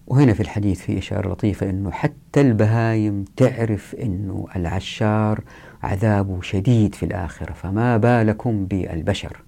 وهنا 0.06 0.34
في 0.34 0.40
الحديث 0.40 0.80
في 0.80 0.98
إشارة 0.98 1.32
لطيفة 1.32 1.70
أنه 1.70 1.90
حتى 1.90 2.40
البهايم 2.40 3.24
تعرف 3.36 3.94
أنه 3.94 4.46
العشار 4.56 5.40
عذابه 5.82 6.40
شديد 6.42 6.94
في 6.94 7.02
الآخرة 7.02 7.52
فما 7.52 7.96
بالكم 7.96 8.66
بالبشر. 8.66 9.42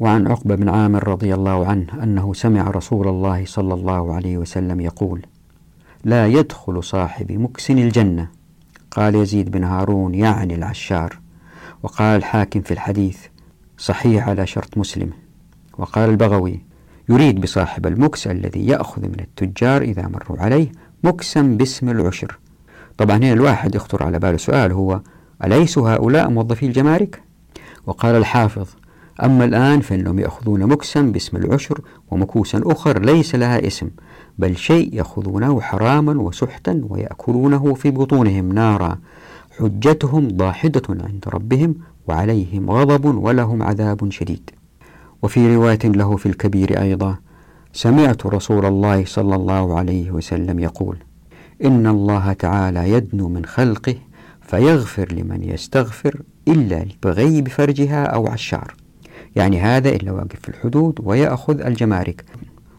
وعن 0.00 0.26
عقبة 0.26 0.54
بن 0.54 0.68
عامر 0.68 1.08
رضي 1.08 1.34
الله 1.34 1.66
عنه 1.66 2.02
أنه 2.02 2.34
سمع 2.34 2.70
رسول 2.70 3.08
الله 3.08 3.44
صلى 3.44 3.74
الله 3.74 4.14
عليه 4.14 4.38
وسلم 4.38 4.80
يقول 4.80 5.26
لا 6.04 6.26
يدخل 6.26 6.84
صاحب 6.84 7.32
مكس 7.32 7.70
الجنة. 7.70 8.28
قال 8.90 9.14
يزيد 9.14 9.50
بن 9.50 9.64
هارون 9.64 10.14
يعني 10.14 10.54
العشار. 10.54 11.18
وقال 11.82 12.16
الحاكم 12.16 12.60
في 12.60 12.70
الحديث 12.70 13.26
صحيح 13.78 14.28
على 14.28 14.46
شرط 14.46 14.78
مسلم. 14.78 15.10
وقال 15.78 16.10
البغوي 16.10 16.71
يريد 17.08 17.40
بصاحب 17.40 17.86
المكس 17.86 18.26
الذي 18.26 18.66
يأخذ 18.66 19.02
من 19.02 19.20
التجار 19.20 19.82
إذا 19.82 20.08
مروا 20.08 20.42
عليه 20.42 20.72
مكسا 21.04 21.42
باسم 21.42 21.88
العشر. 21.88 22.38
طبعا 22.98 23.16
هنا 23.16 23.32
الواحد 23.32 23.74
يخطر 23.74 24.02
على 24.02 24.18
باله 24.18 24.36
سؤال 24.36 24.72
هو 24.72 25.00
أليس 25.44 25.78
هؤلاء 25.78 26.30
موظفي 26.30 26.66
الجمارك؟ 26.66 27.22
وقال 27.86 28.14
الحافظ 28.14 28.66
أما 29.22 29.44
الآن 29.44 29.80
فإنهم 29.80 30.18
يأخذون 30.18 30.66
مكسا 30.66 31.00
باسم 31.00 31.36
العشر 31.36 31.80
ومكوسا 32.10 32.62
أخر 32.66 33.04
ليس 33.04 33.34
لها 33.34 33.66
اسم 33.66 33.90
بل 34.38 34.56
شيء 34.56 34.94
يأخذونه 34.94 35.60
حراما 35.60 36.22
وسحتا 36.22 36.80
ويأكلونه 36.88 37.74
في 37.74 37.90
بطونهم 37.90 38.52
نارا. 38.52 38.98
حجتهم 39.58 40.28
ضاحدة 40.28 40.82
عند 40.88 41.24
ربهم 41.34 41.74
وعليهم 42.06 42.70
غضب 42.70 43.04
ولهم 43.04 43.62
عذاب 43.62 44.10
شديد. 44.10 44.50
وفي 45.22 45.54
رواية 45.54 45.78
له 45.84 46.16
في 46.16 46.26
الكبير 46.26 46.80
أيضا 46.82 47.16
سمعت 47.72 48.26
رسول 48.26 48.66
الله 48.66 49.04
صلى 49.04 49.34
الله 49.34 49.78
عليه 49.78 50.10
وسلم 50.10 50.58
يقول 50.58 50.96
إن 51.64 51.86
الله 51.86 52.32
تعالى 52.32 52.90
يدنو 52.90 53.28
من 53.28 53.44
خلقه 53.44 53.94
فيغفر 54.40 55.12
لمن 55.12 55.42
يستغفر 55.42 56.22
إلا 56.48 56.82
البغي 56.82 57.42
بفرجها 57.42 58.04
أو 58.04 58.26
عشار. 58.26 58.74
يعني 59.36 59.60
هذا 59.60 59.88
إلا 59.88 60.12
واقف 60.12 60.40
في 60.42 60.48
الحدود 60.48 61.00
ويأخذ 61.02 61.60
الجمارك. 61.60 62.24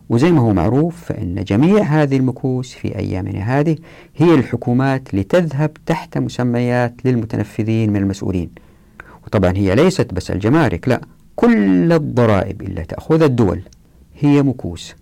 وزي 0.10 0.32
ما 0.32 0.41
هو 0.41 0.53
معروف 0.53 1.06
فإن 1.06 1.43
جميع 1.43 1.84
هذه 1.84 2.17
المكوس 2.17 2.73
في 2.73 2.97
أيامنا 2.97 3.60
هذه 3.60 3.77
هي 4.15 4.34
الحكومات 4.34 5.15
لتذهب 5.15 5.71
تحت 5.86 6.17
مسميات 6.17 6.93
للمتنفذين 7.06 7.89
من 7.89 7.97
المسؤولين. 7.97 8.49
وطبعا 9.25 9.53
هي 9.56 9.75
ليست 9.75 10.13
بس 10.13 10.32
الجمارك 10.32 10.88
لا 10.88 11.01
كل 11.36 11.93
الضرائب 11.93 12.62
اللي 12.62 12.84
تأخذ 12.84 13.22
الدول 13.22 13.62
هي 14.19 14.43
مكوس. 14.43 14.96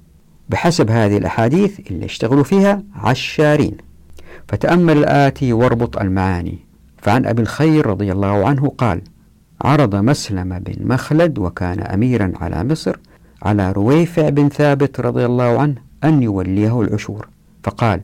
بحسب 0.49 0.91
هذه 0.91 1.17
الأحاديث 1.17 1.91
اللي 1.91 2.05
اشتغلوا 2.05 2.43
فيها 2.43 2.83
عشارين. 2.95 3.77
فتأمل 4.47 4.97
الآتي 4.97 5.53
واربط 5.53 5.97
المعاني. 5.97 6.59
فعن 6.97 7.25
أبي 7.25 7.41
الخير 7.41 7.85
رضي 7.87 8.11
الله 8.11 8.47
عنه 8.47 8.73
قال 8.77 9.01
عرض 9.61 9.95
مسلم 9.95 10.59
بن 10.59 10.87
مخلد 10.87 11.39
وكان 11.39 11.79
أميرا 11.79 12.33
على 12.41 12.63
مصر 12.63 12.97
على 13.41 13.71
رويفع 13.71 14.29
بن 14.29 14.49
ثابت 14.49 14.99
رضي 14.99 15.25
الله 15.25 15.59
عنه 15.59 15.75
أن 16.03 16.23
يوليه 16.23 16.81
العشور. 16.81 17.27
فقال 17.63 18.01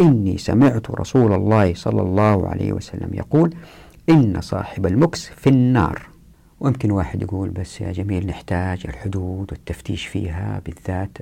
إني 0.00 0.38
سمعت 0.38 0.90
رسول 0.90 1.32
الله 1.32 1.74
صلى 1.74 2.02
الله 2.02 2.48
عليه 2.48 2.72
وسلم 2.72 3.10
يقول 3.12 3.54
إن 4.08 4.40
صاحب 4.40 4.86
المكس 4.86 5.26
في 5.26 5.48
النار. 5.48 6.02
ويمكن 6.60 6.90
واحد 6.90 7.22
يقول 7.22 7.48
بس 7.48 7.80
يا 7.80 7.92
جميل 7.92 8.26
نحتاج 8.26 8.82
الحدود 8.84 9.52
والتفتيش 9.52 10.06
فيها 10.06 10.62
بالذات 10.66 11.18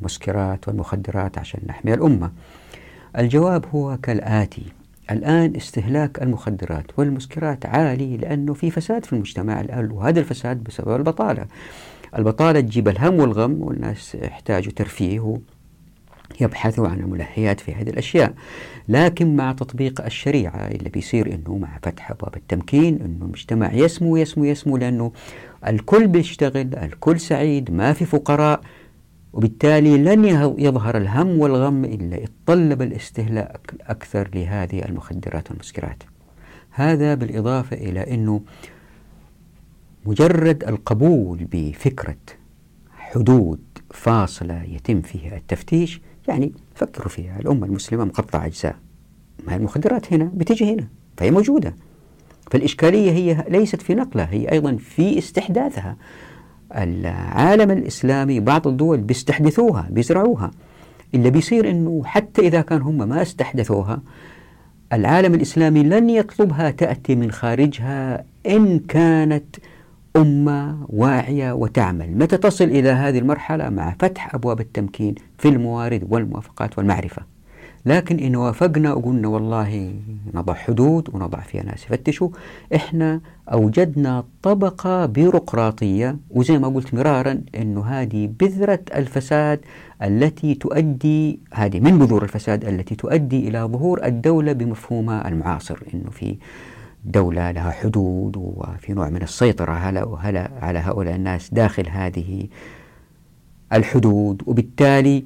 المسكرات 0.00 0.68
والمخدرات 0.68 1.38
عشان 1.38 1.60
نحمي 1.66 1.94
الأمة. 1.94 2.32
الجواب 3.18 3.64
هو 3.74 3.96
كالآتي. 4.02 4.62
الآن 5.10 5.56
استهلاك 5.56 6.22
المخدرات 6.22 6.98
والمسكرات 6.98 7.66
عالي 7.66 8.16
لأنه 8.16 8.54
في 8.54 8.70
فساد 8.70 9.04
في 9.04 9.12
المجتمع 9.12 9.60
الآن 9.60 9.90
وهذا 9.90 10.20
الفساد 10.20 10.64
بسبب 10.64 10.96
البطالة. 10.96 11.46
البطالة 12.18 12.60
تجيب 12.60 12.88
الهم 12.88 13.14
والغم 13.14 13.62
والناس 13.62 14.14
يحتاجوا 14.14 14.72
ترفيه 14.72 15.36
يبحثوا 16.40 16.88
عن 16.88 17.00
الملهيات 17.00 17.60
في 17.60 17.74
هذه 17.74 17.90
الأشياء. 17.90 18.34
لكن 18.88 19.36
مع 19.36 19.52
تطبيق 19.52 20.04
الشريعة 20.04 20.68
اللي 20.68 20.88
بيصير 20.90 21.34
أنه 21.34 21.58
مع 21.58 21.78
فتح 21.82 22.10
أبواب 22.10 22.36
التمكين 22.36 23.00
أنه 23.02 23.24
المجتمع 23.24 23.72
يسمو 23.72 24.16
يسمو 24.16 24.44
يسمو 24.44 24.76
لأنه 24.76 25.12
الكل 25.66 26.06
بيشتغل 26.06 26.74
الكل 26.74 27.20
سعيد 27.20 27.70
ما 27.70 27.92
في 27.92 28.04
فقراء 28.04 28.60
وبالتالي 29.32 29.96
لن 29.96 30.24
يظهر 30.58 30.96
الهم 30.96 31.38
والغم 31.40 31.84
إلا 31.84 32.16
يتطلب 32.16 32.82
الاستهلاك 32.82 33.74
أكثر 33.80 34.30
لهذه 34.34 34.84
المخدرات 34.84 35.50
والمسكرات. 35.50 36.02
هذا 36.70 37.14
بالإضافة 37.14 37.76
إلى 37.76 38.14
أنه 38.14 38.40
مجرد 40.06 40.64
القبول 40.64 41.46
بفكرة 41.52 42.16
حدود 42.98 43.60
فاصلة 43.90 44.62
يتم 44.62 45.00
فيها 45.00 45.36
التفتيش 45.36 46.00
يعني 46.28 46.52
فكروا 46.74 47.08
فيها. 47.08 47.40
الأمة 47.40 47.66
المسلمة 47.66 48.04
مقطعة 48.04 48.46
أجزاء. 48.46 48.76
ما 49.46 49.56
المخدرات 49.56 50.12
هنا؟ 50.12 50.30
بتجي 50.34 50.74
هنا. 50.74 50.88
فهي 51.16 51.30
موجودة. 51.30 51.74
فالإشكالية 52.50 53.10
هي 53.10 53.44
ليست 53.48 53.82
في 53.82 53.94
نقلها 53.94 54.28
هي 54.30 54.52
أيضا 54.52 54.76
في 54.76 55.18
استحداثها. 55.18 55.96
العالم 56.76 57.70
الإسلامي 57.70 58.40
بعض 58.40 58.68
الدول 58.68 59.00
بيستحدثوها 59.00 59.88
بيزرعوها. 59.90 60.50
اللي 61.14 61.30
بيصير 61.30 61.70
أنه 61.70 62.02
حتى 62.04 62.42
إذا 62.42 62.60
كان 62.60 62.82
هم 62.82 63.08
ما 63.08 63.22
استحدثوها 63.22 64.02
العالم 64.92 65.34
الإسلامي 65.34 65.82
لن 65.82 66.10
يطلبها 66.10 66.70
تأتي 66.70 67.14
من 67.14 67.30
خارجها 67.30 68.24
إن 68.46 68.78
كانت 68.78 69.56
أمة 70.16 70.86
واعية 70.88 71.52
وتعمل. 71.52 72.18
متى 72.18 72.36
تصل 72.36 72.64
إلى 72.64 72.88
هذه 72.88 73.18
المرحلة؟ 73.18 73.68
مع 73.68 73.94
فتح 73.98 74.34
أبواب 74.34 74.60
التمكين 74.60 75.14
في 75.38 75.48
الموارد 75.48 76.06
والموافقات 76.10 76.78
والمعرفة. 76.78 77.22
لكن 77.86 78.18
إن 78.18 78.36
وافقنا 78.36 78.92
وقلنا 78.94 79.28
والله 79.28 79.94
نضع 80.34 80.54
حدود 80.54 81.08
ونضع 81.14 81.40
فيها 81.40 81.62
ناس 81.62 81.84
يفتشوا 81.84 82.28
إحنا 82.74 83.20
أوجدنا 83.52 84.24
طبقة 84.42 85.06
بيروقراطية 85.06 86.16
وزي 86.30 86.58
ما 86.58 86.68
قلت 86.68 86.94
مرارا 86.94 87.40
أنه 87.54 87.84
هذه 87.84 88.30
بذرة 88.40 88.80
الفساد 88.94 89.60
التي 90.02 90.54
تؤدي 90.54 91.40
هذه 91.54 91.80
من 91.80 91.98
بذور 91.98 92.22
الفساد 92.22 92.64
التي 92.64 92.94
تؤدي 92.94 93.48
إلى 93.48 93.58
ظهور 93.58 94.04
الدولة 94.04 94.52
بمفهومها 94.52 95.28
المعاصر. 95.28 95.78
أنه 95.94 96.10
في 96.10 96.36
دولة 97.04 97.50
لها 97.50 97.70
حدود 97.70 98.36
وفي 98.36 98.92
نوع 98.92 99.08
من 99.08 99.22
السيطرة 99.22 99.72
على 99.72 100.48
على 100.62 100.78
هؤلاء 100.78 101.14
الناس 101.14 101.54
داخل 101.54 101.88
هذه 101.88 102.48
الحدود. 103.72 104.42
وبالتالي 104.46 105.24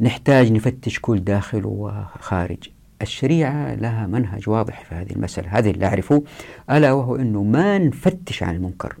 نحتاج 0.00 0.52
نفتش 0.52 0.98
كل 1.00 1.24
داخل 1.24 1.62
وخارج. 1.64 2.68
الشريعة 3.02 3.74
لها 3.74 4.06
منهج 4.06 4.48
واضح 4.48 4.84
في 4.84 4.94
هذه 4.94 5.12
المسألة. 5.12 5.58
هذه 5.58 5.70
اللي 5.70 5.86
أعرفه 5.86 6.22
ألا 6.70 6.92
وهو 6.92 7.16
أنه 7.16 7.42
ما 7.42 7.78
نفتش 7.78 8.42
عن 8.42 8.54
المنكر. 8.56 8.96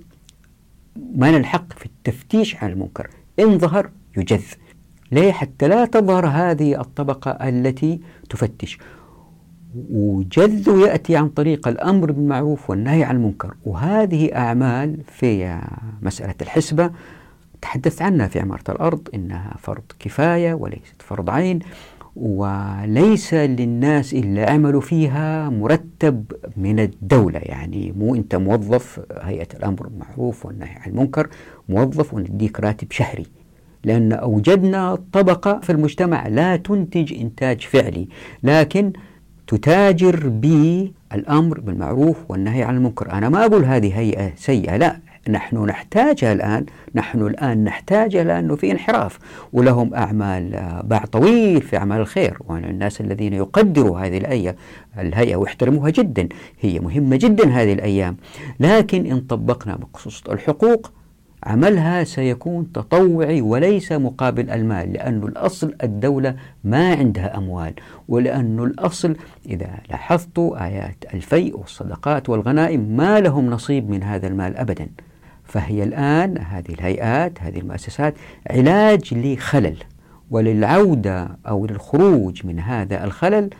ما 1.14 1.30
نلحق 1.30 1.72
في 1.72 1.86
التفتيش 1.86 2.56
عن 2.56 2.70
المنكر. 2.70 3.10
إن 3.40 3.58
ظهر 3.58 3.90
يجذ. 4.16 4.44
ليه؟ 5.12 5.32
حتى 5.32 5.68
لا 5.68 5.84
تظهر 5.84 6.26
هذه 6.26 6.80
الطبقة 6.80 7.30
التي 7.30 8.00
تفتش. 8.30 8.78
وجذ 9.90 10.68
يأتي 10.68 11.16
عن 11.16 11.28
طريق 11.28 11.68
الأمر 11.68 12.12
بالمعروف 12.12 12.70
والنهي 12.70 13.04
عن 13.04 13.16
المنكر. 13.16 13.54
وهذه 13.66 14.34
أعمال 14.34 15.00
في 15.06 15.60
مسألة 16.02 16.34
الحسبة 16.42 16.90
تحدثت 17.62 18.02
عنها 18.02 18.26
في 18.26 18.40
عمارة 18.40 18.64
الأرض 18.68 19.08
إنها 19.14 19.56
فرض 19.58 19.82
كفاية 19.98 20.54
وليست 20.54 20.94
فرض 20.98 21.30
عين 21.30 21.58
وليس 22.16 23.34
للناس 23.34 24.14
إلا 24.14 24.50
عملوا 24.50 24.80
فيها 24.80 25.48
مرتب 25.48 26.24
من 26.56 26.80
الدولة. 26.80 27.38
يعني 27.38 27.92
مو 27.98 28.14
أنت 28.14 28.34
موظف 28.34 29.00
هيئة 29.22 29.48
الأمر 29.54 29.86
بالمعروف 29.86 30.46
والنهي 30.46 30.74
عن 30.74 30.90
المنكر 30.90 31.28
موظف 31.68 32.14
ونديك 32.14 32.60
راتب 32.60 32.92
شهري. 32.92 33.26
لأن 33.84 34.12
أوجدنا 34.12 34.98
طبقة 35.12 35.60
في 35.62 35.72
المجتمع 35.72 36.28
لا 36.28 36.56
تنتج 36.56 37.14
إنتاج 37.20 37.60
فعلي 37.60 38.08
لكن 38.42 38.92
تتاجر 39.50 40.28
بالأمر 40.28 41.60
بالمعروف 41.60 42.16
والنهي 42.28 42.62
عن 42.62 42.76
المنكر. 42.76 43.12
أنا 43.12 43.28
ما 43.28 43.46
أقول 43.46 43.64
هذه 43.64 43.98
هيئة 43.98 44.32
سيئة 44.36 44.76
لا. 44.76 44.96
نحن 45.28 45.64
نحتاجها 45.64 46.32
الآن. 46.32 46.66
نحن 46.94 47.26
الآن 47.26 47.64
نحتاجها 47.64 48.24
لأنه 48.24 48.56
في 48.56 48.70
انحراف 48.70 49.18
ولهم 49.52 49.94
أعمال 49.94 50.54
آه، 50.54 50.82
باع 50.82 51.04
طويل 51.04 51.62
في 51.62 51.76
أعمال 51.76 52.00
الخير. 52.00 52.38
والناس 52.48 53.00
الذين 53.00 53.32
يقدروا 53.32 54.00
هذه 54.00 54.18
الهيئة 54.18 54.54
الهيئة 54.98 55.36
ويحترموها 55.36 55.90
جدا. 55.90 56.28
هي 56.60 56.78
مهمة 56.80 57.16
جدا 57.16 57.48
هذه 57.48 57.72
الأيام. 57.72 58.16
لكن 58.60 59.06
إن 59.06 59.20
طبقنا 59.20 59.76
بخصوص 59.76 60.22
الحقوق 60.30 60.90
عملها 61.44 62.04
سيكون 62.04 62.72
تطوعي 62.72 63.40
وليس 63.40 63.92
مقابل 63.92 64.50
المال 64.50 64.92
لأن 64.92 65.22
الأصل 65.22 65.74
الدولة 65.82 66.34
ما 66.64 66.94
عندها 66.94 67.36
أموال 67.38 67.74
ولأن 68.08 68.58
الأصل 68.58 69.16
إذا 69.46 69.70
لاحظت 69.90 70.38
آيات 70.38 71.04
الفيء 71.14 71.58
والصدقات 71.58 72.28
والغنائم 72.28 72.80
ما 72.80 73.20
لهم 73.20 73.50
نصيب 73.50 73.90
من 73.90 74.02
هذا 74.02 74.26
المال 74.26 74.56
أبدا. 74.56 74.88
فهي 75.44 75.82
الآن 75.82 76.38
هذه 76.38 76.68
الهيئات 76.70 77.42
هذه 77.42 77.58
المؤسسات 77.58 78.14
علاج 78.50 79.14
لخلل 79.14 79.76
وللعودة 80.30 81.28
أو 81.48 81.66
للخروج 81.66 82.46
من 82.46 82.60
هذا 82.60 83.04
الخلل 83.04 83.50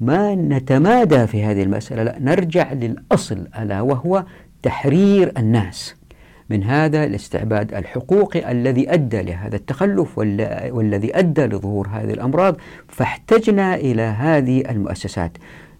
ما 0.00 0.34
نتمادى 0.34 1.26
في 1.26 1.44
هذه 1.44 1.62
المسألة 1.62 2.02
لا 2.02 2.18
نرجع 2.20 2.72
للأصل 2.72 3.46
ألا 3.58 3.80
وهو 3.80 4.24
تحرير 4.62 5.32
الناس. 5.36 5.99
من 6.50 6.64
هذا 6.64 7.04
الاستعباد 7.04 7.74
الحقوقي 7.74 8.50
الذي 8.50 8.92
أدى 8.92 9.22
لهذا 9.22 9.56
التخلف 9.56 10.18
والذي 10.18 11.18
أدى 11.18 11.46
لظهور 11.46 11.88
هذه 11.88 12.12
الأمراض 12.12 12.56
فاحتجنا 12.88 13.74
إلى 13.74 14.02
هذه 14.02 14.60
المؤسسات. 14.70 15.32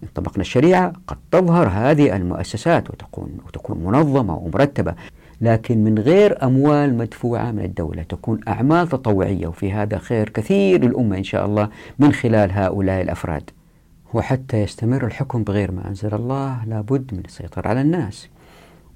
إن 0.03 0.09
طبقنا 0.15 0.41
الشريعة 0.41 0.93
قد 1.07 1.17
تظهر 1.31 1.69
هذه 1.69 2.17
المؤسسات 2.17 2.91
وتكون, 2.91 3.39
وتكون 3.47 3.85
منظمة 3.85 4.37
ومرتبة 4.37 4.95
لكن 5.41 5.85
من 5.85 5.99
غير 5.99 6.45
أموال 6.45 6.97
مدفوعة 6.99 7.51
من 7.51 7.65
الدولة. 7.65 8.03
تكون 8.03 8.41
أعمال 8.49 8.89
تطوعية 8.89 9.47
وفي 9.47 9.73
هذا 9.73 9.99
خير 9.99 10.29
كثير 10.29 10.85
للأمة 10.85 11.19
إن 11.19 11.25
شاء 11.25 11.47
الله 11.47 11.69
من 11.99 12.13
خلال 12.13 12.53
هؤلاء 12.53 13.03
الأفراد. 13.03 13.51
وحتى 14.15 14.57
يستمر 14.57 15.07
الحكم 15.07 15.43
بغير 15.43 15.73
ما 15.73 15.89
أنزل 15.89 16.15
الله 16.15 16.65
لابد 16.65 17.15
من 17.15 17.23
السيطرة 17.25 17.69
على 17.69 17.81
الناس. 17.81 18.29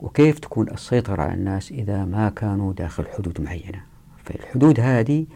وكيف 0.01 0.39
تكون 0.39 0.71
السيطرة 0.71 1.23
على 1.23 1.35
الناس 1.35 1.73
إذا 1.73 2.05
ما 2.05 2.29
كانوا 2.29 2.73
داخل 2.73 3.05
حدود 3.19 3.41
معينة. 3.41 3.81
فالحدود 4.25 4.81
هذه 4.81 5.27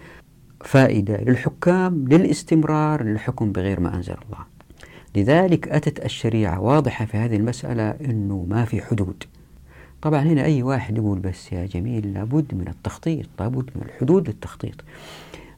فائدة 0.65 1.17
للحكام 1.17 2.09
للاستمرار 2.09 3.03
للحكم 3.03 3.53
بغير 3.53 3.81
ما 3.81 3.95
أنزل 3.95 4.15
الله. 4.27 4.45
لذلك 5.17 5.69
أتت 5.69 6.05
الشريعة 6.05 6.61
واضحة 6.61 7.05
في 7.05 7.17
هذه 7.17 7.37
المسألة 7.37 7.91
أنه 7.91 8.47
ما 8.49 8.65
في 8.65 8.83
حدود. 8.83 9.25
طبعا 10.03 10.21
هنا 10.21 10.45
أي 10.45 10.63
واحد 10.63 10.97
يقول 10.97 11.19
بس 11.19 11.53
يا 11.53 11.67
جميل 11.67 12.15
لابد 12.15 12.55
من 12.55 12.69
التخطيط 12.69 13.27
لابد 13.41 13.71
من 13.77 13.83
الحدود 13.83 14.29
للتخطيط. 14.29 14.75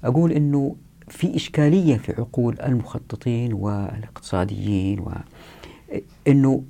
أقول 0.04 0.32
أنه 0.32 0.76
في 1.08 1.36
إشكالية 1.36 1.96
في 1.96 2.12
عقول 2.12 2.60
المخططين 2.60 3.52
والاقتصاديين 3.52 5.00
و 5.00 5.12
أنه 6.28 6.62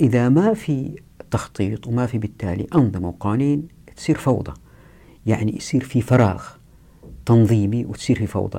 إذا 0.00 0.28
ما 0.28 0.54
في 0.54 0.90
تخطيط 1.34 1.86
وما 1.86 2.06
في 2.06 2.18
بالتالي 2.18 2.66
أنظمة 2.74 3.08
وقوانين 3.08 3.68
تصير 3.96 4.18
فوضى. 4.18 4.52
يعني 5.26 5.56
يصير 5.56 5.84
في 5.84 6.00
فراغ 6.00 6.44
تنظيمي 7.26 7.84
وتصير 7.84 8.16
في 8.16 8.26
فوضى. 8.26 8.58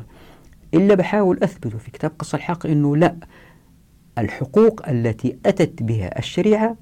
إلا 0.73 0.95
بحاول 0.95 1.39
أثبته 1.43 1.77
في 1.77 1.91
كتاب 1.91 2.11
قصة 2.19 2.35
الحق 2.35 2.65
أنه 2.65 2.97
لا 2.97 3.15
الحقوق 4.17 4.89
التي 4.89 5.37
أتت 5.45 5.83
بها 5.83 6.19
الشريعة 6.19 6.75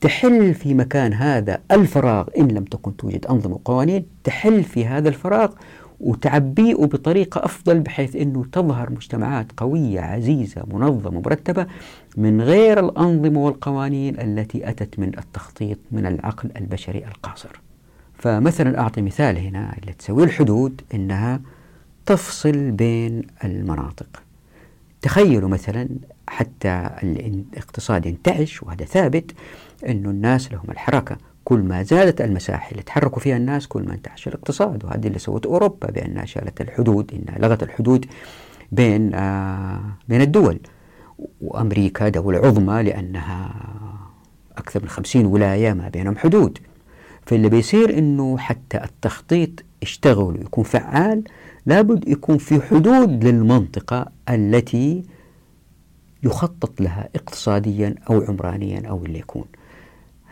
تحل 0.00 0.54
في 0.54 0.74
مكان 0.74 1.12
هذا 1.12 1.62
الفراغ 1.70 2.28
إن 2.38 2.48
لم 2.48 2.64
تكن 2.64 2.96
توجد 2.96 3.26
أنظمة 3.26 3.54
وقوانين 3.54 4.06
تحل 4.24 4.64
في 4.64 4.86
هذا 4.86 5.08
الفراغ 5.08 5.52
وتعبيه 6.00 6.74
بطريقة 6.74 7.44
أفضل 7.44 7.80
بحيث 7.80 8.16
أنه 8.16 8.44
تظهر 8.52 8.90
مجتمعات 8.90 9.46
قوية 9.56 10.00
عزيزة 10.00 10.64
منظمة 10.66 11.20
مرتبة 11.20 11.66
من 12.16 12.40
غير 12.40 12.80
الأنظمة 12.80 13.40
والقوانين 13.40 14.20
التي 14.20 14.70
أتت 14.70 14.98
من 14.98 15.18
التخطيط 15.18 15.78
من 15.92 16.06
العقل 16.06 16.50
البشري 16.56 16.98
القاصر. 16.98 17.60
فمثلا 18.18 18.80
أعطي 18.80 19.02
مثال 19.02 19.38
هنا 19.38 19.76
اللي 19.78 19.92
تسوي 19.92 20.24
الحدود 20.24 20.80
أنها 20.94 21.40
تفصل 22.06 22.70
بين 22.70 23.22
المناطق. 23.44 24.22
تخيلوا 25.02 25.48
مثلا 25.48 25.88
حتى 26.28 26.90
الاقتصاد 27.02 28.06
ينتعش 28.06 28.62
وهذا 28.62 28.84
ثابت 28.84 29.32
أنه 29.88 30.10
الناس 30.10 30.52
لهم 30.52 30.70
الحركة. 30.70 31.16
كل 31.50 31.58
ما 31.60 31.82
زادت 31.82 32.20
المساحة 32.20 32.70
اللي 32.70 32.82
تحركوا 32.82 33.20
فيها 33.22 33.36
الناس 33.36 33.66
كل 33.66 33.82
ما 33.82 33.94
انتعش 33.94 34.28
الاقتصاد 34.28 34.84
وهذه 34.84 35.06
اللي 35.06 35.18
سوت 35.18 35.46
أوروبا 35.46 35.90
بأنها 35.90 36.24
شالت 36.24 36.60
الحدود 36.60 37.12
إنها 37.14 37.38
لغت 37.38 37.62
الحدود 37.62 38.06
بين 38.72 39.14
آه 39.14 39.80
بين 40.08 40.20
الدول. 40.20 40.58
وأمريكا 41.40 42.08
دولة 42.08 42.38
عظمى 42.38 42.82
لأنها 42.82 43.54
أكثر 44.58 44.82
من 44.82 44.88
خمسين 44.88 45.26
ولاية 45.26 45.72
ما 45.72 45.88
بينهم 45.88 46.16
حدود. 46.16 46.58
فاللي 47.26 47.48
بيصير 47.48 47.98
أنه 47.98 48.38
حتى 48.38 48.84
التخطيط 48.84 49.50
يشتغل 49.82 50.36
ويكون 50.38 50.64
فعال 50.64 51.24
لابد 51.66 52.08
يكون 52.08 52.38
في 52.38 52.60
حدود 52.60 53.24
للمنطقة 53.24 54.06
التي 54.28 55.02
يخطط 56.22 56.80
لها 56.80 57.08
اقتصاديا 57.16 57.94
أو 58.10 58.20
عمرانيا 58.28 58.88
أو 58.88 59.04
اللي 59.04 59.18
يكون. 59.18 59.44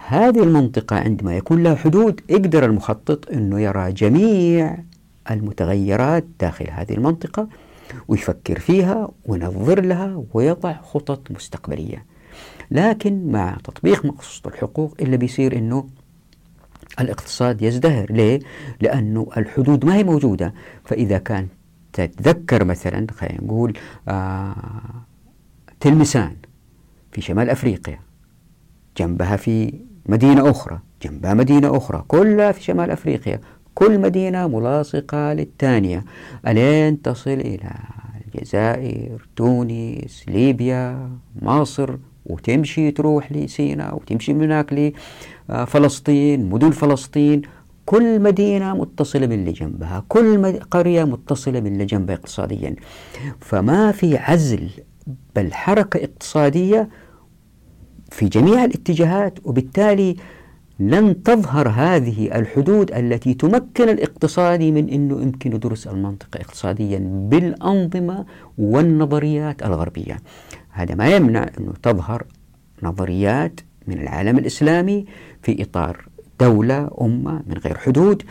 هذه 0.08 0.42
المنطقة 0.42 0.96
عندما 0.96 1.36
يكون 1.36 1.62
لها 1.62 1.74
حدود 1.74 2.20
يقدر 2.28 2.64
المخطط 2.64 3.30
أنه 3.30 3.60
يرى 3.60 3.92
جميع 3.92 4.78
المتغيرات 5.30 6.24
داخل 6.40 6.70
هذه 6.70 6.94
المنطقة 6.94 7.48
ويفكر 8.08 8.58
فيها 8.58 9.08
وينظر 9.24 9.80
لها 9.80 10.24
ويضع 10.34 10.80
خطط 10.82 11.30
مستقبلية. 11.30 12.04
لكن 12.70 13.32
مع 13.32 13.56
تطبيق 13.64 14.04
مقصود 14.04 14.52
الحقوق 14.52 14.96
اللي 15.00 15.16
بيصير 15.16 15.58
أنه 15.58 15.88
الاقتصاد 17.00 17.62
يزدهر. 17.62 18.12
ليه؟ 18.12 18.40
لأنه 18.80 19.28
الحدود 19.36 19.84
ما 19.84 19.94
هي 19.94 20.04
موجودة. 20.04 20.54
فإذا 20.84 21.18
كان 21.18 21.46
تتذكر 21.92 22.64
مثلا 22.64 23.06
خلينا 23.10 23.44
نقول 23.44 23.78
آه 24.08 24.54
تلمسان 25.80 26.36
في 27.12 27.20
شمال 27.20 27.50
أفريقيا 27.50 28.00
جنبها 28.96 29.36
في 29.36 29.87
مدينة 30.08 30.50
أخرى 30.50 30.78
جنبها 31.02 31.34
مدينة 31.34 31.76
أخرى 31.76 32.04
كلها 32.08 32.52
في 32.52 32.62
شمال 32.62 32.90
أفريقيا. 32.90 33.40
كل 33.74 33.98
مدينة 33.98 34.46
ملاصقة 34.46 35.32
للثانية 35.32 36.04
ألين 36.46 37.02
تصل 37.02 37.30
إلى 37.30 37.70
الجزائر 38.26 39.28
تونس 39.36 40.24
ليبيا 40.28 41.10
مصر 41.42 41.96
وتمشي 42.26 42.90
تروح 42.90 43.32
لسيناء 43.32 43.96
وتمشي 43.96 44.34
من 44.34 44.44
هناك 44.44 44.92
لفلسطين 45.48 46.50
مدن 46.50 46.70
فلسطين. 46.70 47.42
كل 47.86 48.20
مدينة 48.20 48.74
متصلة 48.74 49.26
باللي 49.26 49.52
جنبها 49.52 50.04
كل 50.08 50.60
قرية 50.70 51.04
متصلة 51.04 51.60
باللي 51.60 51.84
جنبها 51.84 52.14
اقتصاديا. 52.14 52.76
فما 53.40 53.92
في 53.92 54.16
عزل 54.16 54.70
بل 55.36 55.52
حركة 55.52 56.04
اقتصادية 56.04 56.88
في 58.10 58.28
جميع 58.28 58.64
الاتجاهات 58.64 59.38
وبالتالي 59.44 60.16
لن 60.80 61.22
تظهر 61.22 61.68
هذه 61.68 62.38
الحدود 62.38 62.92
التي 62.92 63.34
تمكن 63.34 63.88
الاقتصادي 63.88 64.72
من 64.72 64.88
أنه 64.88 65.22
يمكن 65.22 65.52
يدرس 65.52 65.86
المنطقة 65.86 66.40
اقتصاديا 66.40 66.98
بالأنظمة 67.30 68.24
والنظريات 68.58 69.62
الغربية. 69.62 70.16
هذا 70.70 70.94
ما 70.94 71.16
يمنع 71.16 71.46
أنه 71.58 71.72
تظهر 71.82 72.24
نظريات 72.82 73.60
من 73.86 74.00
العالم 74.00 74.38
الإسلامي 74.38 75.06
في 75.42 75.62
إطار 75.62 76.08
دولة 76.40 76.90
أمة 77.00 77.42
من 77.46 77.56
غير 77.64 77.78
حدود. 77.78 78.22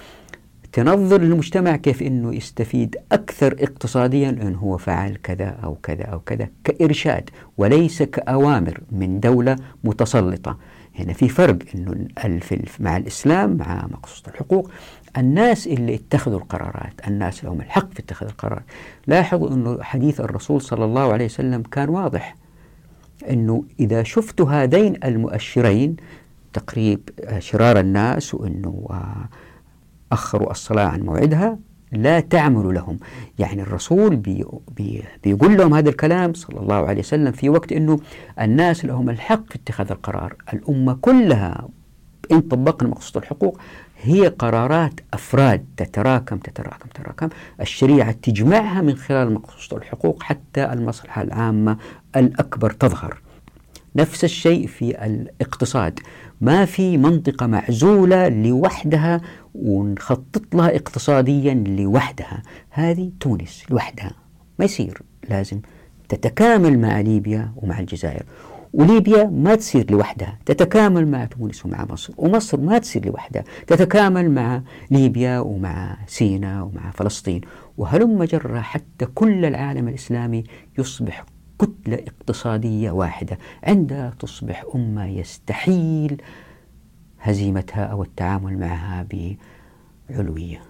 تنظر 0.78 1.22
للمجتمع 1.22 1.76
كيف 1.76 2.02
أنه 2.02 2.36
يستفيد 2.36 2.96
أكثر 3.12 3.56
اقتصاديا 3.60 4.30
أن 4.30 4.56
هو 4.56 4.78
فعل 4.78 5.16
كذا 5.24 5.46
أو 5.64 5.76
كذا 5.76 6.04
أو 6.04 6.20
كذا 6.20 6.48
كإرشاد 6.64 7.30
وليس 7.58 8.04
كأوامر 8.04 8.80
من 8.92 9.20
دولة 9.20 9.56
متسلطة. 9.84 10.58
هنا 11.00 11.14
في 11.14 11.30
فرق 11.30 11.58
أنه 11.76 12.08
مع 12.80 12.98
الإسلام 12.98 13.58
مع 13.58 13.88
مقصود 13.92 14.28
الحقوق. 14.28 14.72
الناس 15.18 15.68
اللي 15.68 15.96
اتخذوا 15.96 16.40
القرارات 16.40 16.94
الناس 17.08 17.44
لهم 17.44 17.62
الحق 17.62 17.94
في 17.94 18.00
اتخاذ 18.00 18.28
القرار. 18.28 18.64
لاحظوا 19.08 19.50
أنه 19.50 19.84
حديث 19.84 20.22
الرسول 20.22 20.62
صلى 20.62 20.86
الله 20.86 21.14
عليه 21.14 21.26
وسلم 21.26 21.62
كان 21.62 21.90
واضح. 21.90 22.36
أنه 23.30 23.64
إذا 23.80 24.04
شفت 24.04 24.42
هذين 24.42 24.96
المؤشرين 25.04 25.96
تقريب 26.54 27.10
شرار 27.40 27.80
الناس 27.80 28.34
وأنه 28.34 28.88
أخروا 30.12 30.52
الصلاة 30.52 30.86
عن 30.86 31.02
موعدها 31.02 31.58
لا 31.92 32.20
تعمل 32.20 32.74
لهم. 32.74 32.98
يعني 33.40 33.62
الرسول 33.62 34.16
بي 34.16 34.46
بي 34.78 35.04
بيقول 35.24 35.58
لهم 35.58 35.74
هذا 35.74 35.90
الكلام 35.90 36.34
صلى 36.34 36.60
الله 36.60 36.88
عليه 36.88 37.00
وسلم 37.00 37.32
في 37.32 37.50
وقت 37.50 37.72
أنه 37.72 38.00
الناس 38.42 38.86
لهم 38.86 39.10
الحق 39.10 39.50
في 39.50 39.56
اتخاذ 39.56 39.92
القرار. 39.92 40.36
الأمة 40.54 40.94
كلها 40.94 41.68
إن 42.32 42.42
طبقنا 42.42 42.90
مقصود 42.90 43.24
الحقوق 43.24 43.60
هي 44.02 44.28
قرارات 44.28 44.94
أفراد 45.14 45.66
تتراكم 45.78 46.38
تتراكم 46.38 46.90
تتراكم. 46.90 47.30
الشريعة 47.62 48.12
تجمعها 48.12 48.82
من 48.82 48.96
خلال 48.96 49.34
مقصود 49.34 49.80
الحقوق 49.80 50.24
حتى 50.24 50.74
المصلحة 50.74 51.22
العامة 51.22 51.78
الأكبر 52.16 52.72
تظهر. 52.72 53.22
نفس 53.96 54.24
الشيء 54.24 54.68
في 54.68 55.06
الاقتصاد. 55.06 56.00
ما 56.42 56.66
في 56.66 56.98
منطقة 56.98 57.48
معزولة 57.48 58.30
لوحدها 58.30 59.22
ونخطط 59.56 60.56
لها 60.56 60.76
اقتصاديا 60.76 61.54
لوحدها. 61.54 62.44
هذه 62.70 63.12
تونس 63.20 63.64
لوحدها. 63.70 64.12
ما 64.60 64.66
يصير. 64.66 65.02
لازم 65.30 65.62
تتكامل 66.10 66.80
مع 66.80 67.02
ليبيا 67.02 67.52
ومع 67.56 67.80
الجزائر. 67.80 68.24
وليبيا 68.74 69.24
ما 69.24 69.56
تصير 69.56 69.92
لوحدها. 69.92 70.40
تتكامل 70.46 71.08
مع 71.08 71.26
تونس 71.26 71.66
ومع 71.66 71.86
مصر. 71.90 72.14
ومصر 72.18 72.60
ما 72.60 72.78
تصير 72.78 73.06
لوحدها. 73.06 73.44
تتكامل 73.68 74.32
مع 74.32 74.62
ليبيا 74.92 75.40
ومع 75.40 75.98
سيناء 76.08 76.66
ومع 76.66 76.92
فلسطين. 76.92 77.42
وهلم 77.78 78.24
جرة 78.24 78.60
حتى 78.60 79.06
كل 79.06 79.46
العالم 79.46 79.88
الإسلامي 79.88 80.44
يصبح 80.80 81.26
كتلة 81.60 81.96
اقتصادية 81.96 82.92
واحدة. 82.92 83.38
عندها 83.64 84.14
تصبح 84.20 84.66
أمة 84.76 85.06
يستحيل 85.06 86.22
هزيمتها 87.20 87.86
أو 87.86 88.04
التعامل 88.04 88.60
معها 88.60 89.08
بعلوية. 90.10 90.62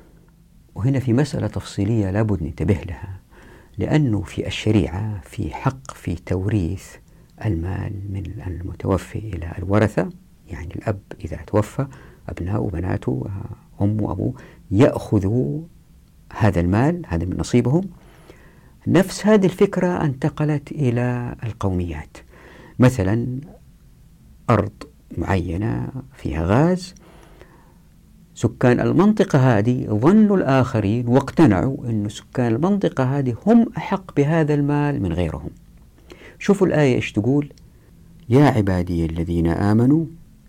وهنا 0.76 1.00
في 1.00 1.14
مسألة 1.14 1.48
تفصيلية 1.48 2.12
لابد 2.12 2.44
ننتبه 2.44 2.74
لها 2.88 3.20
لأنه 3.78 4.22
في 4.22 4.48
الشريعة 4.48 5.20
في 5.24 5.54
حق 5.54 5.92
في 5.94 6.16
توريث 6.16 6.96
المال 7.46 7.94
من 8.10 8.42
المتوفي 8.48 9.20
إلى 9.20 9.52
الورثة. 9.58 10.10
يعني 10.48 10.76
الأب 10.76 11.00
إذا 11.26 11.38
توفى 11.38 11.88
أبناء 12.30 12.64
وبناته 12.64 13.26
أم 13.82 14.02
وأبوه 14.02 14.34
يأخذوا 14.72 15.62
هذا 16.34 16.60
المال 16.60 17.02
هذا 17.08 17.26
من 17.26 17.38
نصيبهم. 17.38 17.84
نفس 18.88 19.26
هذه 19.26 19.46
الفكرة 19.46 19.88
انتقلت 19.88 20.72
إلى 20.72 21.36
القوميات. 21.44 22.18
مثلا 22.80 23.42
أرض 24.50 24.72
معينة 25.18 25.88
فيها 26.14 26.46
غاز. 26.46 26.96
سكان 28.36 28.80
المنطقة 28.80 29.58
هذه 29.58 29.86
ظنوا 29.90 30.38
الآخرين 30.38 31.08
واقتنعوا 31.08 31.90
أن 31.90 32.10
سكان 32.10 32.56
المنطقة 32.56 33.04
هذه 33.04 33.36
هم 33.46 33.66
أحق 33.78 34.16
بهذا 34.16 34.54
المال 34.54 35.02
من 35.02 35.14
غيرهم. 35.14 35.50
شوفوا 36.40 36.68
الآية 36.68 36.96
إيش 36.96 37.12
تقول. 37.12 37.54
يا 38.30 38.46
عبادي 38.46 39.06
الذين 39.06 39.48
آمنوا 39.48 40.06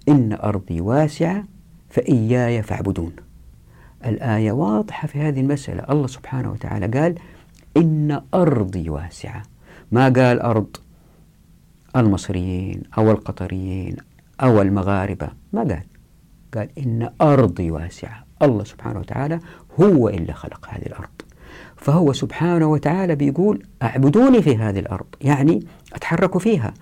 إن 0.09 0.32
أرضي 0.32 0.80
واسعة 0.80 1.45
فإياي 1.91 2.62
فاعبدون. 2.62 3.12
الآية 4.07 4.53
واضحة 4.53 5.09
في 5.09 5.18
هذه 5.18 5.41
المسألة. 5.41 5.84
الله 5.91 6.07
سبحانه 6.07 6.53
وتعالى 6.53 6.86
قال 6.86 7.14
إن 7.79 8.20
أرضي 8.35 8.91
واسعة. 8.91 9.43
ما 9.93 10.05
قال 10.05 10.41
أرض؟ 10.41 10.76
المصريين 11.97 12.83
أو 12.99 13.11
القطريين 13.11 13.97
أو 14.43 14.62
المغاربة. 14.62 15.29
ما 15.53 15.61
قال. 15.61 15.83
قال 16.55 16.68
إن 16.79 17.11
أرضي 17.20 17.70
واسعة. 17.70 18.24
الله 18.43 18.64
سبحانه 18.64 18.99
وتعالى 18.99 19.41
هو 19.81 20.09
اللي 20.09 20.33
خلق 20.33 20.66
هذه 20.70 20.87
الأرض. 20.87 21.09
فهو 21.76 22.12
سبحانه 22.12 22.66
وتعالى 22.66 23.14
بيقول 23.14 23.62
أعبدوني 23.83 24.43
في 24.43 24.57
هذه 24.57 24.79
الأرض. 24.79 25.07
يعني 25.20 25.66
أتحركوا 25.93 26.41
فيها. 26.41 26.74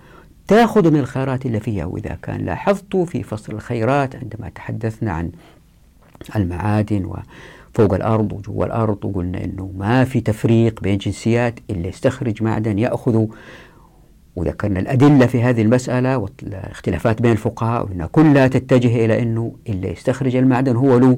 تأخذوا 0.47 0.91
من 0.91 0.99
الخيرات 0.99 1.45
اللي 1.45 1.59
فيها. 1.59 1.85
وإذا 1.85 2.17
كان 2.21 2.45
لاحظتوا 2.45 3.05
في 3.05 3.23
فصل 3.23 3.53
الخيرات 3.53 4.15
عندما 4.15 4.49
تحدثنا 4.49 5.11
عن 5.11 5.31
المعادن 6.35 7.05
وفوق 7.77 7.93
الأرض 7.93 8.33
وجوا 8.33 8.65
الأرض 8.65 9.05
وقلنا 9.05 9.43
أنه 9.43 9.71
ما 9.77 10.03
في 10.03 10.21
تفريق 10.21 10.81
بين 10.81 10.97
جنسيات 10.97 11.59
اللي 11.69 11.89
يستخرج 11.89 12.43
معدن 12.43 12.79
يأخذ 12.79 13.25
وذكرنا 14.35 14.79
الأدلة 14.79 15.25
في 15.25 15.43
هذه 15.43 15.61
المسألة 15.61 16.17
والاختلافات 16.17 17.21
بين 17.21 17.31
الفقهاء 17.31 17.85
وأنها 17.85 18.07
كلها 18.07 18.47
تتجه 18.47 19.05
إلى 19.05 19.21
أنه 19.21 19.55
اللي 19.69 19.91
يستخرج 19.91 20.35
المعدن 20.35 20.75
هو 20.75 20.97
له 20.97 21.17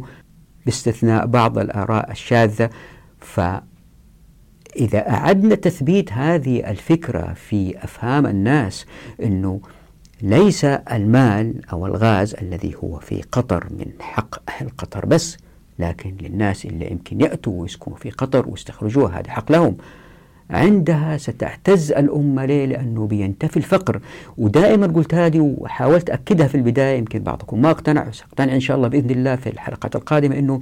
باستثناء 0.65 1.25
بعض 1.25 1.57
الآراء 1.57 2.11
الشاذة. 2.11 2.69
فإذا 3.19 3.61
أعدنا 5.09 5.55
تثبيت 5.55 6.13
هذه 6.13 6.69
الفكرة 6.69 7.33
في 7.33 7.83
أفهام 7.83 8.25
الناس 8.25 8.85
أنه 9.23 9.61
ليس 10.21 10.65
المال 10.65 11.69
أو 11.71 11.85
الغاز 11.85 12.35
الذي 12.41 12.75
هو 12.83 12.99
في 12.99 13.21
قطر 13.31 13.67
من 13.71 13.91
حق 13.99 14.49
أهل 14.49 14.69
قطر 14.77 15.05
بس 15.05 15.37
لكن 15.79 16.15
للناس 16.21 16.65
اللي 16.65 16.91
يمكن 16.91 17.21
يأتوا 17.21 17.61
ويسكنوا 17.61 17.97
في 17.97 18.09
قطر 18.09 18.49
ويستخرجوها 18.49 19.19
هذا 19.19 19.31
حق 19.31 19.51
لهم. 19.51 19.75
عندها 20.49 21.17
ستعتز 21.17 21.91
الأمة 21.91 22.45
ليه؟ 22.45 22.65
لأنه 22.65 23.07
بينتفي 23.07 23.57
الفقر. 23.57 24.01
ودائما 24.37 24.87
قلت 24.87 25.13
هذه 25.13 25.55
وحاولت 25.57 26.09
أكدها 26.09 26.47
في 26.47 26.55
البداية 26.55 26.97
يمكن 26.97 27.19
بعضكم 27.19 27.61
ما 27.61 27.71
اقتنع 27.71 28.11
سأقتنع 28.11 28.55
إن 28.55 28.59
شاء 28.59 28.77
الله 28.77 28.87
بإذن 28.87 29.09
الله 29.09 29.35
في 29.35 29.49
الحلقات 29.49 29.95
القادمة 29.95 30.39
أنه 30.39 30.61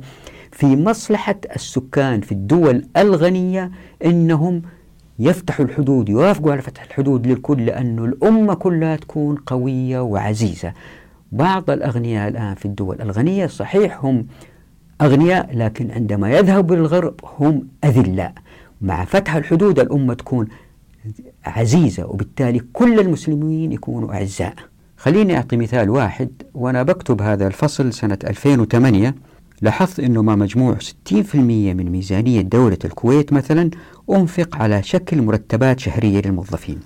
في 0.51 0.65
مصلحة 0.65 1.35
السكان 1.55 2.21
في 2.21 2.31
الدول 2.31 2.85
الغنية 2.97 3.71
أنهم 4.05 4.61
يفتحوا 5.19 5.65
الحدود 5.65 6.09
يوافقوا 6.09 6.51
على 6.51 6.61
فتح 6.61 6.83
الحدود 6.83 7.27
للكل 7.27 7.65
لأنه 7.65 8.05
الأمة 8.05 8.53
كلها 8.53 8.95
تكون 8.95 9.35
قوية 9.35 9.99
وعزيزة. 9.99 10.73
بعض 11.31 11.69
الأغنياء 11.69 12.27
الآن 12.27 12.55
في 12.55 12.65
الدول 12.65 13.01
الغنية 13.01 13.47
صحيح 13.47 14.05
هم 14.05 14.27
أغنياء 15.01 15.57
لكن 15.57 15.91
عندما 15.91 16.31
يذهبوا 16.31 16.75
للغرب 16.75 17.15
هم 17.39 17.67
أذلاء. 17.83 18.33
مع 18.81 19.05
فتح 19.05 19.35
الحدود 19.35 19.79
الأمة 19.79 20.13
تكون 20.13 20.47
عزيزة 21.45 22.05
وبالتالي 22.05 22.61
كل 22.73 22.99
المسلمين 22.99 23.71
يكونوا 23.71 24.13
أعزاء. 24.13 24.53
خليني 24.97 25.37
أعطي 25.37 25.57
مثال 25.57 25.89
واحد 25.89 26.29
وأنا 26.53 26.83
بكتب 26.83 27.21
هذا 27.21 27.47
الفصل 27.47 27.93
سنة 27.93 28.17
2008 28.23 29.15
لاحظت 29.61 29.99
أنه 29.99 30.21
ما 30.21 30.35
مجموع 30.35 30.77
60% 31.09 31.35
من 31.73 31.91
ميزانية 31.91 32.41
دولة 32.41 32.77
الكويت 32.85 33.33
مثلا 33.33 33.69
أنفق 34.11 34.55
على 34.55 34.83
شكل 34.83 35.21
مرتبات 35.21 35.79
شهرية 35.79 36.21
للموظفين. 36.25 36.79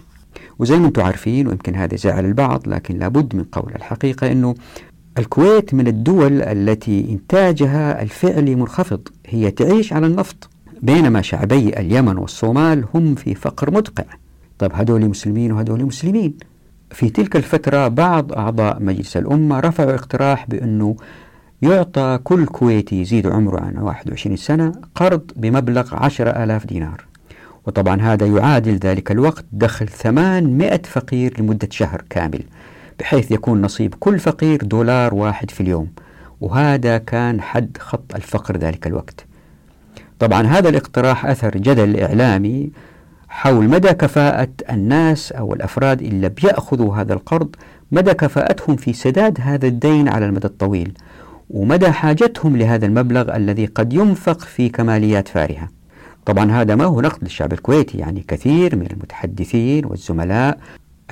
وزي 0.60 0.78
ما 0.78 0.88
أنتم 0.88 1.02
عارفين 1.02 1.48
ويمكن 1.48 1.76
هذا 1.76 1.96
زعل 1.96 2.26
البعض 2.26 2.68
لكن 2.68 2.98
لابد 2.98 3.36
من 3.36 3.44
قول 3.44 3.72
الحقيقة 3.76 4.32
أنه 4.32 4.56
الكويت 5.18 5.74
من 5.74 5.88
الدول 5.88 6.42
التي 6.42 7.12
إنتاجها 7.12 8.02
الفعلي 8.02 8.56
منخفض 8.56 9.08
هي 9.28 9.52
تعيش 9.52 9.94
على 9.94 10.06
النفط. 10.06 10.50
بينما 10.82 11.22
شعبي 11.22 11.80
اليمن 11.80 12.18
والصومال 12.18 12.86
هم 12.96 13.16
في 13.16 13.36
فقر 13.36 13.72
مدقع. 13.72 14.04
طيب 14.60 14.74
هذول 14.74 15.10
مسلمين 15.10 15.52
وهذول 15.52 15.86
مسلمين. 15.86 16.34
في 16.92 17.10
تلك 17.10 17.36
الفترة 17.36 17.88
بعض 17.88 18.34
أعضاء 18.34 18.82
مجلس 18.82 19.18
الأمة 19.18 19.60
رفعوا 19.60 19.94
اقتراح 19.94 20.46
بأنه 20.50 20.96
يعطى 21.62 22.20
كل 22.24 22.46
كويتي 22.46 23.02
يزيد 23.02 23.28
عمره 23.28 23.62
عن 23.62 23.78
21 23.78 24.36
سنة 24.38 24.72
قرض 24.96 25.32
بمبلغ 25.36 25.96
10 25.96 26.30
ألاف 26.44 26.66
دينار. 26.66 27.06
وطبعا 27.68 28.02
هذا 28.02 28.26
يعادل 28.28 28.78
ذلك 28.78 29.12
الوقت 29.12 29.46
دخل 29.52 29.88
800 29.88 30.82
فقير 30.82 31.42
لمدة 31.42 31.68
شهر 31.72 32.04
كامل. 32.10 32.44
بحيث 33.02 33.32
يكون 33.32 33.62
نصيب 33.62 33.96
كل 34.00 34.20
فقير 34.20 34.64
دولار 34.64 35.14
واحد 35.14 35.52
في 35.52 35.62
اليوم. 35.62 35.88
وهذا 36.42 36.98
كان 36.98 37.42
حد 37.42 37.78
خط 37.80 38.16
الفقر 38.16 38.58
ذلك 38.58 38.88
الوقت. 38.88 39.26
طبعا 40.20 40.48
هذا 40.48 40.70
الاقتراح 40.70 41.26
أثر 41.26 41.58
جدل 41.58 42.00
إعلامي 42.00 42.72
حول 43.30 43.70
مدى 43.70 43.94
كفاءة 43.94 44.50
الناس 44.70 45.32
أو 45.32 45.54
الأفراد 45.54 46.02
اللي 46.02 46.30
بيأخذوا 46.30 46.96
هذا 46.96 47.14
القرض 47.14 47.56
مدى 47.92 48.14
كفاءتهم 48.14 48.76
في 48.76 48.94
سداد 48.94 49.38
هذا 49.42 49.68
الدين 49.68 50.10
على 50.10 50.26
المدى 50.26 50.48
الطويل 50.48 50.94
ومدى 51.50 51.92
حاجتهم 51.92 52.58
لهذا 52.58 52.86
المبلغ 52.86 53.36
الذي 53.36 53.66
قد 53.66 53.94
ينفق 53.94 54.40
في 54.40 54.70
كماليات 54.70 55.28
فارهة. 55.28 55.68
طبعا 56.26 56.52
هذا 56.52 56.76
ما 56.76 56.86
هو 56.86 57.02
نقد 57.02 57.24
للشعب 57.24 57.54
الكويتي 57.54 57.98
يعني 57.98 58.24
كثير 58.28 58.76
من 58.76 58.88
المتحدثين 58.92 59.86
والزملاء 59.86 60.58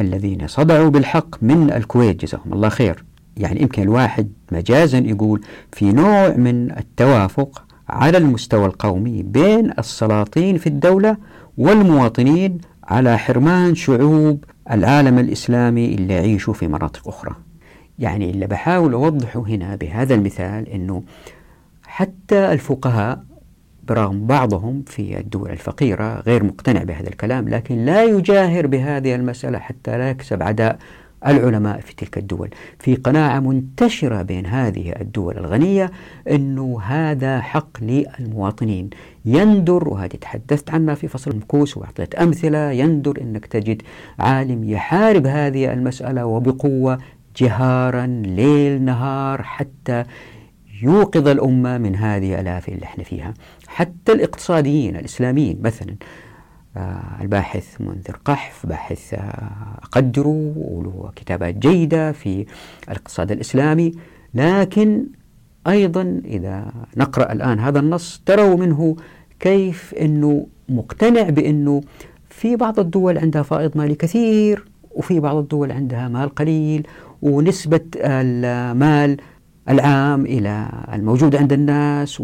الذين 0.02 0.48
صدعوا 0.48 0.90
بالحق 0.90 1.44
من 1.44 1.72
الكويت 1.72 2.26
جزاهم 2.26 2.54
الله 2.54 2.70
خير. 2.70 3.04
يعني 3.38 3.62
يمكن 3.62 3.82
الواحد 3.82 4.32
مجازا 4.52 4.98
يقول 4.98 5.42
في 5.72 5.92
نوع 5.92 6.30
من 6.30 6.72
التوافق 6.78 7.64
على 7.90 8.18
المستوى 8.18 8.66
القومي 8.66 9.24
بين 9.24 9.72
السلاطين 9.80 10.58
في 10.58 10.68
الدولة 10.68 11.18
والمواطنين 11.58 12.58
على 12.84 13.18
حرمان 13.18 13.76
شعوب 13.76 14.44
العالم 14.72 15.20
الإسلامي 15.20 15.86
اللي 15.96 16.14
يعيشوا 16.14 16.54
في 16.54 16.68
مناطق 16.68 17.08
أخرى. 17.08 17.36
يعني 18.00 18.30
اللي 18.30 18.48
بحاول 18.48 18.94
أوضحه 18.94 19.40
هنا 19.48 19.76
بهذا 19.76 20.16
المثال 20.16 20.70
أنه 20.70 21.04
حتى 21.84 22.54
الفقهاء 22.54 23.24
برغم 23.90 24.28
بعضهم 24.28 24.84
في 24.88 25.20
الدول 25.20 25.50
الفقيرة 25.50 26.20
غير 26.20 26.44
مقتنع 26.44 26.84
بهذا 26.84 27.10
الكلام 27.10 27.50
لكن 27.50 27.86
لا 27.86 28.04
يجاهر 28.04 28.68
بهذه 28.68 29.16
المسألة 29.16 29.60
حتى 29.60 29.98
لا 29.98 30.10
يكسب 30.10 30.44
عداء 30.44 30.80
العلماء 31.28 31.80
في 31.80 31.96
تلك 31.96 32.18
الدول. 32.18 32.50
في 32.80 32.96
قناعة 32.96 33.40
منتشرة 33.40 34.22
بين 34.22 34.46
هذه 34.46 34.94
الدول 35.02 35.38
الغنية 35.38 35.92
أنه 36.32 36.82
هذا 36.82 37.42
حق 37.42 37.70
للمواطنين. 37.82 38.90
يندر 39.26 39.90
وهذه 39.90 40.16
تحدثت 40.16 40.70
عنها 40.70 40.96
في 40.96 41.08
فصل 41.08 41.32
المكوس 41.32 41.78
وأعطيت 41.78 42.16
أمثلة 42.16 42.72
يندر 42.72 43.22
أنك 43.22 43.46
تجد 43.46 43.82
عالم 44.20 44.64
يحارب 44.64 45.28
هذه 45.28 45.74
المسألة 45.74 46.26
وبقوة 46.26 46.98
جهارا 47.38 48.06
ليل 48.26 48.82
نهار 48.82 49.44
حتى 49.44 50.04
يوقظ 50.82 51.28
الأمة 51.28 51.78
من 51.78 51.96
هذه 51.96 52.40
الآفة 52.40 52.74
اللي 52.74 52.84
إحنا 52.86 53.04
فيها. 53.04 53.34
حتى 53.70 54.12
الاقتصاديين 54.12 54.96
الإسلاميين 54.96 55.62
مثلا 55.62 55.96
آه، 56.78 57.22
الباحث 57.22 57.82
منذر 57.82 58.20
قحف 58.26 58.66
باحث 58.66 59.14
آه، 59.14 59.80
أقدره 59.84 60.54
وله 60.56 61.12
كتابات 61.16 61.56
جيدة 61.56 62.12
في 62.12 62.46
الاقتصاد 62.88 63.32
الإسلامي. 63.32 63.92
لكن 64.34 65.06
أيضا 65.68 66.22
إذا 66.26 66.72
نقرأ 66.98 67.32
الآن 67.32 67.60
هذا 67.60 67.80
النص 67.80 68.22
تروا 68.26 68.58
منه 68.58 68.96
كيف 69.40 69.94
أنه 69.94 70.48
مقتنع 70.70 71.30
بأنه 71.30 71.82
في 72.30 72.56
بعض 72.56 72.80
الدول 72.80 73.18
عندها 73.18 73.42
فائض 73.42 73.78
مالي 73.78 73.96
كثير 73.96 74.66
وفي 74.92 75.20
بعض 75.20 75.36
الدول 75.36 75.72
عندها 75.72 76.08
مال 76.08 76.30
قليل 76.36 76.88
ونسبة 77.22 77.82
المال 77.96 79.18
العام 79.70 80.26
إلى 80.26 80.70
الموجود 80.94 81.36
عند 81.36 81.54
الناس 81.54 82.24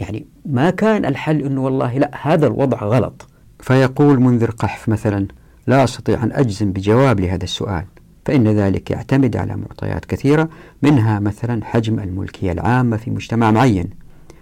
يعني 0.00 0.26
ما 0.46 0.70
كان 0.70 1.04
الحل 1.04 1.40
أنه 1.40 1.64
والله 1.64 1.98
لا 1.98 2.10
هذا 2.22 2.46
الوضع 2.46 2.78
غلط. 2.78 3.28
فيقول 3.60 4.20
منذر 4.20 4.50
قحف 4.50 4.88
مثلا 4.88 5.26
لا 5.66 5.84
أستطيع 5.84 6.22
أن 6.22 6.32
أجزم 6.32 6.72
بجواب 6.72 7.20
لهذا 7.20 7.44
السؤال 7.44 7.84
فإن 8.24 8.48
ذلك 8.48 8.90
يعتمد 8.90 9.36
على 9.36 9.56
معطيات 9.56 10.04
كثيرة 10.04 10.48
منها 10.82 11.20
مثلا 11.20 11.64
حجم 11.64 11.98
الملكية 12.00 12.52
العامة 12.52 12.96
في 12.96 13.10
مجتمع 13.10 13.50
معين. 13.50 13.90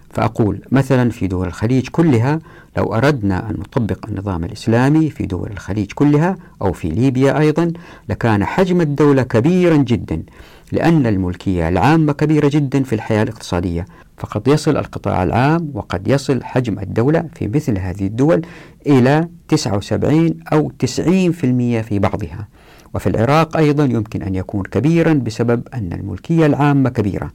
فأقول 0.09 0.61
مثلا 0.71 1.09
في 1.09 1.27
دول 1.27 1.47
الخليج 1.47 1.87
كلها 1.87 2.39
لو 2.77 2.93
أردنا 2.93 3.49
أن 3.49 3.53
نطبق 3.59 4.07
النظام 4.07 4.43
الإسلامي 4.43 5.09
في 5.09 5.25
دول 5.25 5.51
الخليج 5.51 5.91
كلها 5.91 6.37
أو 6.61 6.73
في 6.73 6.89
ليبيا 6.89 7.39
أيضا 7.39 7.71
لكان 8.09 8.45
حجم 8.45 8.81
الدولة 8.81 9.23
كبيرا 9.23 9.75
جدا. 9.75 10.23
لأن 10.71 11.05
الملكية 11.07 11.69
العامة 11.69 12.13
كبيرة 12.13 12.49
جدا 12.53 12.83
في 12.83 12.93
الحياة 12.93 13.23
الاقتصادية. 13.23 13.85
فقد 14.17 14.47
يصل 14.47 14.77
القطاع 14.77 15.23
العام 15.23 15.71
وقد 15.73 16.07
يصل 16.07 16.43
حجم 16.43 16.79
الدولة 16.79 17.25
في 17.35 17.47
مثل 17.47 17.77
هذه 17.77 18.07
الدول 18.07 18.41
إلى 18.87 19.27
79 19.47 20.39
أو 20.53 20.71
90% 20.85 21.81
في 21.81 21.99
بعضها. 21.99 22.47
وفي 22.93 23.07
العراق 23.09 23.57
أيضا 23.57 23.85
يمكن 23.85 24.21
أن 24.23 24.35
يكون 24.35 24.63
كبيرا 24.63 25.13
بسبب 25.13 25.67
أن 25.73 25.93
الملكية 25.93 26.45
العامة 26.45 26.89
كبيرة. 26.89 27.31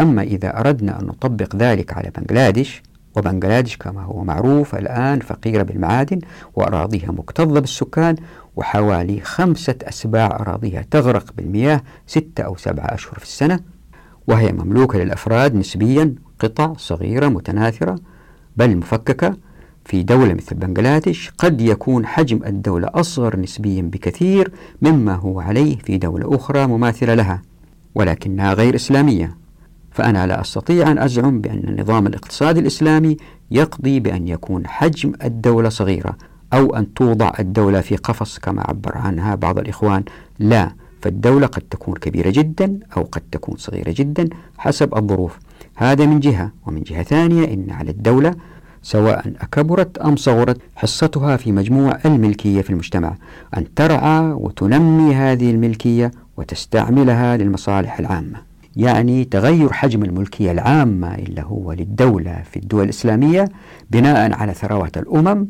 أما 0.00 0.22
إذا 0.22 0.60
أردنا 0.60 1.00
أن 1.00 1.06
نطبق 1.06 1.56
ذلك 1.56 1.92
على 1.92 2.10
بنغلاديش 2.18 2.82
وبنغلاديش 3.16 3.76
كما 3.76 4.02
هو 4.02 4.24
معروف 4.24 4.74
الآن 4.74 5.20
فقيرة 5.20 5.62
بالمعادن 5.62 6.18
وأراضيها 6.54 7.12
مكتظة 7.12 7.60
بالسكان 7.60 8.16
وحوالي 8.56 9.20
خمسة 9.20 9.74
أسباع 9.82 10.26
أراضيها 10.26 10.84
تغرق 10.90 11.32
بالمياه 11.36 11.82
ستة 12.06 12.42
أو 12.42 12.56
سبعة 12.56 12.94
أشهر 12.94 13.18
في 13.18 13.24
السنة 13.24 13.60
وهي 14.26 14.52
مملوكة 14.52 14.98
للأفراد 14.98 15.54
نسبيا 15.54 16.14
قطع 16.38 16.72
صغيرة 16.76 17.28
متناثرة 17.28 17.96
بل 18.56 18.76
مفككة. 18.76 19.36
في 19.84 20.02
دولة 20.02 20.34
مثل 20.34 20.54
بنغلاديش 20.54 21.30
قد 21.38 21.60
يكون 21.60 22.06
حجم 22.06 22.40
الدولة 22.46 22.88
أصغر 22.94 23.40
نسبيا 23.40 23.82
بكثير 23.82 24.52
مما 24.82 25.14
هو 25.14 25.40
عليه 25.40 25.78
في 25.78 25.98
دولة 25.98 26.36
أخرى 26.36 26.66
مماثلة 26.66 27.14
لها 27.14 27.42
ولكنها 27.94 28.54
غير 28.54 28.74
إسلامية. 28.74 29.43
فأنا 29.94 30.26
لا 30.26 30.40
أستطيع 30.40 30.90
أن 30.90 30.98
أزعم 30.98 31.40
بأن 31.40 31.62
النظام 31.68 32.06
الاقتصادي 32.06 32.60
الإسلامي 32.60 33.16
يقضي 33.50 34.00
بأن 34.00 34.28
يكون 34.28 34.66
حجم 34.66 35.12
الدولة 35.24 35.68
صغيرة 35.68 36.16
أو 36.52 36.76
أن 36.76 36.94
توضع 36.94 37.32
الدولة 37.38 37.80
في 37.80 37.96
قفص 37.96 38.38
كما 38.38 38.62
عبر 38.68 38.98
عنها 38.98 39.34
بعض 39.34 39.58
الإخوان. 39.58 40.04
لا 40.38 40.72
فالدولة 41.02 41.46
قد 41.46 41.62
تكون 41.70 41.94
كبيرة 41.94 42.30
جدا 42.30 42.78
أو 42.96 43.02
قد 43.02 43.22
تكون 43.32 43.56
صغيرة 43.56 43.94
جدا 43.96 44.28
حسب 44.58 44.96
الظروف. 44.96 45.38
هذا 45.76 46.06
من 46.06 46.20
جهة. 46.20 46.50
ومن 46.66 46.82
جهة 46.82 47.02
ثانية 47.02 47.54
إن 47.54 47.66
على 47.70 47.90
الدولة 47.90 48.34
سواء 48.82 49.32
أكبرت 49.40 49.98
أم 49.98 50.16
صغرت 50.16 50.58
حصتها 50.76 51.36
في 51.36 51.52
مجموع 51.52 51.98
الملكية 52.04 52.62
في 52.62 52.70
المجتمع 52.70 53.14
أن 53.56 53.74
ترعى 53.74 54.20
وتنمي 54.20 55.14
هذه 55.14 55.50
الملكية 55.50 56.10
وتستعملها 56.36 57.36
للمصالح 57.36 57.98
العامة. 57.98 58.53
يعني 58.76 59.24
تغير 59.24 59.72
حجم 59.72 60.04
الملكية 60.04 60.52
العامة 60.52 61.14
اللي 61.14 61.42
هو 61.42 61.72
للدولة 61.72 62.42
في 62.50 62.56
الدول 62.56 62.84
الإسلامية 62.84 63.48
بناء 63.90 64.32
على 64.32 64.54
ثروات 64.54 64.98
الأمم 64.98 65.46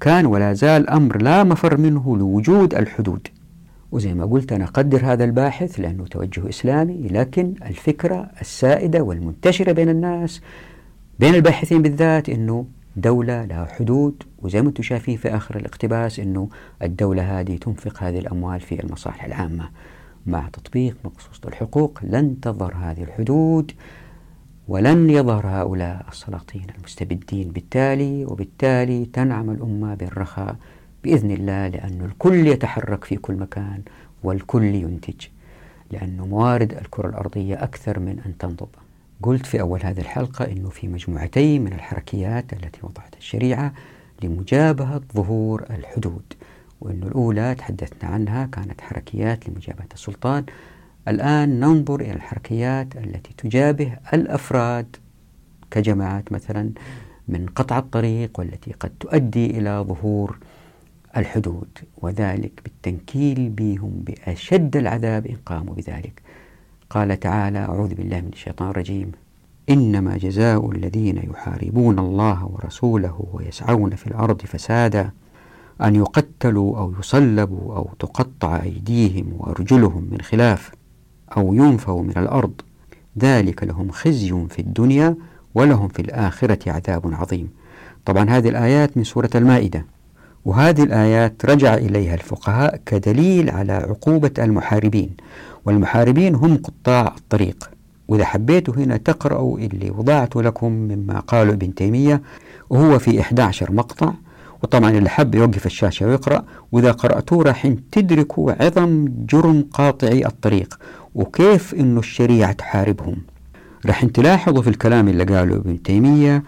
كان 0.00 0.26
ولا 0.26 0.52
زال 0.52 0.90
أمر 0.90 1.22
لا 1.22 1.44
مفر 1.44 1.76
منه 1.76 2.16
لوجود 2.16 2.74
الحدود. 2.74 3.28
وزي 3.92 4.14
ما 4.14 4.24
قلت 4.24 4.52
أنا 4.52 4.64
أقدر 4.64 5.00
هذا 5.04 5.24
الباحث 5.24 5.80
لأنه 5.80 6.06
توجه 6.06 6.48
إسلامي 6.48 7.08
لكن 7.10 7.54
الفكرة 7.66 8.30
السائدة 8.40 9.02
والمنتشرة 9.02 9.72
بين 9.72 9.88
الناس 9.88 10.40
بين 11.18 11.34
الباحثين 11.34 11.82
بالذات 11.82 12.28
أنه 12.28 12.66
دولة 12.96 13.44
لها 13.44 13.64
حدود. 13.64 14.22
وزي 14.38 14.62
ما 14.62 14.68
أنتم 14.68 14.82
شايفين 14.82 15.16
في 15.16 15.36
آخر 15.36 15.56
الاقتباس 15.56 16.20
أنه 16.20 16.48
الدولة 16.82 17.40
هذه 17.40 17.56
تنفق 17.56 18.02
هذه 18.02 18.18
الأموال 18.18 18.60
في 18.60 18.84
المصالح 18.84 19.24
العامة. 19.24 19.68
مع 20.26 20.48
تطبيق 20.52 20.96
مقصوصة 21.04 21.48
الحقوق 21.48 21.98
لن 22.02 22.40
تظهر 22.40 22.74
هذه 22.74 23.02
الحدود 23.02 23.72
ولن 24.68 25.10
يظهر 25.10 25.46
هؤلاء 25.46 26.06
السلاطين 26.08 26.66
المستبدين. 26.78 27.48
بالتالي 27.48 28.24
وبالتالي 28.24 29.04
تنعم 29.04 29.50
الأمة 29.50 29.94
بالرخاء 29.94 30.56
بإذن 31.04 31.30
الله 31.30 31.68
لأن 31.68 32.04
الكل 32.04 32.46
يتحرك 32.46 33.04
في 33.04 33.16
كل 33.16 33.34
مكان 33.34 33.82
والكل 34.22 34.64
ينتج 34.64 35.26
لأن 35.90 36.16
موارد 36.16 36.72
الكرة 36.72 37.08
الأرضية 37.08 37.62
أكثر 37.62 37.98
من 37.98 38.20
أن 38.26 38.38
تنضب. 38.38 38.68
قلت 39.22 39.46
في 39.46 39.60
أول 39.60 39.80
هذه 39.84 40.00
الحلقة 40.00 40.44
أنه 40.44 40.68
في 40.68 40.88
مجموعتين 40.88 41.64
من 41.64 41.72
الحركيات 41.72 42.52
التي 42.52 42.80
وضعتها 42.82 43.18
الشريعة 43.18 43.72
لمجابهة 44.22 45.00
ظهور 45.14 45.64
الحدود. 45.70 46.22
وأن 46.82 47.02
الأولى 47.02 47.54
تحدثنا 47.54 48.10
عنها 48.10 48.46
كانت 48.46 48.80
حركيات 48.80 49.48
لمجابهة 49.48 49.88
السلطان. 49.94 50.44
الآن 51.08 51.60
ننظر 51.60 52.00
إلى 52.00 52.12
الحركيات 52.12 52.96
التي 52.96 53.34
تجابه 53.38 53.96
الأفراد 54.14 54.96
كجماعات 55.70 56.32
مثلا 56.32 56.70
من 57.28 57.46
قطع 57.46 57.78
الطريق 57.78 58.40
والتي 58.40 58.72
قد 58.72 58.90
تؤدي 59.00 59.46
إلى 59.58 59.84
ظهور 59.88 60.38
الحدود 61.16 61.68
وذلك 62.02 62.52
بالتنكيل 62.64 63.48
بهم 63.48 63.90
بأشد 64.06 64.76
العذاب 64.76 65.26
إن 65.26 65.36
قاموا 65.46 65.74
بذلك. 65.74 66.22
قال 66.90 67.20
تعالى 67.20 67.58
أعوذ 67.58 67.94
بالله 67.94 68.20
من 68.20 68.30
الشيطان 68.32 68.70
الرجيم. 68.70 69.12
إنما 69.70 70.16
جزاء 70.16 70.70
الذين 70.70 71.16
يحاربون 71.30 71.98
الله 71.98 72.44
ورسوله 72.44 73.26
ويسعون 73.32 73.96
في 73.96 74.06
الأرض 74.06 74.40
فسادا 74.42 75.10
أن 75.82 75.96
يقتلوا 75.96 76.78
أو 76.78 76.94
يصلبوا 77.00 77.76
أو 77.76 77.90
تقطع 77.98 78.62
أيديهم 78.62 79.26
وأرجلهم 79.38 80.08
من 80.10 80.20
خلاف 80.20 80.70
أو 81.36 81.54
ينفوا 81.54 82.02
من 82.02 82.16
الأرض. 82.16 82.52
ذلك 83.18 83.64
لهم 83.64 83.90
خزي 83.90 84.46
في 84.50 84.58
الدنيا 84.58 85.16
ولهم 85.54 85.88
في 85.88 86.02
الآخرة 86.02 86.72
عذاب 86.72 87.14
عظيم. 87.14 87.48
طبعا 88.04 88.30
هذه 88.30 88.48
الآيات 88.48 88.96
من 88.96 89.04
سورة 89.04 89.30
المائدة 89.34 89.86
وهذه 90.44 90.82
الآيات 90.82 91.44
رجع 91.44 91.74
إليها 91.74 92.14
الفقهاء 92.14 92.80
كدليل 92.86 93.50
على 93.50 93.72
عقوبة 93.72 94.30
المحاربين 94.38 95.10
والمحاربين 95.64 96.34
هم 96.34 96.56
قطاع 96.56 97.14
الطريق. 97.18 97.70
وإذا 98.08 98.24
حبيتوا 98.24 98.74
هنا 98.74 98.96
تقرأوا 98.96 99.58
اللي 99.58 99.90
وضعته 99.90 100.42
لكم 100.42 100.72
مما 100.72 101.20
قاله 101.20 101.52
ابن 101.52 101.74
تيمية 101.74 102.22
وهو 102.70 102.98
في 102.98 103.20
11 103.20 103.72
مقطع 103.72 104.12
وطبعا 104.62 104.90
اللي 104.90 105.08
حب 105.08 105.34
يوقف 105.34 105.66
الشاشة 105.66 106.06
ويقرأ 106.06 106.44
وإذا 106.72 106.92
قرأتوه 106.92 107.42
راح 107.42 107.74
تدركوا 107.92 108.64
عظم 108.64 109.08
جرم 109.28 109.64
قاطعي 109.72 110.26
الطريق 110.26 110.78
وكيف 111.14 111.74
أنه 111.74 112.00
الشريعة 112.00 112.52
تحاربهم. 112.52 113.16
راح 113.86 114.04
تلاحظوا 114.04 114.62
في 114.62 114.70
الكلام 114.70 115.08
اللي 115.08 115.24
قاله 115.24 115.56
ابن 115.56 115.82
تيمية 115.82 116.44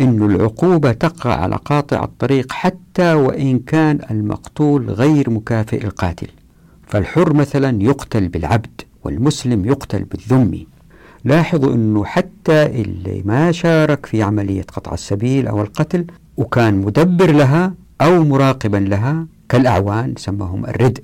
أن 0.00 0.22
العقوبة 0.22 0.92
تقع 0.92 1.34
على 1.34 1.56
قاطع 1.64 2.04
الطريق 2.04 2.52
حتى 2.52 3.14
وإن 3.14 3.58
كان 3.58 3.98
المقتول 4.10 4.90
غير 4.90 5.30
مكافئ 5.30 5.84
القاتل. 5.84 6.28
فالحر 6.86 7.32
مثلا 7.34 7.82
يقتل 7.82 8.28
بالعبد 8.28 8.80
والمسلم 9.04 9.64
يقتل 9.64 10.04
بالذمي. 10.04 10.66
لاحظوا 11.28 11.74
أنه 11.74 12.04
حتى 12.04 12.66
اللي 12.66 13.22
ما 13.24 13.52
شارك 13.52 14.06
في 14.06 14.22
عملية 14.22 14.62
قطع 14.62 14.94
السبيل 14.94 15.46
أو 15.48 15.62
القتل 15.62 16.04
وكان 16.36 16.74
مدبر 16.74 17.30
لها 17.30 17.74
أو 18.00 18.24
مراقبا 18.24 18.76
لها 18.76 19.26
كالأعوان 19.48 20.14
سماهم 20.16 20.66
الردء. 20.66 21.02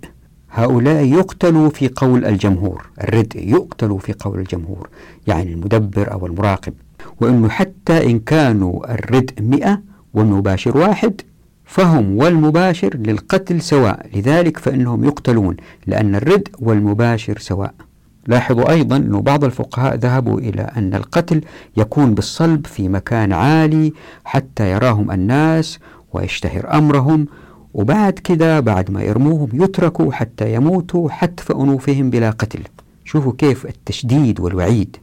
هؤلاء 0.50 1.04
يقتلوا 1.04 1.68
في 1.68 1.88
قول 1.96 2.24
الجمهور 2.24 2.86
الردء 3.00 3.48
يقتلوا 3.48 3.98
في 3.98 4.12
قول 4.20 4.38
الجمهور 4.38 4.88
يعني 5.26 5.52
المدبر 5.52 6.12
أو 6.12 6.26
المراقب. 6.26 6.72
وأنه 7.20 7.48
حتى 7.48 8.10
إن 8.10 8.18
كانوا 8.18 8.94
الردء 8.94 9.42
مئة 9.42 9.82
والمباشر 10.14 10.76
واحد 10.78 11.20
فهم 11.64 12.16
والمباشر 12.18 12.96
للقتل 12.96 13.60
سواء. 13.60 14.06
لذلك 14.14 14.58
فإنهم 14.58 15.04
يقتلون 15.04 15.56
لأن 15.86 16.14
الردء 16.14 16.52
والمباشر 16.58 17.38
سواء. 17.38 17.74
لاحظوا 18.26 18.70
أيضا 18.70 18.96
أن 18.96 19.20
بعض 19.20 19.44
الفقهاء 19.44 19.94
ذهبوا 19.94 20.38
إلى 20.38 20.62
أن 20.76 20.94
القتل 20.94 21.40
يكون 21.76 22.14
بالصلب 22.14 22.66
في 22.66 22.88
مكان 22.88 23.32
عالي 23.32 23.92
حتى 24.24 24.70
يراهم 24.70 25.10
الناس 25.10 25.78
ويشتهر 26.12 26.74
أمرهم 26.78 27.26
وبعد 27.74 28.12
كذا 28.12 28.60
بعد 28.60 28.90
ما 28.90 29.02
يرموهم 29.02 29.48
يتركوا 29.52 30.12
حتى 30.12 30.54
يموتوا 30.54 31.10
حتف 31.10 31.52
أنوفهم 31.52 32.10
بلا 32.10 32.30
قتل. 32.30 32.60
شوفوا 33.04 33.32
كيف 33.38 33.66
التشديد 33.66 34.40
والوعيد. 34.40 34.96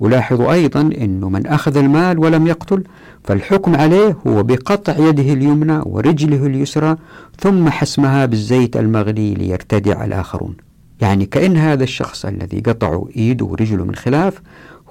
ولاحظوا 0.00 0.52
أيضا 0.52 0.80
أنه 0.80 1.28
من 1.28 1.46
أخذ 1.46 1.76
المال 1.76 2.18
ولم 2.18 2.46
يقتل 2.46 2.84
فالحكم 3.24 3.76
عليه 3.76 4.16
هو 4.26 4.42
بقطع 4.42 4.98
يده 4.98 5.32
اليمنى 5.32 5.80
ورجله 5.86 6.46
اليسرى 6.46 6.96
ثم 7.38 7.68
حسمها 7.68 8.26
بالزيت 8.26 8.76
المغلي 8.76 9.34
ليرتدع 9.34 10.04
الآخرون. 10.04 10.56
يعني 11.00 11.26
كأن 11.26 11.56
هذا 11.56 11.84
الشخص 11.84 12.24
الذي 12.26 12.60
قطعوا 12.60 13.08
إيده 13.16 13.44
ورجله 13.44 13.84
من 13.84 13.94
خلاف 13.94 14.42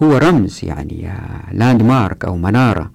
هو 0.04 0.18
رمز 0.18 0.60
يعني 0.64 1.10
لاند 1.52 1.84
مارك 1.84 2.26
أو 2.26 2.38
منارة. 2.38 2.92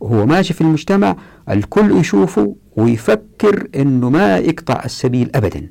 وهو 0.00 0.26
ماشي 0.26 0.54
في 0.54 0.60
المجتمع 0.60 1.16
الكل 1.50 1.96
يشوفه 1.96 2.56
ويفكر 2.76 3.68
أنه 3.76 4.10
ما 4.10 4.38
يقطع 4.38 4.82
السبيل 4.84 5.30
أبدا. 5.34 5.68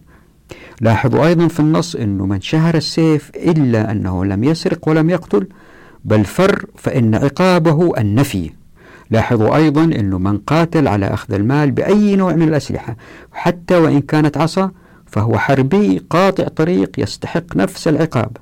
لاحظوا 0.82 1.28
أيضا 1.28 1.48
في 1.48 1.60
النص 1.60 1.96
أنه 1.96 2.26
من 2.26 2.42
شهر 2.42 2.76
السيف 2.76 3.32
إلا 3.36 3.92
أنه 3.92 4.26
لم 4.26 4.44
يسرق 4.44 4.90
ولم 4.90 5.10
يقتل 5.10 5.48
بل 6.06 6.26
فر 6.26 6.66
فإن 6.76 7.16
عقابه 7.16 7.94
النفي. 7.98 8.52
لاحظوا 9.12 9.56
أيضا 9.56 9.84
أنه 9.84 10.18
من 10.18 10.38
قاتل 10.38 10.88
على 10.88 11.06
أخذ 11.06 11.34
المال 11.34 11.72
بأي 11.72 12.16
نوع 12.16 12.34
من 12.34 12.48
الأسلحة 12.48 12.98
حتى 13.32 13.78
وإن 13.78 14.02
كانت 14.02 14.38
عصا 14.38 14.72
فهو 15.08 15.38
حربي 15.38 16.02
قاطع 16.10 16.48
طريق 16.48 17.00
يستحق 17.00 17.56
نفس 17.56 17.88
العقاب. 17.88 18.38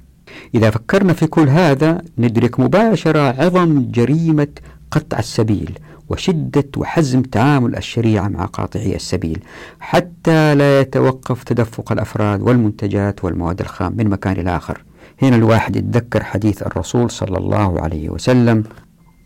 إذا 0.55 0.70
فكرنا 0.70 1.13
في 1.13 1.28
كل 1.28 1.49
هذا 1.49 2.01
ندرك 2.18 2.59
مباشرة 2.59 3.43
عظم 3.43 3.91
جريمة 3.91 4.47
قطع 4.91 5.20
السبيل 5.20 5.80
وشدة 6.09 6.68
وحزم 6.78 7.22
تعامل 7.22 7.76
الشريعة 7.76 8.28
مع 8.28 8.45
قاطعي 8.45 8.95
السبيل 8.95 9.39
حتى 9.80 10.55
لا 10.55 10.80
يتوقف 10.80 11.43
تدفق 11.43 11.91
الأفراد 11.91 12.41
والمنتجات 12.41 13.24
والمواد 13.24 13.61
الخام 13.61 13.93
من 13.97 14.09
مكان 14.09 14.39
إلى 14.39 14.57
آخر. 14.57 14.84
هنا 15.22 15.36
الواحد 15.36 15.76
يتذكر 15.76 16.24
حديث 16.24 16.63
الرسول 16.63 17.11
صلى 17.11 17.38
الله 17.38 17.82
عليه 17.82 18.09
وسلم 18.09 18.63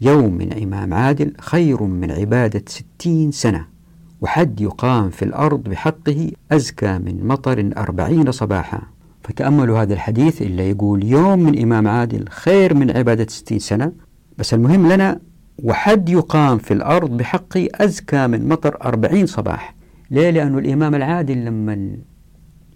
يوم 0.01 0.33
من 0.33 0.63
إمام 0.63 0.93
عادل 0.93 1.33
خير 1.39 1.83
من 1.83 2.11
عبادة 2.11 2.63
ستين 2.67 3.31
سنة. 3.31 3.78
وحد 4.21 4.61
يقام 4.61 5.09
في 5.09 5.25
الأرض 5.25 5.63
بحقه 5.63 6.31
أزكى 6.51 6.97
من 6.97 7.27
مطر 7.27 7.69
أربعين 7.77 8.31
صباحا. 8.31 8.81
فتأملوا 9.23 9.81
هذا 9.81 9.93
الحديث 9.93 10.41
اللي 10.41 10.69
يقول 10.69 11.03
يوم 11.03 11.39
من 11.39 11.61
إمام 11.61 11.87
عادل 11.87 12.29
خير 12.29 12.73
من 12.73 12.97
عبادة 12.97 13.25
ستين 13.29 13.59
سنة. 13.59 13.91
بس 14.37 14.53
المهم 14.53 14.91
لنا 14.91 15.19
وحد 15.63 16.09
يقام 16.09 16.57
في 16.57 16.73
الأرض 16.73 17.17
بحقه 17.17 17.67
أزكى 17.73 18.27
من 18.27 18.47
مطر 18.49 18.77
أربعين 18.83 19.25
صباح. 19.25 19.75
ليه؟ 20.11 20.29
لأن 20.29 20.57
الإمام 20.57 20.95
العادل 20.95 21.45
لما 21.45 21.97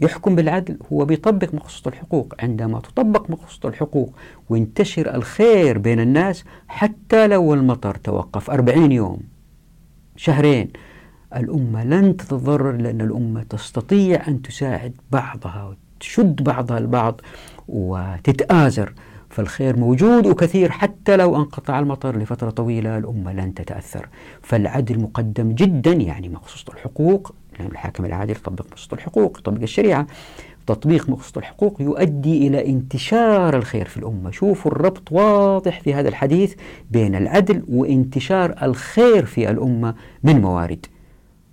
يحكم 0.01 0.35
بالعدل 0.35 0.77
هو 0.93 1.05
بيطبق 1.05 1.53
مقصود 1.53 1.93
الحقوق. 1.93 2.33
عندما 2.39 2.79
تطبق 2.79 3.29
مقصود 3.29 3.65
الحقوق 3.65 4.13
وينتشر 4.49 5.15
الخير 5.15 5.77
بين 5.77 5.99
الناس 5.99 6.43
حتى 6.67 7.27
لو 7.27 7.53
المطر 7.53 7.95
توقف 7.95 8.49
أربعين 8.49 8.91
يوم 8.91 9.19
شهرين 10.15 10.69
الأمة 11.35 11.83
لن 11.83 12.17
تتضرر 12.17 12.71
لأن 12.71 13.01
الأمة 13.01 13.43
تستطيع 13.43 14.27
أن 14.27 14.41
تساعد 14.41 14.93
بعضها 15.11 15.73
وتشد 15.99 16.43
بعضها 16.43 16.77
البعض 16.77 17.21
وتتآزر 17.67 18.93
فالخير 19.29 19.77
موجود 19.77 20.27
وكثير 20.27 20.71
حتى 20.71 21.17
لو 21.17 21.35
انقطع 21.35 21.79
المطر 21.79 22.17
لفترة 22.17 22.49
طويلة 22.49 22.97
الأمة 22.97 23.33
لن 23.33 23.53
تتأثر. 23.53 24.07
فالعدل 24.41 24.99
مقدم 24.99 25.51
جدا 25.51 25.91
يعني 25.91 26.29
مقصود 26.29 26.75
الحقوق 26.75 27.35
لأن 27.59 27.67
الحاكم 27.67 28.05
العادل 28.05 28.31
يطبق 28.31 28.65
مقصود 28.71 28.93
الحقوق 28.93 29.39
يطبق 29.39 29.61
الشريعة. 29.61 30.07
تطبيق 30.67 31.09
مقصود 31.09 31.37
الحقوق 31.37 31.81
يؤدي 31.81 32.47
إلى 32.47 32.65
انتشار 32.69 33.57
الخير 33.57 33.85
في 33.85 33.97
الأمة. 33.97 34.31
شوفوا 34.31 34.71
الربط 34.71 35.11
واضح 35.11 35.81
في 35.81 35.93
هذا 35.93 36.09
الحديث 36.09 36.55
بين 36.91 37.15
العدل 37.15 37.63
وانتشار 37.69 38.55
الخير 38.61 39.25
في 39.25 39.49
الأمة 39.49 39.95
من 40.23 40.41
موارد. 40.41 40.85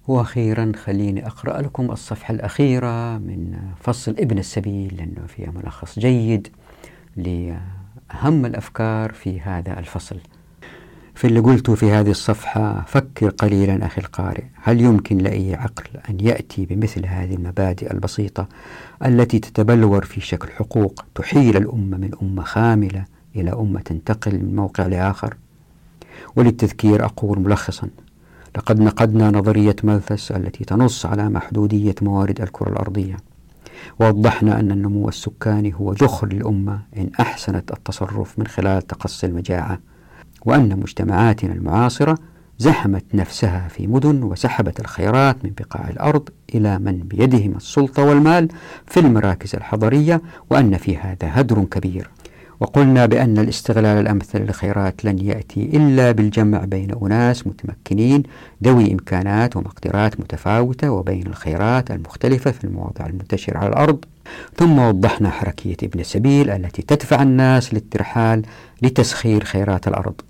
وأخيرا 0.09 0.73
خليني 0.85 1.27
أقرأ 1.27 1.63
لكم 1.63 1.91
الصفحة 1.91 2.35
الأخيرة 2.35 3.19
من 3.19 3.59
فصل 3.81 4.11
ابن 4.11 4.39
السبيل 4.39 4.97
لأنه 4.97 5.27
فيها 5.27 5.51
ملخص 5.51 5.99
جيد 5.99 6.49
لأهم 7.17 8.47
الأفكار 8.47 9.13
في 9.13 9.41
هذا 9.41 9.79
الفصل. 9.79 10.17
في 11.15 11.27
اللي 11.27 11.41
قلته 11.41 11.75
في 11.75 11.91
هذه 11.91 12.11
الصفحة 12.11 12.85
فكر 12.87 13.31
قليلا 13.31 13.87
أخي 13.87 14.01
القارئ 14.01 14.45
هل 14.63 14.81
يمكن 14.81 15.19
لأي 15.19 15.55
عقل 15.55 16.01
أن 16.11 16.21
يأتي 16.21 16.67
بمثل 16.67 17.07
هذه 17.07 17.35
المبادئ 17.35 17.93
البسيطة 17.93 18.49
التي 19.07 19.39
تتبلور 19.39 20.05
في 20.05 20.21
شكل 20.21 20.49
حقوق 20.49 21.05
تحيل 21.15 21.57
الأمة 21.57 21.97
من 21.97 22.11
أمة 22.23 22.43
خاملة 22.43 23.05
إلى 23.37 23.53
أمة 23.53 23.81
تنتقل 23.81 24.39
من 24.39 24.57
موقع 24.57 24.87
لآخر؟ 24.87 25.37
وللتذكير 26.37 27.05
أقول 27.05 27.41
ملخصا 27.41 27.89
لقد 28.57 28.81
نقدنا 28.81 29.31
نظرية 29.31 29.77
مالثس 29.85 30.33
التي 30.33 30.65
تنص 30.65 31.07
على 31.07 31.29
محدودية 31.29 31.95
موارد 32.03 32.41
الكرة 32.41 32.69
الأرضية. 32.69 33.17
ووضحنا 34.01 34.61
أن 34.61 34.71
النمو 34.71 35.09
السكاني 35.09 35.75
هو 35.75 35.93
ذخر 35.93 36.27
للأمة 36.27 36.81
إن 36.97 37.11
أحسنت 37.21 37.73
التصرف 37.73 38.39
من 38.39 38.47
خلال 38.47 38.87
تقصي 38.87 39.27
المجاعة 39.27 39.79
وأن 40.45 40.81
مجتمعاتنا 40.81 41.53
المعاصرة 41.53 42.19
زحمت 42.59 43.05
نفسها 43.15 43.69
في 43.69 43.87
مدن 43.87 44.23
وسحبت 44.23 44.81
الخيرات 44.81 45.45
من 45.45 45.51
بقاع 45.59 45.89
الأرض 45.89 46.29
إلى 46.55 46.79
من 46.79 46.99
بيدهم 46.99 47.57
السلطة 47.57 48.05
والمال 48.05 48.49
في 48.87 49.01
المراكز 49.01 49.55
الحضرية 49.55 50.23
وأن 50.51 50.77
في 50.77 50.97
هذا 50.97 51.17
هدر 51.41 51.65
كبير. 51.65 52.11
وقلنا 52.61 53.07
بأن 53.07 53.39
الاستغلال 53.39 53.99
الأمثل 53.99 54.39
للخيرات 54.39 55.05
لن 55.05 55.19
يأتي 55.19 55.63
إلا 55.63 56.13
بالجمع 56.13 56.65
بين 56.65 56.95
أناس 57.03 57.47
متمكنين 57.47 58.23
ذوي 58.65 58.93
إمكانات 58.93 59.57
ومقدرات 59.57 60.21
متفاوتة 60.21 60.91
وبين 60.91 61.27
الخيرات 61.27 61.91
المختلفة 61.91 62.51
في 62.51 62.65
المواضع 62.65 63.07
المنتشرة 63.07 63.59
على 63.59 63.69
الأرض. 63.69 64.05
ثم 64.57 64.79
وضحنا 64.79 65.31
حركية 65.31 65.77
ابن 65.83 66.01
السبيل 66.01 66.51
التي 66.51 66.83
تدفع 66.83 67.23
الناس 67.23 67.75
للترحال 67.75 68.43
لتسخير 68.83 69.45
خيرات 69.45 69.89
الأرض. 69.89 70.21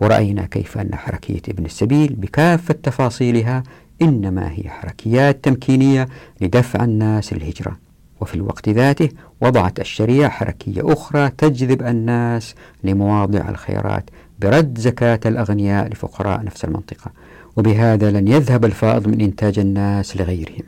ورأينا 0.00 0.46
كيف 0.46 0.78
أن 0.78 0.94
حركية 0.94 1.42
ابن 1.48 1.64
السبيل 1.64 2.14
بكافة 2.14 2.74
تفاصيلها 2.82 3.62
إنما 4.02 4.50
هي 4.50 4.68
حركيات 4.68 5.44
تمكينية 5.44 6.08
لدفع 6.40 6.84
الناس 6.84 7.32
للهجرة. 7.32 7.83
وفي 8.24 8.34
الوقت 8.34 8.68
ذاته 8.68 9.08
وضعت 9.40 9.80
الشريعة 9.80 10.30
حركية 10.30 10.92
أخرى 10.92 11.30
تجذب 11.38 11.82
الناس 11.82 12.54
لمواضع 12.84 13.48
الخيرات 13.48 14.10
برد 14.40 14.78
زكاة 14.78 15.20
الأغنياء 15.26 15.88
لفقراء 15.88 16.44
نفس 16.44 16.64
المنطقة. 16.64 17.10
وبهذا 17.56 18.10
لن 18.10 18.28
يذهب 18.28 18.64
الفائض 18.64 19.08
من 19.08 19.20
إنتاج 19.20 19.58
الناس 19.58 20.16
لغيرهم 20.16 20.64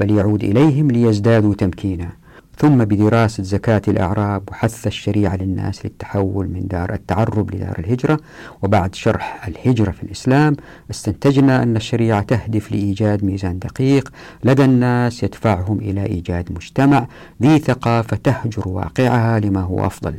بل 0.00 0.10
يعود 0.10 0.44
إليهم 0.44 0.90
ليزدادوا 0.90 1.54
تمكينا. 1.54 2.08
ثم 2.56 2.84
بدراسة 2.84 3.42
زكاة 3.42 3.82
الأعراب 3.88 4.42
وحث 4.50 4.86
الشريعة 4.86 5.36
للناس 5.36 5.86
للتحول 5.86 6.48
من 6.48 6.66
دار 6.66 6.92
التعرب 6.94 7.54
لدار 7.54 7.78
الهجرة 7.78 8.20
وبعد 8.62 8.94
شرح 8.94 9.48
الهجرة 9.48 9.90
في 9.90 10.02
الإسلام 10.02 10.56
استنتجنا 10.90 11.62
أن 11.62 11.76
الشريعة 11.76 12.22
تهدف 12.22 12.72
لإيجاد 12.72 13.24
ميزان 13.24 13.58
دقيق 13.58 14.12
لدى 14.44 14.64
الناس 14.64 15.22
يدفعهم 15.22 15.78
إلى 15.78 16.06
إيجاد 16.06 16.52
مجتمع 16.52 17.06
ذي 17.42 17.58
ثقافة 17.58 18.16
تهجر 18.16 18.68
واقعها 18.68 19.40
لما 19.40 19.60
هو 19.60 19.86
أفضل. 19.86 20.14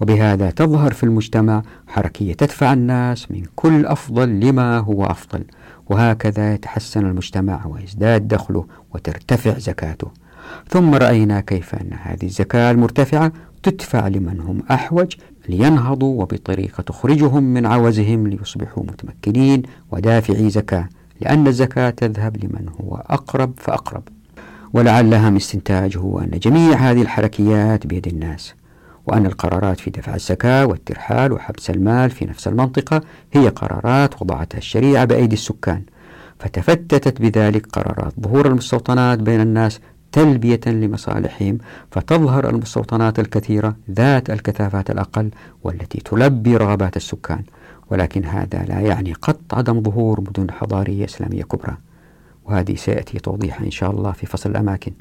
وبهذا 0.00 0.50
تظهر 0.50 0.92
في 0.92 1.04
المجتمع 1.04 1.62
حركية 1.86 2.34
تدفع 2.34 2.72
الناس 2.72 3.30
من 3.30 3.42
كل 3.56 3.86
أفضل 3.86 4.40
لما 4.40 4.78
هو 4.78 5.04
أفضل 5.04 5.44
وهكذا 5.86 6.54
يتحسن 6.54 7.06
المجتمع 7.06 7.66
ويزداد 7.66 8.28
دخله 8.28 8.66
وترتفع 8.94 9.58
زكاته. 9.58 10.10
ثم 10.70 10.94
رأينا 10.94 11.40
كيف 11.40 11.74
أن 11.74 11.90
هذه 12.02 12.24
الزكاة 12.24 12.70
المرتفعة 12.70 13.32
تدفع 13.62 14.08
لمن 14.08 14.40
هم 14.40 14.62
أحوج 14.70 15.14
لينهضوا 15.48 16.22
وبطريقة 16.22 16.82
تخرجهم 16.82 17.42
من 17.42 17.66
عوزهم 17.66 18.26
ليصبحوا 18.26 18.82
متمكنين 18.82 19.62
ودافعي 19.90 20.50
زكاة 20.50 20.88
لأن 21.20 21.46
الزكاة 21.46 21.90
تذهب 21.90 22.36
لمن 22.36 22.68
هو 22.80 23.02
أقرب 23.10 23.52
فأقرب. 23.56 24.02
ولعل 24.72 25.14
أهم 25.14 25.36
استنتاج 25.36 25.96
هو 25.96 26.18
أن 26.18 26.30
جميع 26.30 26.76
هذه 26.76 27.02
الحركيات 27.02 27.86
بيد 27.86 28.06
الناس 28.06 28.54
وأن 29.06 29.26
القرارات 29.26 29.80
في 29.80 29.90
دفع 29.90 30.14
الزكاة 30.14 30.66
والترحال 30.66 31.32
وحبس 31.32 31.70
المال 31.70 32.10
في 32.10 32.24
نفس 32.24 32.48
المنطقة 32.48 33.00
هي 33.32 33.48
قرارات 33.48 34.22
وضعتها 34.22 34.58
الشريعة 34.58 35.04
بأيدي 35.04 35.34
السكان. 35.34 35.82
فتفتتت 36.38 37.20
بذلك 37.20 37.66
قرارات 37.66 38.12
ظهور 38.20 38.46
المستوطنات 38.46 39.18
بين 39.18 39.40
الناس 39.40 39.80
تلبية 40.12 40.60
لمصالحهم 40.66 41.58
فتظهر 41.90 42.50
المستوطنات 42.50 43.18
الكثيرة 43.18 43.76
ذات 43.90 44.30
الكثافات 44.30 44.90
الأقل 44.90 45.30
والتي 45.64 46.00
تلبي 46.00 46.56
رغبات 46.56 46.96
السكان. 46.96 47.42
ولكن 47.90 48.24
هذا 48.24 48.64
لا 48.68 48.80
يعني 48.80 49.12
قط 49.12 49.40
عدم 49.52 49.82
ظهور 49.82 50.20
مدن 50.20 50.50
حضارية 50.50 51.04
إسلامية 51.04 51.42
كبرى. 51.42 51.76
وهذه 52.44 52.74
سيأتي 52.74 53.18
توضيحها 53.18 53.66
إن 53.66 53.70
شاء 53.70 53.90
الله 53.90 54.12
في 54.12 54.26
فصل 54.26 54.50
الأماكن. 54.50 54.92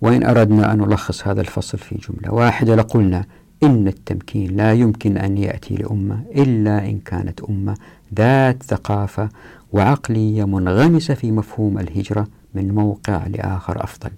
وإن 0.00 0.24
أردنا 0.24 0.72
أن 0.72 0.78
نلخص 0.78 1.28
هذا 1.28 1.40
الفصل 1.40 1.78
في 1.78 1.94
جملة 2.08 2.34
واحدة 2.34 2.76
لقلنا 2.76 3.24
إن 3.62 3.88
التمكين 3.88 4.56
لا 4.56 4.72
يمكن 4.72 5.16
أن 5.16 5.38
يأتي 5.38 5.74
لأمة 5.74 6.22
إلا 6.36 6.84
إن 6.84 6.98
كانت 6.98 7.40
أمة 7.40 7.74
ذات 8.14 8.62
ثقافة 8.62 9.28
وعقلية 9.72 10.44
منغمسة 10.44 11.14
في 11.14 11.30
مفهوم 11.30 11.78
الهجرة 11.78 12.26
من 12.54 12.74
موقع 12.74 13.26
لآخر 13.26 13.84
أفضل. 13.84 14.10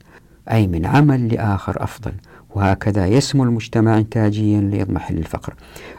أي 0.52 0.66
من 0.66 0.86
عمل 0.86 1.34
لآخر 1.34 1.82
أفضل. 1.84 2.12
وهكذا 2.56 3.06
يسمو 3.06 3.44
المجتمع 3.44 3.98
إنتاجيا 3.98 4.60
ليضمحل 4.60 5.18
الفقر 5.18 5.54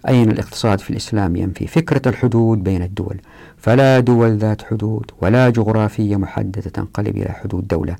أي 0.07 0.23
أن 0.23 0.31
الاقتصاد 0.31 0.79
في 0.79 0.89
الإسلام 0.89 1.35
ينفي 1.35 1.67
فكرة 1.67 2.09
الحدود 2.09 2.63
بين 2.63 2.81
الدول؟ 2.81 3.21
فلا 3.57 3.99
دول 3.99 4.37
ذات 4.37 4.61
حدود 4.61 5.11
ولا 5.21 5.49
جغرافية 5.49 6.15
محددة 6.15 6.61
تنقلب 6.61 7.17
إلى 7.17 7.31
حدود 7.31 7.67
دولة 7.67 7.95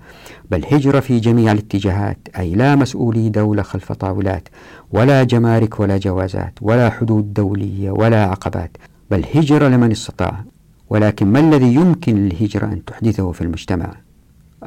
بل 0.51 0.65
هجرة 0.71 0.99
في 0.99 1.19
جميع 1.19 1.51
الاتجاهات 1.51 2.17
أي 2.37 2.55
لا 2.55 2.75
مسؤولي 2.75 3.29
دولة 3.29 3.61
خلف 3.61 3.91
طاولات 3.91 4.47
ولا 4.91 5.23
جمارك 5.23 5.79
ولا 5.79 5.97
جوازات 5.97 6.53
ولا 6.61 6.89
حدود 6.89 7.33
دولية 7.33 7.91
ولا 7.91 8.23
عقبات 8.23 8.77
بل 9.11 9.25
هجرة 9.35 9.67
لمن 9.67 9.91
استطاع. 9.91 10.43
ولكن 10.89 11.27
ما 11.27 11.39
الذي 11.39 11.73
يمكن 11.73 12.15
للهجرة 12.15 12.65
أن 12.65 12.85
تحدثه 12.85 13.31
في 13.31 13.41
المجتمع؟ 13.41 14.06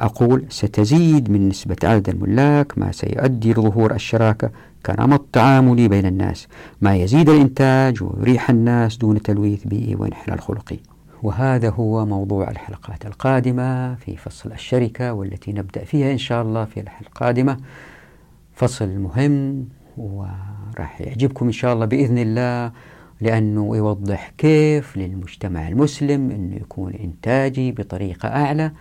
أقول 0.01 0.45
ستزيد 0.49 1.31
من 1.31 1.49
نسبة 1.49 1.75
عدد 1.83 2.09
الملاك 2.09 2.77
ما 2.77 2.91
سيؤدي 2.91 3.51
لظهور 3.53 3.93
الشراكة 3.93 4.51
كنمط 4.85 5.25
تعاملي 5.33 5.87
بين 5.87 6.05
الناس. 6.05 6.47
ما 6.81 6.95
يزيد 6.95 7.29
الإنتاج 7.29 8.03
ويريح 8.03 8.49
الناس 8.49 8.97
دون 8.97 9.21
تلويث 9.21 9.63
بيئي 9.67 9.95
وانحلال 9.95 10.41
خلقي 10.41 10.77
وهذا 11.23 11.69
هو 11.69 12.05
موضوع 12.05 12.49
الحلقات 12.49 13.05
القادمة 13.05 13.95
في 13.95 14.17
فصل 14.17 14.51
الشركة 14.51 15.13
والتي 15.13 15.51
نبدأ 15.53 15.83
فيها 15.83 16.11
إن 16.11 16.17
شاء 16.17 16.41
الله 16.41 16.65
في 16.65 16.79
الحلقة 16.79 17.07
القادمة. 17.07 17.57
فصل 18.53 18.89
مهم 18.89 19.65
وراح 19.97 21.01
يعجبكم 21.01 21.45
إن 21.45 21.51
شاء 21.51 21.73
الله 21.73 21.85
بإذن 21.85 22.17
الله 22.17 22.71
لأنه 23.21 23.77
يوضح 23.77 24.31
كيف 24.37 24.97
للمجتمع 24.97 25.67
المسلم 25.67 26.31
أنه 26.31 26.55
يكون 26.55 26.93
إنتاجي 26.93 27.71
بطريقة 27.71 28.29
أعلى. 28.29 28.71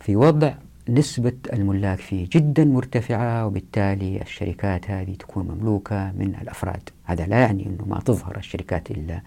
في 0.00 0.16
وضع 0.16 0.52
نسبة 0.88 1.32
الملاك 1.52 1.98
فيه 1.98 2.28
جدا 2.32 2.64
مرتفعة 2.64 3.46
وبالتالي 3.46 4.22
الشركات 4.22 4.90
هذه 4.90 5.14
تكون 5.14 5.48
مملوكة 5.48 6.12
من 6.12 6.34
الأفراد. 6.42 6.88
هذا 7.04 7.26
لا 7.26 7.40
يعني 7.40 7.66
أنه 7.66 7.84
ما 7.86 8.00
تظهر 8.00 8.36
الشركات 8.36 8.90
إلا 8.90 9.20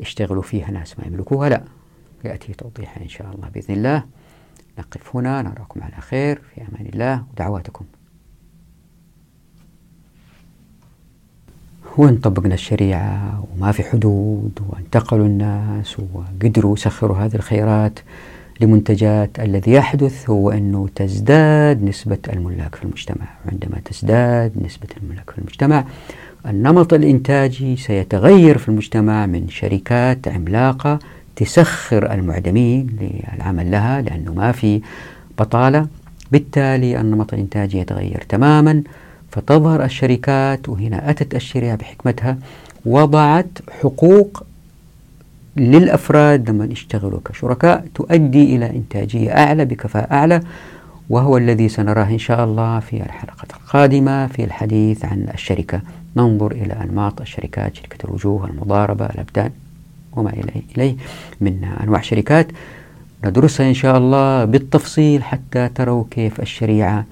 يشتغلوا 0.00 0.42
فيها 0.42 0.70
ناس 0.70 0.98
ما 0.98 1.06
يملكوها 1.06 1.48
لا. 1.48 1.64
يأتي 2.24 2.52
توضيحها 2.52 3.02
إن 3.02 3.08
شاء 3.08 3.34
الله 3.34 3.48
بإذن 3.48 3.74
الله. 3.74 4.04
نقف 4.78 5.16
هنا 5.16 5.42
نراكم 5.42 5.82
على 5.82 5.96
خير. 6.00 6.40
في 6.54 6.60
أمان 6.60 6.86
الله 6.86 7.24
ودعواتكم. 7.32 7.84
وإن 11.96 12.16
طبقنا 12.16 12.54
الشريعة 12.54 13.44
وما 13.52 13.72
في 13.72 13.82
حدود 13.82 14.60
وانتقلوا 14.68 15.26
الناس 15.26 15.96
وقدروا 16.00 16.74
يسخروا 16.74 17.16
هذه 17.16 17.34
الخيرات 17.34 17.98
لمنتجات 18.60 19.40
الذي 19.40 19.72
يحدث 19.72 20.30
هو 20.30 20.50
أنه 20.50 20.88
تزداد 20.94 21.82
نسبة 21.84 22.18
الملاك 22.32 22.74
في 22.74 22.82
المجتمع. 22.84 23.26
وعندما 23.46 23.78
تزداد 23.84 24.52
نسبة 24.64 24.88
الملاك 25.02 25.30
في 25.30 25.38
المجتمع 25.38 25.84
النمط 26.46 26.94
الإنتاجي 26.94 27.76
سيتغير 27.76 28.58
في 28.58 28.68
المجتمع 28.68 29.26
من 29.26 29.48
شركات 29.48 30.28
عملاقة 30.28 30.98
تسخر 31.36 32.12
المعدمين 32.12 32.86
للعمل 33.00 33.70
لها 33.70 34.02
لأنه 34.02 34.34
ما 34.34 34.52
في 34.52 34.80
بطالة. 35.38 35.86
بالتالي 36.32 37.00
النمط 37.00 37.34
الإنتاجي 37.34 37.78
يتغير 37.78 38.24
تماما 38.28 38.82
فتظهر 39.30 39.84
الشركات 39.84 40.68
وهنا 40.68 41.10
أتت 41.10 41.34
الشريعة 41.34 41.76
بحكمتها 41.76 42.38
وضعت 42.86 43.46
حقوق 43.80 44.42
للأفراد 45.56 46.50
لما 46.50 46.64
يشتغلوا 46.64 47.20
كشركاء 47.24 47.84
تؤدي 47.94 48.56
إلى 48.56 48.70
إنتاجية 48.70 49.30
أعلى 49.30 49.64
بكفاءة 49.64 50.12
أعلى 50.12 50.40
وهو 51.10 51.36
الذي 51.36 51.68
سنراه 51.68 52.04
إن 52.04 52.18
شاء 52.18 52.44
الله 52.44 52.80
في 52.80 53.02
الحلقة 53.02 53.46
القادمة 53.56 54.26
في 54.26 54.44
الحديث 54.44 55.04
عن 55.04 55.28
الشركة. 55.34 55.80
ننظر 56.16 56.52
إلى 56.52 56.72
أنماط 56.72 57.20
الشركات 57.20 57.76
شركة 57.76 58.06
الوجوه 58.06 58.46
المضاربة 58.50 59.06
الأبدان 59.06 59.50
وما 60.12 60.32
إليه 60.76 60.96
من 61.40 61.64
أنواع 61.82 62.00
شركات. 62.00 62.46
ندرسها 63.24 63.68
إن 63.68 63.74
شاء 63.74 63.98
الله 63.98 64.44
بالتفصيل 64.44 65.24
حتى 65.24 65.68
تروا 65.74 66.04
كيف 66.10 66.40
الشريعة 66.40 67.04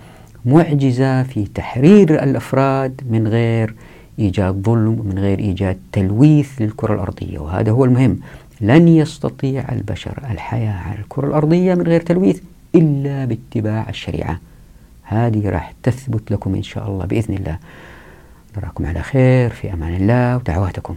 معجزة 0.45 1.23
في 1.23 1.45
تحرير 1.55 2.23
الأفراد 2.23 3.01
من 3.11 3.29
غير 3.29 3.75
إيجاد 4.19 4.63
ظلم 4.63 5.01
ومن 5.01 5.19
غير 5.19 5.39
إيجاد 5.39 5.79
تلويث 5.93 6.63
للكرة 6.63 6.95
الأرضية 6.95 7.39
وهذا 7.39 7.71
هو 7.71 7.85
المهم. 7.85 8.21
لن 8.61 8.89
يستطيع 8.89 9.73
البشر 9.73 10.23
الحياة 10.31 10.73
على 10.73 10.99
الكرة 10.99 11.27
الأرضية 11.27 11.75
من 11.75 11.83
غير 11.83 12.01
تلويث 12.01 12.41
إلا 12.75 13.25
باتباع 13.25 13.89
الشريعة. 13.89 14.41
هذه 15.03 15.49
راح 15.49 15.73
تثبت 15.83 16.31
لكم 16.31 16.55
إن 16.55 16.63
شاء 16.63 16.89
الله 16.89 17.05
بإذن 17.05 17.35
الله. 17.35 17.59
نراكم 18.57 18.87
على 18.87 19.03
خير 19.03 19.51
في 19.51 19.73
أمان 19.73 19.95
الله 19.95 20.37
ودعواتكم. 20.37 20.95